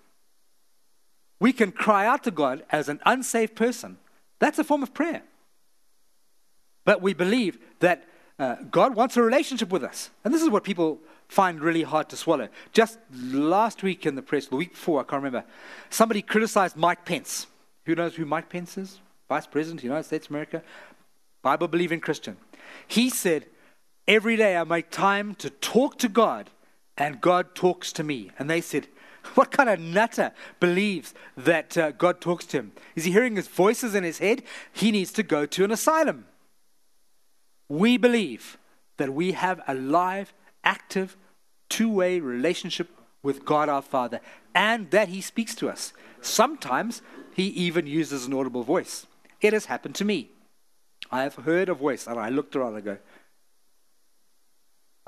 We 1.39 1.53
can 1.53 1.71
cry 1.71 2.07
out 2.07 2.23
to 2.23 2.31
God 2.31 2.63
as 2.71 2.89
an 2.89 2.99
unsaved 3.05 3.55
person. 3.55 3.97
That's 4.39 4.57
a 4.57 4.63
form 4.63 4.81
of 4.81 4.93
prayer. 4.93 5.21
But 6.85 7.01
we 7.01 7.13
believe 7.13 7.57
that 7.79 8.05
uh, 8.37 8.55
God 8.69 8.95
wants 8.95 9.17
a 9.17 9.21
relationship 9.21 9.69
with 9.69 9.83
us. 9.83 10.09
And 10.23 10.33
this 10.33 10.41
is 10.41 10.49
what 10.49 10.63
people 10.63 10.99
find 11.27 11.59
really 11.59 11.83
hard 11.83 12.09
to 12.09 12.17
swallow. 12.17 12.49
Just 12.71 12.99
last 13.11 13.81
week 13.81 14.05
in 14.05 14.15
the 14.15 14.21
press, 14.21 14.47
the 14.47 14.55
week 14.55 14.71
before, 14.71 14.99
I 15.01 15.03
can't 15.03 15.23
remember, 15.23 15.45
somebody 15.89 16.21
criticized 16.21 16.75
Mike 16.75 17.05
Pence. 17.05 17.47
Who 17.85 17.95
knows 17.95 18.15
who 18.15 18.25
Mike 18.25 18.49
Pence 18.49 18.77
is? 18.77 18.99
Vice 19.29 19.47
President 19.47 19.79
of 19.79 19.81
the 19.81 19.87
United 19.87 20.03
States 20.03 20.27
of 20.27 20.31
America, 20.31 20.61
Bible 21.41 21.67
believing 21.67 21.99
Christian. 21.99 22.37
He 22.87 23.09
said, 23.09 23.45
Every 24.07 24.35
day 24.35 24.55
I 24.55 24.63
make 24.63 24.91
time 24.91 25.33
to 25.35 25.49
talk 25.49 25.97
to 25.99 26.07
God, 26.07 26.51
and 26.95 27.21
God 27.21 27.55
talks 27.55 27.91
to 27.93 28.03
me. 28.03 28.29
And 28.37 28.49
they 28.49 28.61
said, 28.61 28.87
What 29.33 29.51
kind 29.51 29.67
of 29.67 29.79
nutter 29.79 30.31
believes 30.59 31.15
that 31.35 31.75
uh, 31.75 31.91
God 31.91 32.21
talks 32.21 32.45
to 32.47 32.57
him? 32.57 32.71
Is 32.95 33.05
he 33.05 33.11
hearing 33.11 33.35
his 33.35 33.47
voices 33.47 33.95
in 33.95 34.03
his 34.03 34.19
head? 34.19 34.43
He 34.71 34.91
needs 34.91 35.11
to 35.13 35.23
go 35.23 35.47
to 35.47 35.63
an 35.63 35.71
asylum. 35.71 36.25
We 37.67 37.97
believe 37.97 38.57
that 38.97 39.13
we 39.13 39.33
have 39.33 39.61
a 39.67 39.73
live, 39.73 40.33
active, 40.63 41.17
two 41.69 41.89
way 41.89 42.19
relationship 42.19 42.89
with 43.23 43.45
God 43.45 43.69
our 43.69 43.81
Father 43.81 44.19
and 44.53 44.91
that 44.91 45.09
He 45.09 45.21
speaks 45.21 45.55
to 45.55 45.69
us. 45.69 45.93
Sometimes 46.21 47.01
He 47.33 47.47
even 47.47 47.87
uses 47.87 48.25
an 48.25 48.33
audible 48.33 48.63
voice. 48.63 49.07
It 49.41 49.53
has 49.53 49.65
happened 49.65 49.95
to 49.95 50.05
me. 50.05 50.29
I 51.11 51.23
have 51.23 51.35
heard 51.35 51.69
a 51.69 51.73
voice 51.73 52.07
and 52.07 52.19
I 52.19 52.29
looked 52.29 52.55
around 52.55 52.75
and 52.75 52.85
go, 52.85 52.97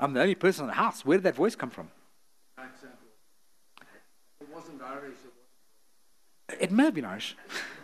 I'm 0.00 0.12
the 0.12 0.20
only 0.20 0.34
person 0.34 0.64
in 0.64 0.68
the 0.68 0.74
house. 0.74 1.04
Where 1.04 1.18
did 1.18 1.24
that 1.24 1.34
voice 1.34 1.56
come 1.56 1.70
from? 1.70 1.90
It 4.40 4.48
wasn't 4.54 4.80
Irish. 4.82 5.16
It 6.48 6.58
It 6.60 6.70
may 6.70 6.84
have 6.84 6.94
been 6.94 7.04
Irish. 7.04 7.36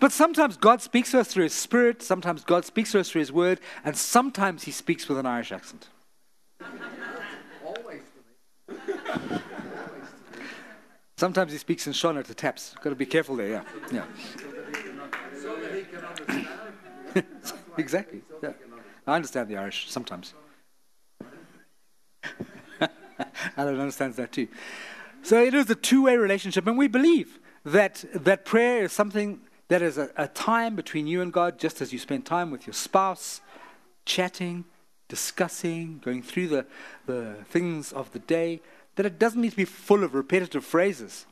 but 0.00 0.12
sometimes 0.12 0.56
God 0.56 0.80
speaks 0.80 1.10
to 1.12 1.20
us 1.20 1.28
through 1.28 1.44
His 1.44 1.54
Spirit, 1.54 2.02
sometimes 2.02 2.42
God 2.42 2.64
speaks 2.64 2.92
to 2.92 3.00
us 3.00 3.10
through 3.10 3.20
His 3.20 3.32
Word, 3.32 3.60
and 3.84 3.96
sometimes 3.96 4.64
He 4.64 4.70
speaks 4.70 5.08
with 5.08 5.18
an 5.18 5.26
Irish 5.26 5.52
accent. 5.52 5.88
always 7.64 8.00
to 8.66 8.72
me. 8.72 9.38
Sometimes 11.16 11.52
He 11.52 11.58
speaks 11.58 11.86
in 11.86 11.92
Shona 11.92 12.24
to 12.24 12.34
Taps. 12.34 12.74
Got 12.82 12.90
to 12.90 12.96
be 12.96 13.06
careful 13.06 13.36
there, 13.36 13.48
yeah. 13.48 13.62
Yeah. 13.92 14.04
So 15.40 15.56
that 15.56 15.74
he 15.74 15.82
can 15.82 16.04
understand. 16.04 16.48
exactly. 17.78 18.22
Yeah. 18.42 18.52
I 19.06 19.16
understand 19.16 19.48
the 19.48 19.56
Irish 19.56 19.90
sometimes. 19.90 20.34
Alan 23.56 23.78
understands 23.78 24.16
that 24.16 24.32
too. 24.32 24.48
So 25.22 25.42
it 25.42 25.52
is 25.52 25.68
a 25.68 25.74
two-way 25.74 26.16
relationship, 26.16 26.66
and 26.66 26.78
we 26.78 26.88
believe 26.88 27.38
that 27.64 28.04
that 28.14 28.44
prayer 28.44 28.84
is 28.84 28.92
something 28.92 29.40
that 29.70 29.82
is 29.82 29.98
a, 29.98 30.10
a 30.16 30.26
time 30.26 30.74
between 30.74 31.06
you 31.06 31.22
and 31.22 31.32
God, 31.32 31.56
just 31.56 31.80
as 31.80 31.92
you 31.92 31.98
spend 32.00 32.26
time 32.26 32.50
with 32.50 32.66
your 32.66 32.74
spouse, 32.74 33.40
chatting, 34.04 34.64
discussing, 35.08 36.00
going 36.04 36.22
through 36.22 36.48
the, 36.48 36.66
the 37.06 37.36
things 37.48 37.92
of 37.92 38.12
the 38.12 38.18
day. 38.18 38.60
That 38.96 39.06
it 39.06 39.18
doesn't 39.18 39.40
need 39.40 39.52
to 39.52 39.56
be 39.56 39.64
full 39.64 40.02
of 40.02 40.12
repetitive 40.12 40.64
phrases. 40.64 41.24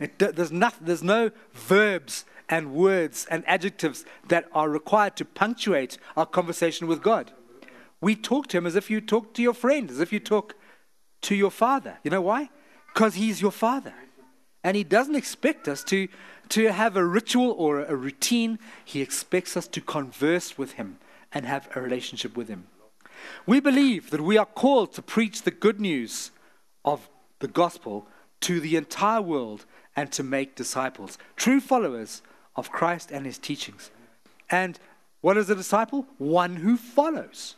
It, 0.00 0.18
there's, 0.18 0.50
there's 0.80 1.02
no 1.04 1.30
verbs 1.52 2.24
and 2.48 2.74
words 2.74 3.24
and 3.30 3.44
adjectives 3.46 4.04
that 4.26 4.46
are 4.52 4.68
required 4.68 5.14
to 5.16 5.24
punctuate 5.24 5.96
our 6.16 6.26
conversation 6.26 6.88
with 6.88 7.02
God. 7.02 7.30
We 8.00 8.16
talk 8.16 8.48
to 8.48 8.58
Him 8.58 8.66
as 8.66 8.74
if 8.74 8.90
you 8.90 9.00
talk 9.00 9.32
to 9.34 9.42
your 9.42 9.54
friend, 9.54 9.92
as 9.92 10.00
if 10.00 10.12
you 10.12 10.18
talk 10.18 10.56
to 11.22 11.36
your 11.36 11.52
Father. 11.52 11.98
You 12.02 12.10
know 12.10 12.20
why? 12.20 12.50
Because 12.92 13.14
He's 13.14 13.40
your 13.40 13.52
Father. 13.52 13.94
And 14.64 14.76
He 14.76 14.82
doesn't 14.82 15.14
expect 15.14 15.68
us 15.68 15.84
to, 15.84 16.08
to 16.48 16.72
have 16.72 16.96
a 16.96 17.04
ritual 17.04 17.52
or 17.52 17.84
a 17.84 17.94
routine, 17.94 18.58
He 18.84 19.00
expects 19.00 19.56
us 19.56 19.68
to 19.68 19.80
converse 19.80 20.58
with 20.58 20.72
Him 20.72 20.98
and 21.32 21.46
have 21.46 21.68
a 21.76 21.80
relationship 21.80 22.36
with 22.36 22.48
Him. 22.48 22.66
We 23.46 23.60
believe 23.60 24.10
that 24.10 24.20
we 24.20 24.36
are 24.36 24.46
called 24.46 24.92
to 24.94 25.02
preach 25.02 25.42
the 25.42 25.50
good 25.50 25.80
news 25.80 26.30
of 26.84 27.08
the 27.38 27.48
gospel 27.48 28.08
to 28.40 28.60
the 28.60 28.76
entire 28.76 29.22
world 29.22 29.64
and 29.96 30.10
to 30.12 30.22
make 30.22 30.56
disciples, 30.56 31.18
true 31.36 31.60
followers 31.60 32.22
of 32.56 32.70
Christ 32.70 33.10
and 33.10 33.26
his 33.26 33.38
teachings. 33.38 33.90
And 34.50 34.78
what 35.20 35.36
is 35.36 35.48
a 35.48 35.54
disciple? 35.54 36.06
One 36.18 36.56
who 36.56 36.76
follows. 36.76 37.56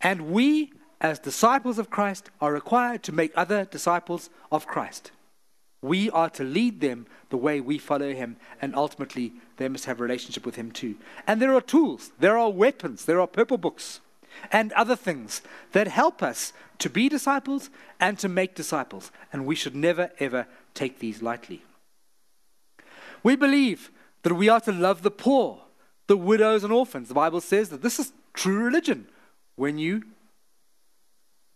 And 0.00 0.30
we, 0.30 0.72
as 1.00 1.18
disciples 1.18 1.78
of 1.78 1.90
Christ, 1.90 2.30
are 2.40 2.52
required 2.52 3.02
to 3.04 3.12
make 3.12 3.32
other 3.34 3.64
disciples 3.64 4.30
of 4.52 4.66
Christ. 4.66 5.10
We 5.82 6.10
are 6.10 6.28
to 6.30 6.44
lead 6.44 6.80
them 6.80 7.06
the 7.30 7.36
way 7.36 7.60
we 7.60 7.78
follow 7.78 8.12
him, 8.12 8.36
and 8.60 8.74
ultimately 8.74 9.32
they 9.56 9.68
must 9.68 9.86
have 9.86 10.00
a 10.00 10.02
relationship 10.02 10.44
with 10.44 10.56
him 10.56 10.70
too. 10.70 10.96
And 11.26 11.40
there 11.40 11.54
are 11.54 11.60
tools, 11.60 12.10
there 12.18 12.36
are 12.36 12.50
weapons, 12.50 13.06
there 13.06 13.20
are 13.20 13.26
purple 13.26 13.58
books, 13.58 14.00
and 14.52 14.72
other 14.72 14.96
things 14.96 15.42
that 15.72 15.88
help 15.88 16.22
us 16.22 16.52
to 16.78 16.90
be 16.90 17.08
disciples 17.08 17.70
and 17.98 18.18
to 18.18 18.28
make 18.28 18.54
disciples. 18.54 19.10
And 19.32 19.46
we 19.46 19.54
should 19.54 19.74
never, 19.74 20.10
ever 20.18 20.46
take 20.74 20.98
these 20.98 21.22
lightly. 21.22 21.62
We 23.22 23.36
believe 23.36 23.90
that 24.22 24.34
we 24.34 24.48
are 24.48 24.60
to 24.60 24.72
love 24.72 25.02
the 25.02 25.10
poor, 25.10 25.62
the 26.06 26.16
widows, 26.16 26.64
and 26.64 26.72
orphans. 26.72 27.08
The 27.08 27.14
Bible 27.14 27.40
says 27.40 27.70
that 27.70 27.82
this 27.82 27.98
is 27.98 28.12
true 28.34 28.64
religion 28.64 29.06
when 29.56 29.78
you 29.78 30.04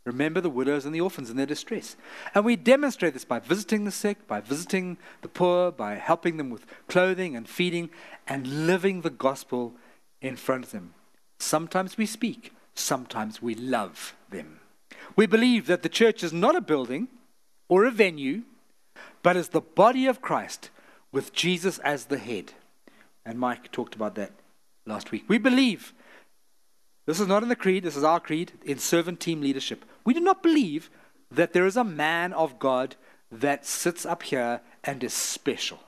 remember 0.05 0.41
the 0.41 0.51
widows 0.51 0.85
and 0.85 0.95
the 0.95 1.01
orphans 1.01 1.31
in 1.31 1.37
their 1.37 1.47
distress. 1.47 1.97
And 2.35 2.45
we 2.45 2.57
demonstrate 2.57 3.15
this 3.15 3.25
by 3.25 3.39
visiting 3.39 3.85
the 3.85 3.91
sick, 3.91 4.27
by 4.27 4.41
visiting 4.41 4.99
the 5.23 5.29
poor, 5.29 5.71
by 5.71 5.95
helping 5.95 6.37
them 6.37 6.51
with 6.51 6.67
clothing 6.89 7.35
and 7.37 7.49
feeding, 7.49 7.91
and 8.27 8.67
living 8.67 9.01
the 9.01 9.11
gospel 9.11 9.75
in 10.21 10.37
front 10.37 10.65
of 10.65 10.71
them. 10.73 10.95
Sometimes 11.39 11.97
we 11.97 12.07
speak, 12.07 12.53
sometimes 12.75 13.43
we 13.43 13.55
love 13.55 14.15
them. 14.31 14.61
We 15.17 15.27
believe 15.27 15.67
that 15.67 15.83
the 15.83 15.89
church 15.89 16.23
is 16.23 16.33
not 16.33 16.57
a 16.57 16.61
building 16.61 17.09
or 17.69 17.85
a 17.85 17.91
venue, 17.91 18.43
but 19.23 19.37
is 19.37 19.51
the 19.51 19.61
body 19.61 20.07
of 20.07 20.21
Christ 20.21 20.71
with 21.13 21.33
Jesus 21.33 21.79
as 21.79 22.07
the 22.07 22.19
head. 22.19 22.53
And 23.25 23.39
Mike 23.39 23.73
talked 23.73 23.95
about 23.95 24.17
that 24.17 24.33
last 24.87 25.11
week. 25.11 25.25
We 25.29 25.39
believe, 25.39 25.95
this 27.07 27.21
is 27.21 27.27
not 27.27 27.43
in 27.43 27.49
the 27.49 27.57
creed, 27.57 27.85
this 27.85 27.97
is 27.97 28.05
our 28.05 28.21
creed, 28.21 28.53
in 28.65 28.79
servant 28.79 29.21
team 29.21 29.41
leadership. 29.41 29.85
We 30.05 30.15
do 30.15 30.21
not 30.21 30.43
believe 30.43 30.91
that 31.31 31.53
there 31.53 31.67
is 31.67 31.77
a 31.77 31.85
man 31.85 32.33
of 32.33 32.59
God 32.59 32.97
that 33.33 33.67
sits 33.67 34.07
up 34.07 34.23
here 34.23 34.61
and 34.85 35.03
is 35.03 35.15
special. 35.15 35.81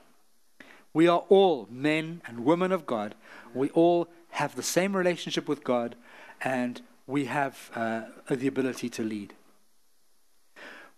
We 0.93 1.07
are 1.07 1.23
all 1.29 1.67
men 1.69 2.21
and 2.25 2.43
women 2.43 2.71
of 2.71 2.85
God. 2.85 3.15
We 3.53 3.69
all 3.69 4.07
have 4.31 4.55
the 4.55 4.63
same 4.63 4.95
relationship 4.95 5.47
with 5.47 5.63
God, 5.63 5.95
and 6.41 6.81
we 7.05 7.25
have 7.25 7.71
uh, 7.75 8.01
the 8.29 8.47
ability 8.47 8.89
to 8.89 9.03
lead. 9.03 9.33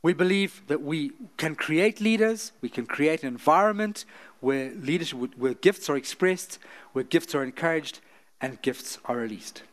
We 0.01 0.13
believe 0.13 0.61
that 0.67 0.81
we 0.81 1.11
can 1.35 1.55
create 1.55 1.99
leaders, 1.99 2.53
we 2.61 2.69
can 2.69 2.85
create 2.85 3.23
an 3.23 3.27
environment 3.27 4.05
where 4.39 4.71
leadership, 4.71 5.37
where 5.37 5.53
gifts 5.53 5.89
are 5.89 5.97
expressed, 5.97 6.57
where 6.93 7.03
gifts 7.03 7.35
are 7.35 7.43
encouraged, 7.43 7.99
and 8.39 8.61
gifts 8.61 8.97
are 9.05 9.17
released. 9.17 9.63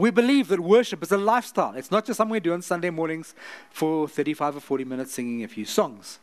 We 0.00 0.10
believe 0.10 0.48
that 0.48 0.60
worship 0.60 1.02
is 1.02 1.12
a 1.12 1.18
lifestyle. 1.18 1.74
It's 1.74 1.90
not 1.90 2.06
just 2.06 2.16
something 2.16 2.32
we 2.32 2.40
do 2.40 2.54
on 2.54 2.62
Sunday 2.62 2.88
mornings 2.88 3.34
for 3.68 4.08
35 4.08 4.56
or 4.56 4.60
40 4.60 4.84
minutes 4.86 5.12
singing 5.12 5.44
a 5.44 5.48
few 5.48 5.66
songs. 5.66 6.20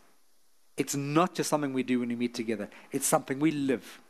It's 0.78 0.96
not 0.96 1.36
just 1.36 1.48
something 1.48 1.74
we 1.74 1.84
do 1.84 2.00
when 2.00 2.10
we 2.10 2.16
meet 2.16 2.34
together, 2.34 2.70
it's 2.92 3.06
something 3.06 3.38
we 3.38 3.52
live. 3.52 4.02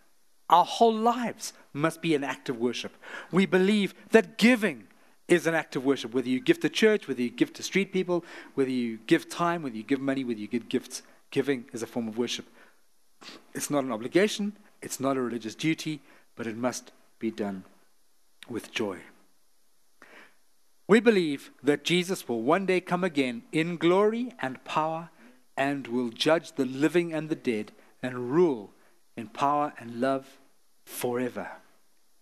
Our 0.49 0.63
whole 0.63 0.95
lives 0.95 1.51
must 1.73 2.01
be 2.01 2.15
an 2.15 2.23
act 2.23 2.47
of 2.47 2.57
worship. 2.57 2.93
We 3.29 3.45
believe 3.45 3.93
that 4.11 4.37
giving 4.37 4.87
is 5.27 5.45
an 5.45 5.53
act 5.53 5.75
of 5.75 5.83
worship. 5.83 6.13
Whether 6.13 6.29
you 6.29 6.39
give 6.39 6.61
to 6.61 6.69
church, 6.69 7.09
whether 7.09 7.21
you 7.21 7.29
give 7.29 7.51
to 7.51 7.61
street 7.61 7.91
people, 7.91 8.23
whether 8.53 8.71
you 8.71 8.99
give 9.05 9.27
time, 9.27 9.63
whether 9.63 9.75
you 9.75 9.83
give 9.83 9.99
money, 9.99 10.23
whether 10.23 10.39
you 10.39 10.47
give 10.47 10.69
gifts, 10.69 11.01
giving 11.29 11.65
is 11.73 11.83
a 11.83 11.87
form 11.87 12.07
of 12.07 12.17
worship. 12.17 12.45
It's 13.53 13.69
not 13.69 13.83
an 13.83 13.91
obligation, 13.91 14.55
it's 14.81 15.01
not 15.01 15.17
a 15.17 15.21
religious 15.21 15.55
duty, 15.55 15.99
but 16.37 16.47
it 16.47 16.55
must 16.55 16.93
be 17.19 17.31
done 17.31 17.65
with 18.47 18.71
joy. 18.71 18.99
We 20.87 20.99
believe 21.01 21.51
that 21.61 21.83
Jesus 21.83 22.27
will 22.27 22.41
one 22.41 22.65
day 22.65 22.79
come 22.79 23.03
again 23.03 23.43
in 23.51 23.77
glory 23.77 24.31
and 24.39 24.63
power 24.63 25.09
and 25.57 25.87
will 25.87 26.09
judge 26.09 26.53
the 26.53 26.65
living 26.65 27.13
and 27.13 27.29
the 27.29 27.35
dead 27.35 27.73
and 28.01 28.31
rule 28.31 28.71
in 29.17 29.27
power 29.27 29.73
and 29.77 29.99
love 29.99 30.39
forever. 30.85 31.49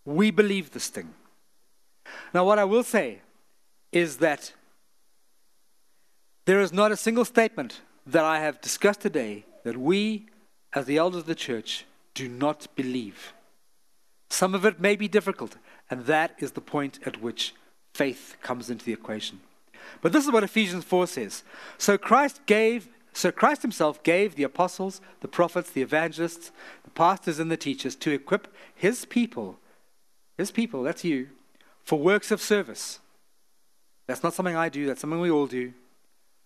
We 0.04 0.32
believe 0.32 0.72
this 0.72 0.88
thing. 0.88 1.14
Now, 2.34 2.46
what 2.46 2.60
I 2.60 2.64
will 2.64 2.84
say 2.84 3.22
is 3.92 4.18
that 4.18 4.54
there 6.46 6.62
is 6.62 6.74
not 6.74 6.92
a 6.92 6.98
single 6.98 7.26
statement 7.26 7.82
that 8.08 8.24
I 8.24 8.40
have 8.40 8.62
discussed 8.62 9.02
today 9.02 9.46
that 9.64 9.78
we, 9.78 10.28
as 10.74 10.86
the 10.86 10.98
elders 10.98 11.22
of 11.22 11.26
the 11.26 11.36
church, 11.36 11.86
do 12.14 12.28
not 12.28 12.68
believe. 12.76 13.34
Some 14.30 14.56
of 14.56 14.66
it 14.66 14.80
may 14.80 14.96
be 14.96 15.08
difficult, 15.08 15.58
and 15.90 16.06
that 16.06 16.36
is 16.40 16.52
the 16.52 16.62
point 16.62 17.00
at 17.06 17.22
which 17.22 17.54
faith 17.96 18.36
comes 18.42 18.70
into 18.70 18.84
the 18.84 18.94
equation. 18.94 19.40
But 20.02 20.12
this 20.12 20.26
is 20.26 20.32
what 20.32 20.44
Ephesians 20.44 20.84
4 20.84 21.08
says. 21.08 21.44
So 21.78 21.98
Christ 21.98 22.42
gave 22.46 22.90
so 23.14 23.32
Christ 23.32 23.62
himself 23.62 24.04
gave 24.04 24.36
the 24.36 24.44
apostles, 24.44 25.00
the 25.22 25.30
prophets, 25.30 25.72
the 25.72 25.82
evangelists, 25.82 26.52
the 26.84 26.90
pastors 26.90 27.40
and 27.40 27.50
the 27.50 27.56
teachers 27.56 27.96
to 27.96 28.12
equip 28.12 28.54
his 28.76 29.06
people, 29.06 29.58
his 30.38 30.52
people, 30.52 30.84
that's 30.84 31.06
you, 31.06 31.30
for 31.86 31.98
works 31.98 32.30
of 32.30 32.42
service. 32.42 33.00
That's 34.06 34.22
not 34.22 34.34
something 34.34 34.58
I 34.58 34.68
do, 34.68 34.86
that's 34.86 35.00
something 35.00 35.22
we 35.22 35.32
all 35.32 35.48
do. 35.48 35.72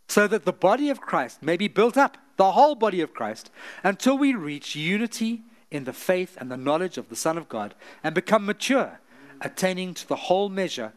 So 0.09 0.27
that 0.27 0.45
the 0.45 0.53
body 0.53 0.91
of 0.91 1.01
Christ 1.01 1.41
may 1.41 1.57
be 1.57 1.67
built 1.67 1.97
up, 1.97 2.19
the 2.37 2.51
whole 2.51 2.75
body 2.75 3.01
of 3.01 3.15
Christ, 3.15 3.49
until 3.83 4.15
we 4.15 4.35
reach 4.35 4.75
unity 4.75 5.41
in 5.71 5.85
the 5.85 5.93
faith 5.93 6.37
and 6.39 6.51
the 6.51 6.57
knowledge 6.57 6.99
of 6.99 7.09
the 7.09 7.15
Son 7.15 7.35
of 7.35 7.49
God 7.49 7.73
and 8.03 8.13
become 8.13 8.45
mature, 8.45 8.99
attaining 9.41 9.95
to 9.95 10.07
the 10.07 10.15
whole 10.15 10.49
measure 10.49 10.93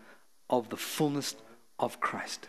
of 0.53 0.69
the 0.69 0.77
fullness 0.77 1.35
of 1.81 1.99
Christ. 1.99 2.47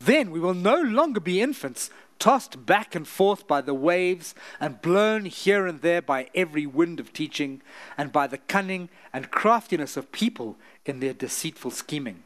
Then 0.00 0.30
we 0.30 0.40
will 0.40 0.54
no 0.54 0.80
longer 0.80 1.20
be 1.20 1.42
infants, 1.42 1.90
tossed 2.18 2.64
back 2.64 2.94
and 2.94 3.06
forth 3.06 3.46
by 3.46 3.60
the 3.60 3.74
waves 3.74 4.34
and 4.60 4.80
blown 4.80 5.24
here 5.24 5.66
and 5.66 5.82
there 5.82 6.00
by 6.00 6.28
every 6.34 6.66
wind 6.66 7.00
of 7.00 7.12
teaching 7.12 7.60
and 7.96 8.12
by 8.12 8.26
the 8.26 8.38
cunning 8.38 8.88
and 9.12 9.30
craftiness 9.30 9.96
of 9.96 10.12
people 10.12 10.56
in 10.86 11.00
their 11.00 11.12
deceitful 11.12 11.72
scheming. 11.72 12.22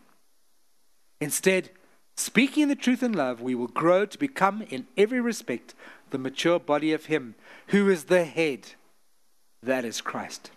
Instead, 1.20 1.70
speaking 2.16 2.68
the 2.68 2.76
truth 2.76 3.02
in 3.02 3.12
love, 3.12 3.40
we 3.40 3.54
will 3.54 3.68
grow 3.68 4.04
to 4.04 4.18
become, 4.18 4.62
in 4.62 4.86
every 4.96 5.20
respect, 5.20 5.74
the 6.10 6.18
mature 6.18 6.58
body 6.58 6.92
of 6.92 7.06
Him 7.06 7.34
who 7.68 7.88
is 7.88 8.04
the 8.04 8.24
head. 8.24 8.72
That 9.62 9.84
is 9.84 10.00
Christ. 10.00 10.50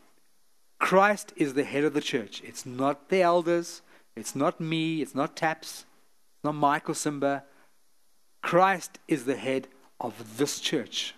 Christ 0.80 1.32
is 1.36 1.54
the 1.54 1.64
head 1.64 1.84
of 1.84 1.94
the 1.94 2.02
church. 2.02 2.42
It's 2.44 2.66
not 2.66 3.10
the 3.10 3.22
elders, 3.22 3.82
it's 4.16 4.36
not 4.36 4.60
me, 4.60 5.02
it's 5.02 5.16
not 5.16 5.36
Taps, 5.36 5.86
it's 6.36 6.44
not 6.44 6.56
Michael 6.56 6.94
Simba. 6.94 7.44
Christ 8.42 9.00
is 9.08 9.26
the 9.26 9.36
head 9.36 9.68
of 10.00 10.38
this 10.38 10.60
church. 10.60 11.16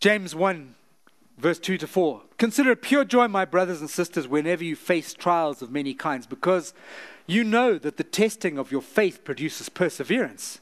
James 0.00 0.34
1 0.34 0.74
verse 1.38 1.58
2 1.58 1.78
to 1.78 1.86
4. 1.86 2.22
Consider 2.38 2.72
it 2.72 2.82
pure 2.82 3.04
joy, 3.04 3.28
my 3.28 3.44
brothers 3.44 3.80
and 3.80 3.90
sisters, 3.90 4.28
whenever 4.28 4.64
you 4.64 4.76
face 4.76 5.12
trials 5.12 5.60
of 5.60 5.70
many 5.70 5.94
kinds, 5.94 6.26
because 6.26 6.72
you 7.26 7.44
know 7.44 7.78
that 7.78 7.96
the 7.96 8.04
testing 8.04 8.58
of 8.58 8.70
your 8.70 8.82
faith 8.82 9.24
produces 9.24 9.68
perseverance. 9.68 10.60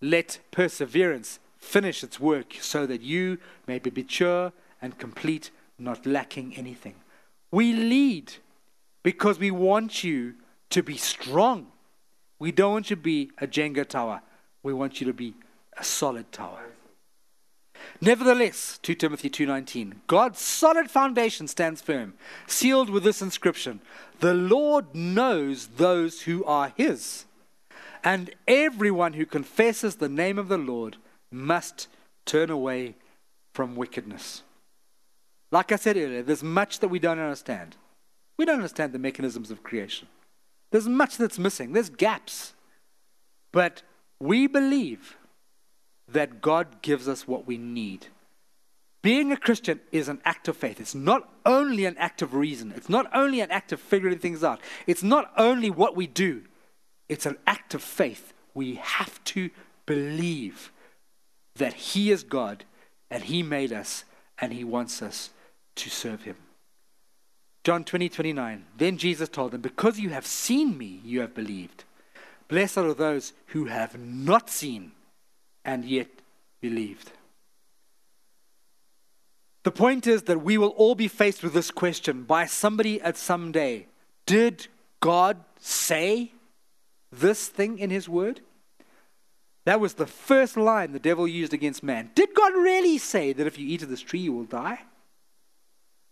Let 0.00 0.38
perseverance 0.50 1.40
finish 1.56 2.04
its 2.04 2.20
work 2.20 2.54
so 2.60 2.86
that 2.86 3.02
you 3.02 3.38
may 3.66 3.78
be 3.78 3.90
mature 3.90 4.52
and 4.80 4.98
complete, 4.98 5.50
not 5.78 6.06
lacking 6.06 6.56
anything. 6.56 6.94
We 7.50 7.72
lead 7.72 8.34
because 9.02 9.38
we 9.38 9.50
want 9.50 10.04
you 10.04 10.34
to 10.70 10.82
be 10.82 10.96
strong. 10.96 11.68
We 12.38 12.52
don't 12.52 12.72
want 12.72 12.90
you 12.90 12.96
to 12.96 13.02
be 13.02 13.30
a 13.38 13.46
Jenga 13.46 13.86
tower. 13.86 14.22
We 14.62 14.74
want 14.74 15.00
you 15.00 15.06
to 15.06 15.12
be 15.12 15.34
a 15.76 15.84
solid 15.84 16.30
tower. 16.30 16.66
Nevertheless, 18.00 18.78
2 18.82 18.94
Timothy 18.94 19.30
2:19, 19.30 20.02
God's 20.06 20.40
solid 20.40 20.90
foundation 20.90 21.48
stands 21.48 21.80
firm, 21.80 22.14
sealed 22.46 22.90
with 22.90 23.02
this 23.02 23.22
inscription: 23.22 23.80
The 24.20 24.34
Lord 24.34 24.94
knows 24.94 25.68
those 25.76 26.22
who 26.22 26.44
are 26.44 26.72
his. 26.76 27.24
And 28.04 28.34
everyone 28.46 29.14
who 29.14 29.26
confesses 29.26 29.96
the 29.96 30.08
name 30.08 30.38
of 30.38 30.48
the 30.48 30.58
Lord 30.58 30.96
must 31.32 31.88
turn 32.24 32.50
away 32.50 32.94
from 33.52 33.74
wickedness. 33.74 34.42
Like 35.50 35.72
I 35.72 35.76
said 35.76 35.96
earlier, 35.96 36.22
there's 36.22 36.42
much 36.42 36.80
that 36.80 36.88
we 36.88 36.98
don't 36.98 37.18
understand. 37.18 37.76
We 38.36 38.44
don't 38.44 38.56
understand 38.56 38.92
the 38.92 38.98
mechanisms 38.98 39.50
of 39.50 39.62
creation. 39.62 40.08
There's 40.70 40.88
much 40.88 41.16
that's 41.16 41.38
missing. 41.38 41.72
There's 41.72 41.90
gaps. 41.90 42.52
But 43.52 43.82
we 44.20 44.46
believe 44.46 45.16
that 46.06 46.40
God 46.40 46.82
gives 46.82 47.08
us 47.08 47.26
what 47.26 47.46
we 47.46 47.56
need. 47.56 48.06
Being 49.02 49.32
a 49.32 49.36
Christian 49.36 49.80
is 49.92 50.08
an 50.08 50.20
act 50.24 50.48
of 50.48 50.56
faith. 50.56 50.80
It's 50.80 50.94
not 50.94 51.28
only 51.46 51.84
an 51.86 51.96
act 51.98 52.20
of 52.20 52.34
reason. 52.34 52.72
It's 52.76 52.88
not 52.88 53.08
only 53.14 53.40
an 53.40 53.50
act 53.50 53.72
of 53.72 53.80
figuring 53.80 54.18
things 54.18 54.42
out. 54.42 54.60
It's 54.86 55.02
not 55.02 55.32
only 55.36 55.70
what 55.70 55.96
we 55.96 56.06
do. 56.06 56.42
It's 57.08 57.26
an 57.26 57.38
act 57.46 57.74
of 57.74 57.82
faith. 57.82 58.34
We 58.54 58.74
have 58.74 59.22
to 59.24 59.50
believe 59.86 60.72
that 61.54 61.74
He 61.74 62.10
is 62.10 62.22
God 62.22 62.64
and 63.10 63.24
He 63.24 63.42
made 63.42 63.72
us 63.72 64.04
and 64.38 64.52
He 64.52 64.64
wants 64.64 65.00
us 65.00 65.30
to 65.78 65.90
serve 65.90 66.22
Him. 66.22 66.36
John 67.64 67.84
20, 67.84 68.08
29. 68.08 68.64
Then 68.76 68.96
Jesus 68.96 69.28
told 69.28 69.52
them, 69.52 69.60
Because 69.60 69.98
you 69.98 70.10
have 70.10 70.26
seen 70.26 70.78
me, 70.78 71.00
you 71.04 71.20
have 71.20 71.34
believed. 71.34 71.84
Blessed 72.48 72.78
are 72.78 72.94
those 72.94 73.32
who 73.48 73.66
have 73.66 73.98
not 73.98 74.48
seen 74.48 74.92
and 75.64 75.84
yet 75.84 76.08
believed. 76.60 77.12
The 79.64 79.70
point 79.70 80.06
is 80.06 80.22
that 80.22 80.42
we 80.42 80.56
will 80.56 80.68
all 80.68 80.94
be 80.94 81.08
faced 81.08 81.42
with 81.42 81.52
this 81.52 81.70
question 81.70 82.22
by 82.22 82.46
somebody 82.46 83.00
at 83.02 83.16
some 83.16 83.52
day 83.52 83.86
Did 84.24 84.68
God 85.00 85.36
say 85.60 86.32
this 87.12 87.48
thing 87.48 87.78
in 87.78 87.90
His 87.90 88.08
Word? 88.08 88.40
That 89.66 89.80
was 89.80 89.94
the 89.94 90.06
first 90.06 90.56
line 90.56 90.92
the 90.92 90.98
devil 90.98 91.28
used 91.28 91.52
against 91.52 91.82
man. 91.82 92.10
Did 92.14 92.34
God 92.34 92.54
really 92.54 92.96
say 92.96 93.34
that 93.34 93.46
if 93.46 93.58
you 93.58 93.68
eat 93.68 93.82
of 93.82 93.90
this 93.90 94.00
tree 94.00 94.20
you 94.20 94.32
will 94.32 94.44
die? 94.44 94.80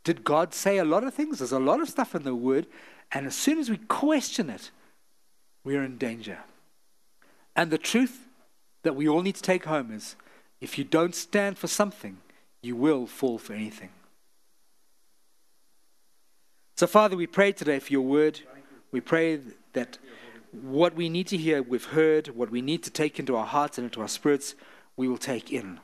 Did 0.06 0.22
God 0.22 0.54
say 0.54 0.78
a 0.78 0.84
lot 0.84 1.02
of 1.02 1.14
things? 1.14 1.38
There's 1.38 1.50
a 1.50 1.58
lot 1.58 1.80
of 1.80 1.88
stuff 1.88 2.14
in 2.14 2.22
the 2.22 2.32
Word, 2.32 2.68
and 3.10 3.26
as 3.26 3.34
soon 3.34 3.58
as 3.58 3.68
we 3.68 3.76
question 3.76 4.48
it, 4.48 4.70
we 5.64 5.74
are 5.74 5.82
in 5.82 5.98
danger. 5.98 6.38
And 7.56 7.72
the 7.72 7.76
truth 7.76 8.28
that 8.84 8.94
we 8.94 9.08
all 9.08 9.22
need 9.22 9.34
to 9.34 9.42
take 9.42 9.64
home 9.64 9.90
is 9.90 10.14
if 10.60 10.78
you 10.78 10.84
don't 10.84 11.12
stand 11.12 11.58
for 11.58 11.66
something, 11.66 12.18
you 12.62 12.76
will 12.76 13.08
fall 13.08 13.36
for 13.36 13.52
anything. 13.52 13.88
So, 16.76 16.86
Father, 16.86 17.16
we 17.16 17.26
pray 17.26 17.50
today 17.50 17.80
for 17.80 17.92
your 17.92 18.02
word. 18.02 18.42
We 18.92 19.00
pray 19.00 19.40
that 19.72 19.98
what 20.52 20.94
we 20.94 21.08
need 21.08 21.26
to 21.26 21.36
hear, 21.36 21.62
we've 21.62 21.84
heard, 21.84 22.28
what 22.28 22.52
we 22.52 22.62
need 22.62 22.84
to 22.84 22.90
take 22.90 23.18
into 23.18 23.34
our 23.34 23.46
hearts 23.46 23.76
and 23.76 23.84
into 23.84 24.02
our 24.02 24.08
spirits, 24.08 24.54
we 24.96 25.08
will 25.08 25.18
take 25.18 25.52
in. 25.52 25.80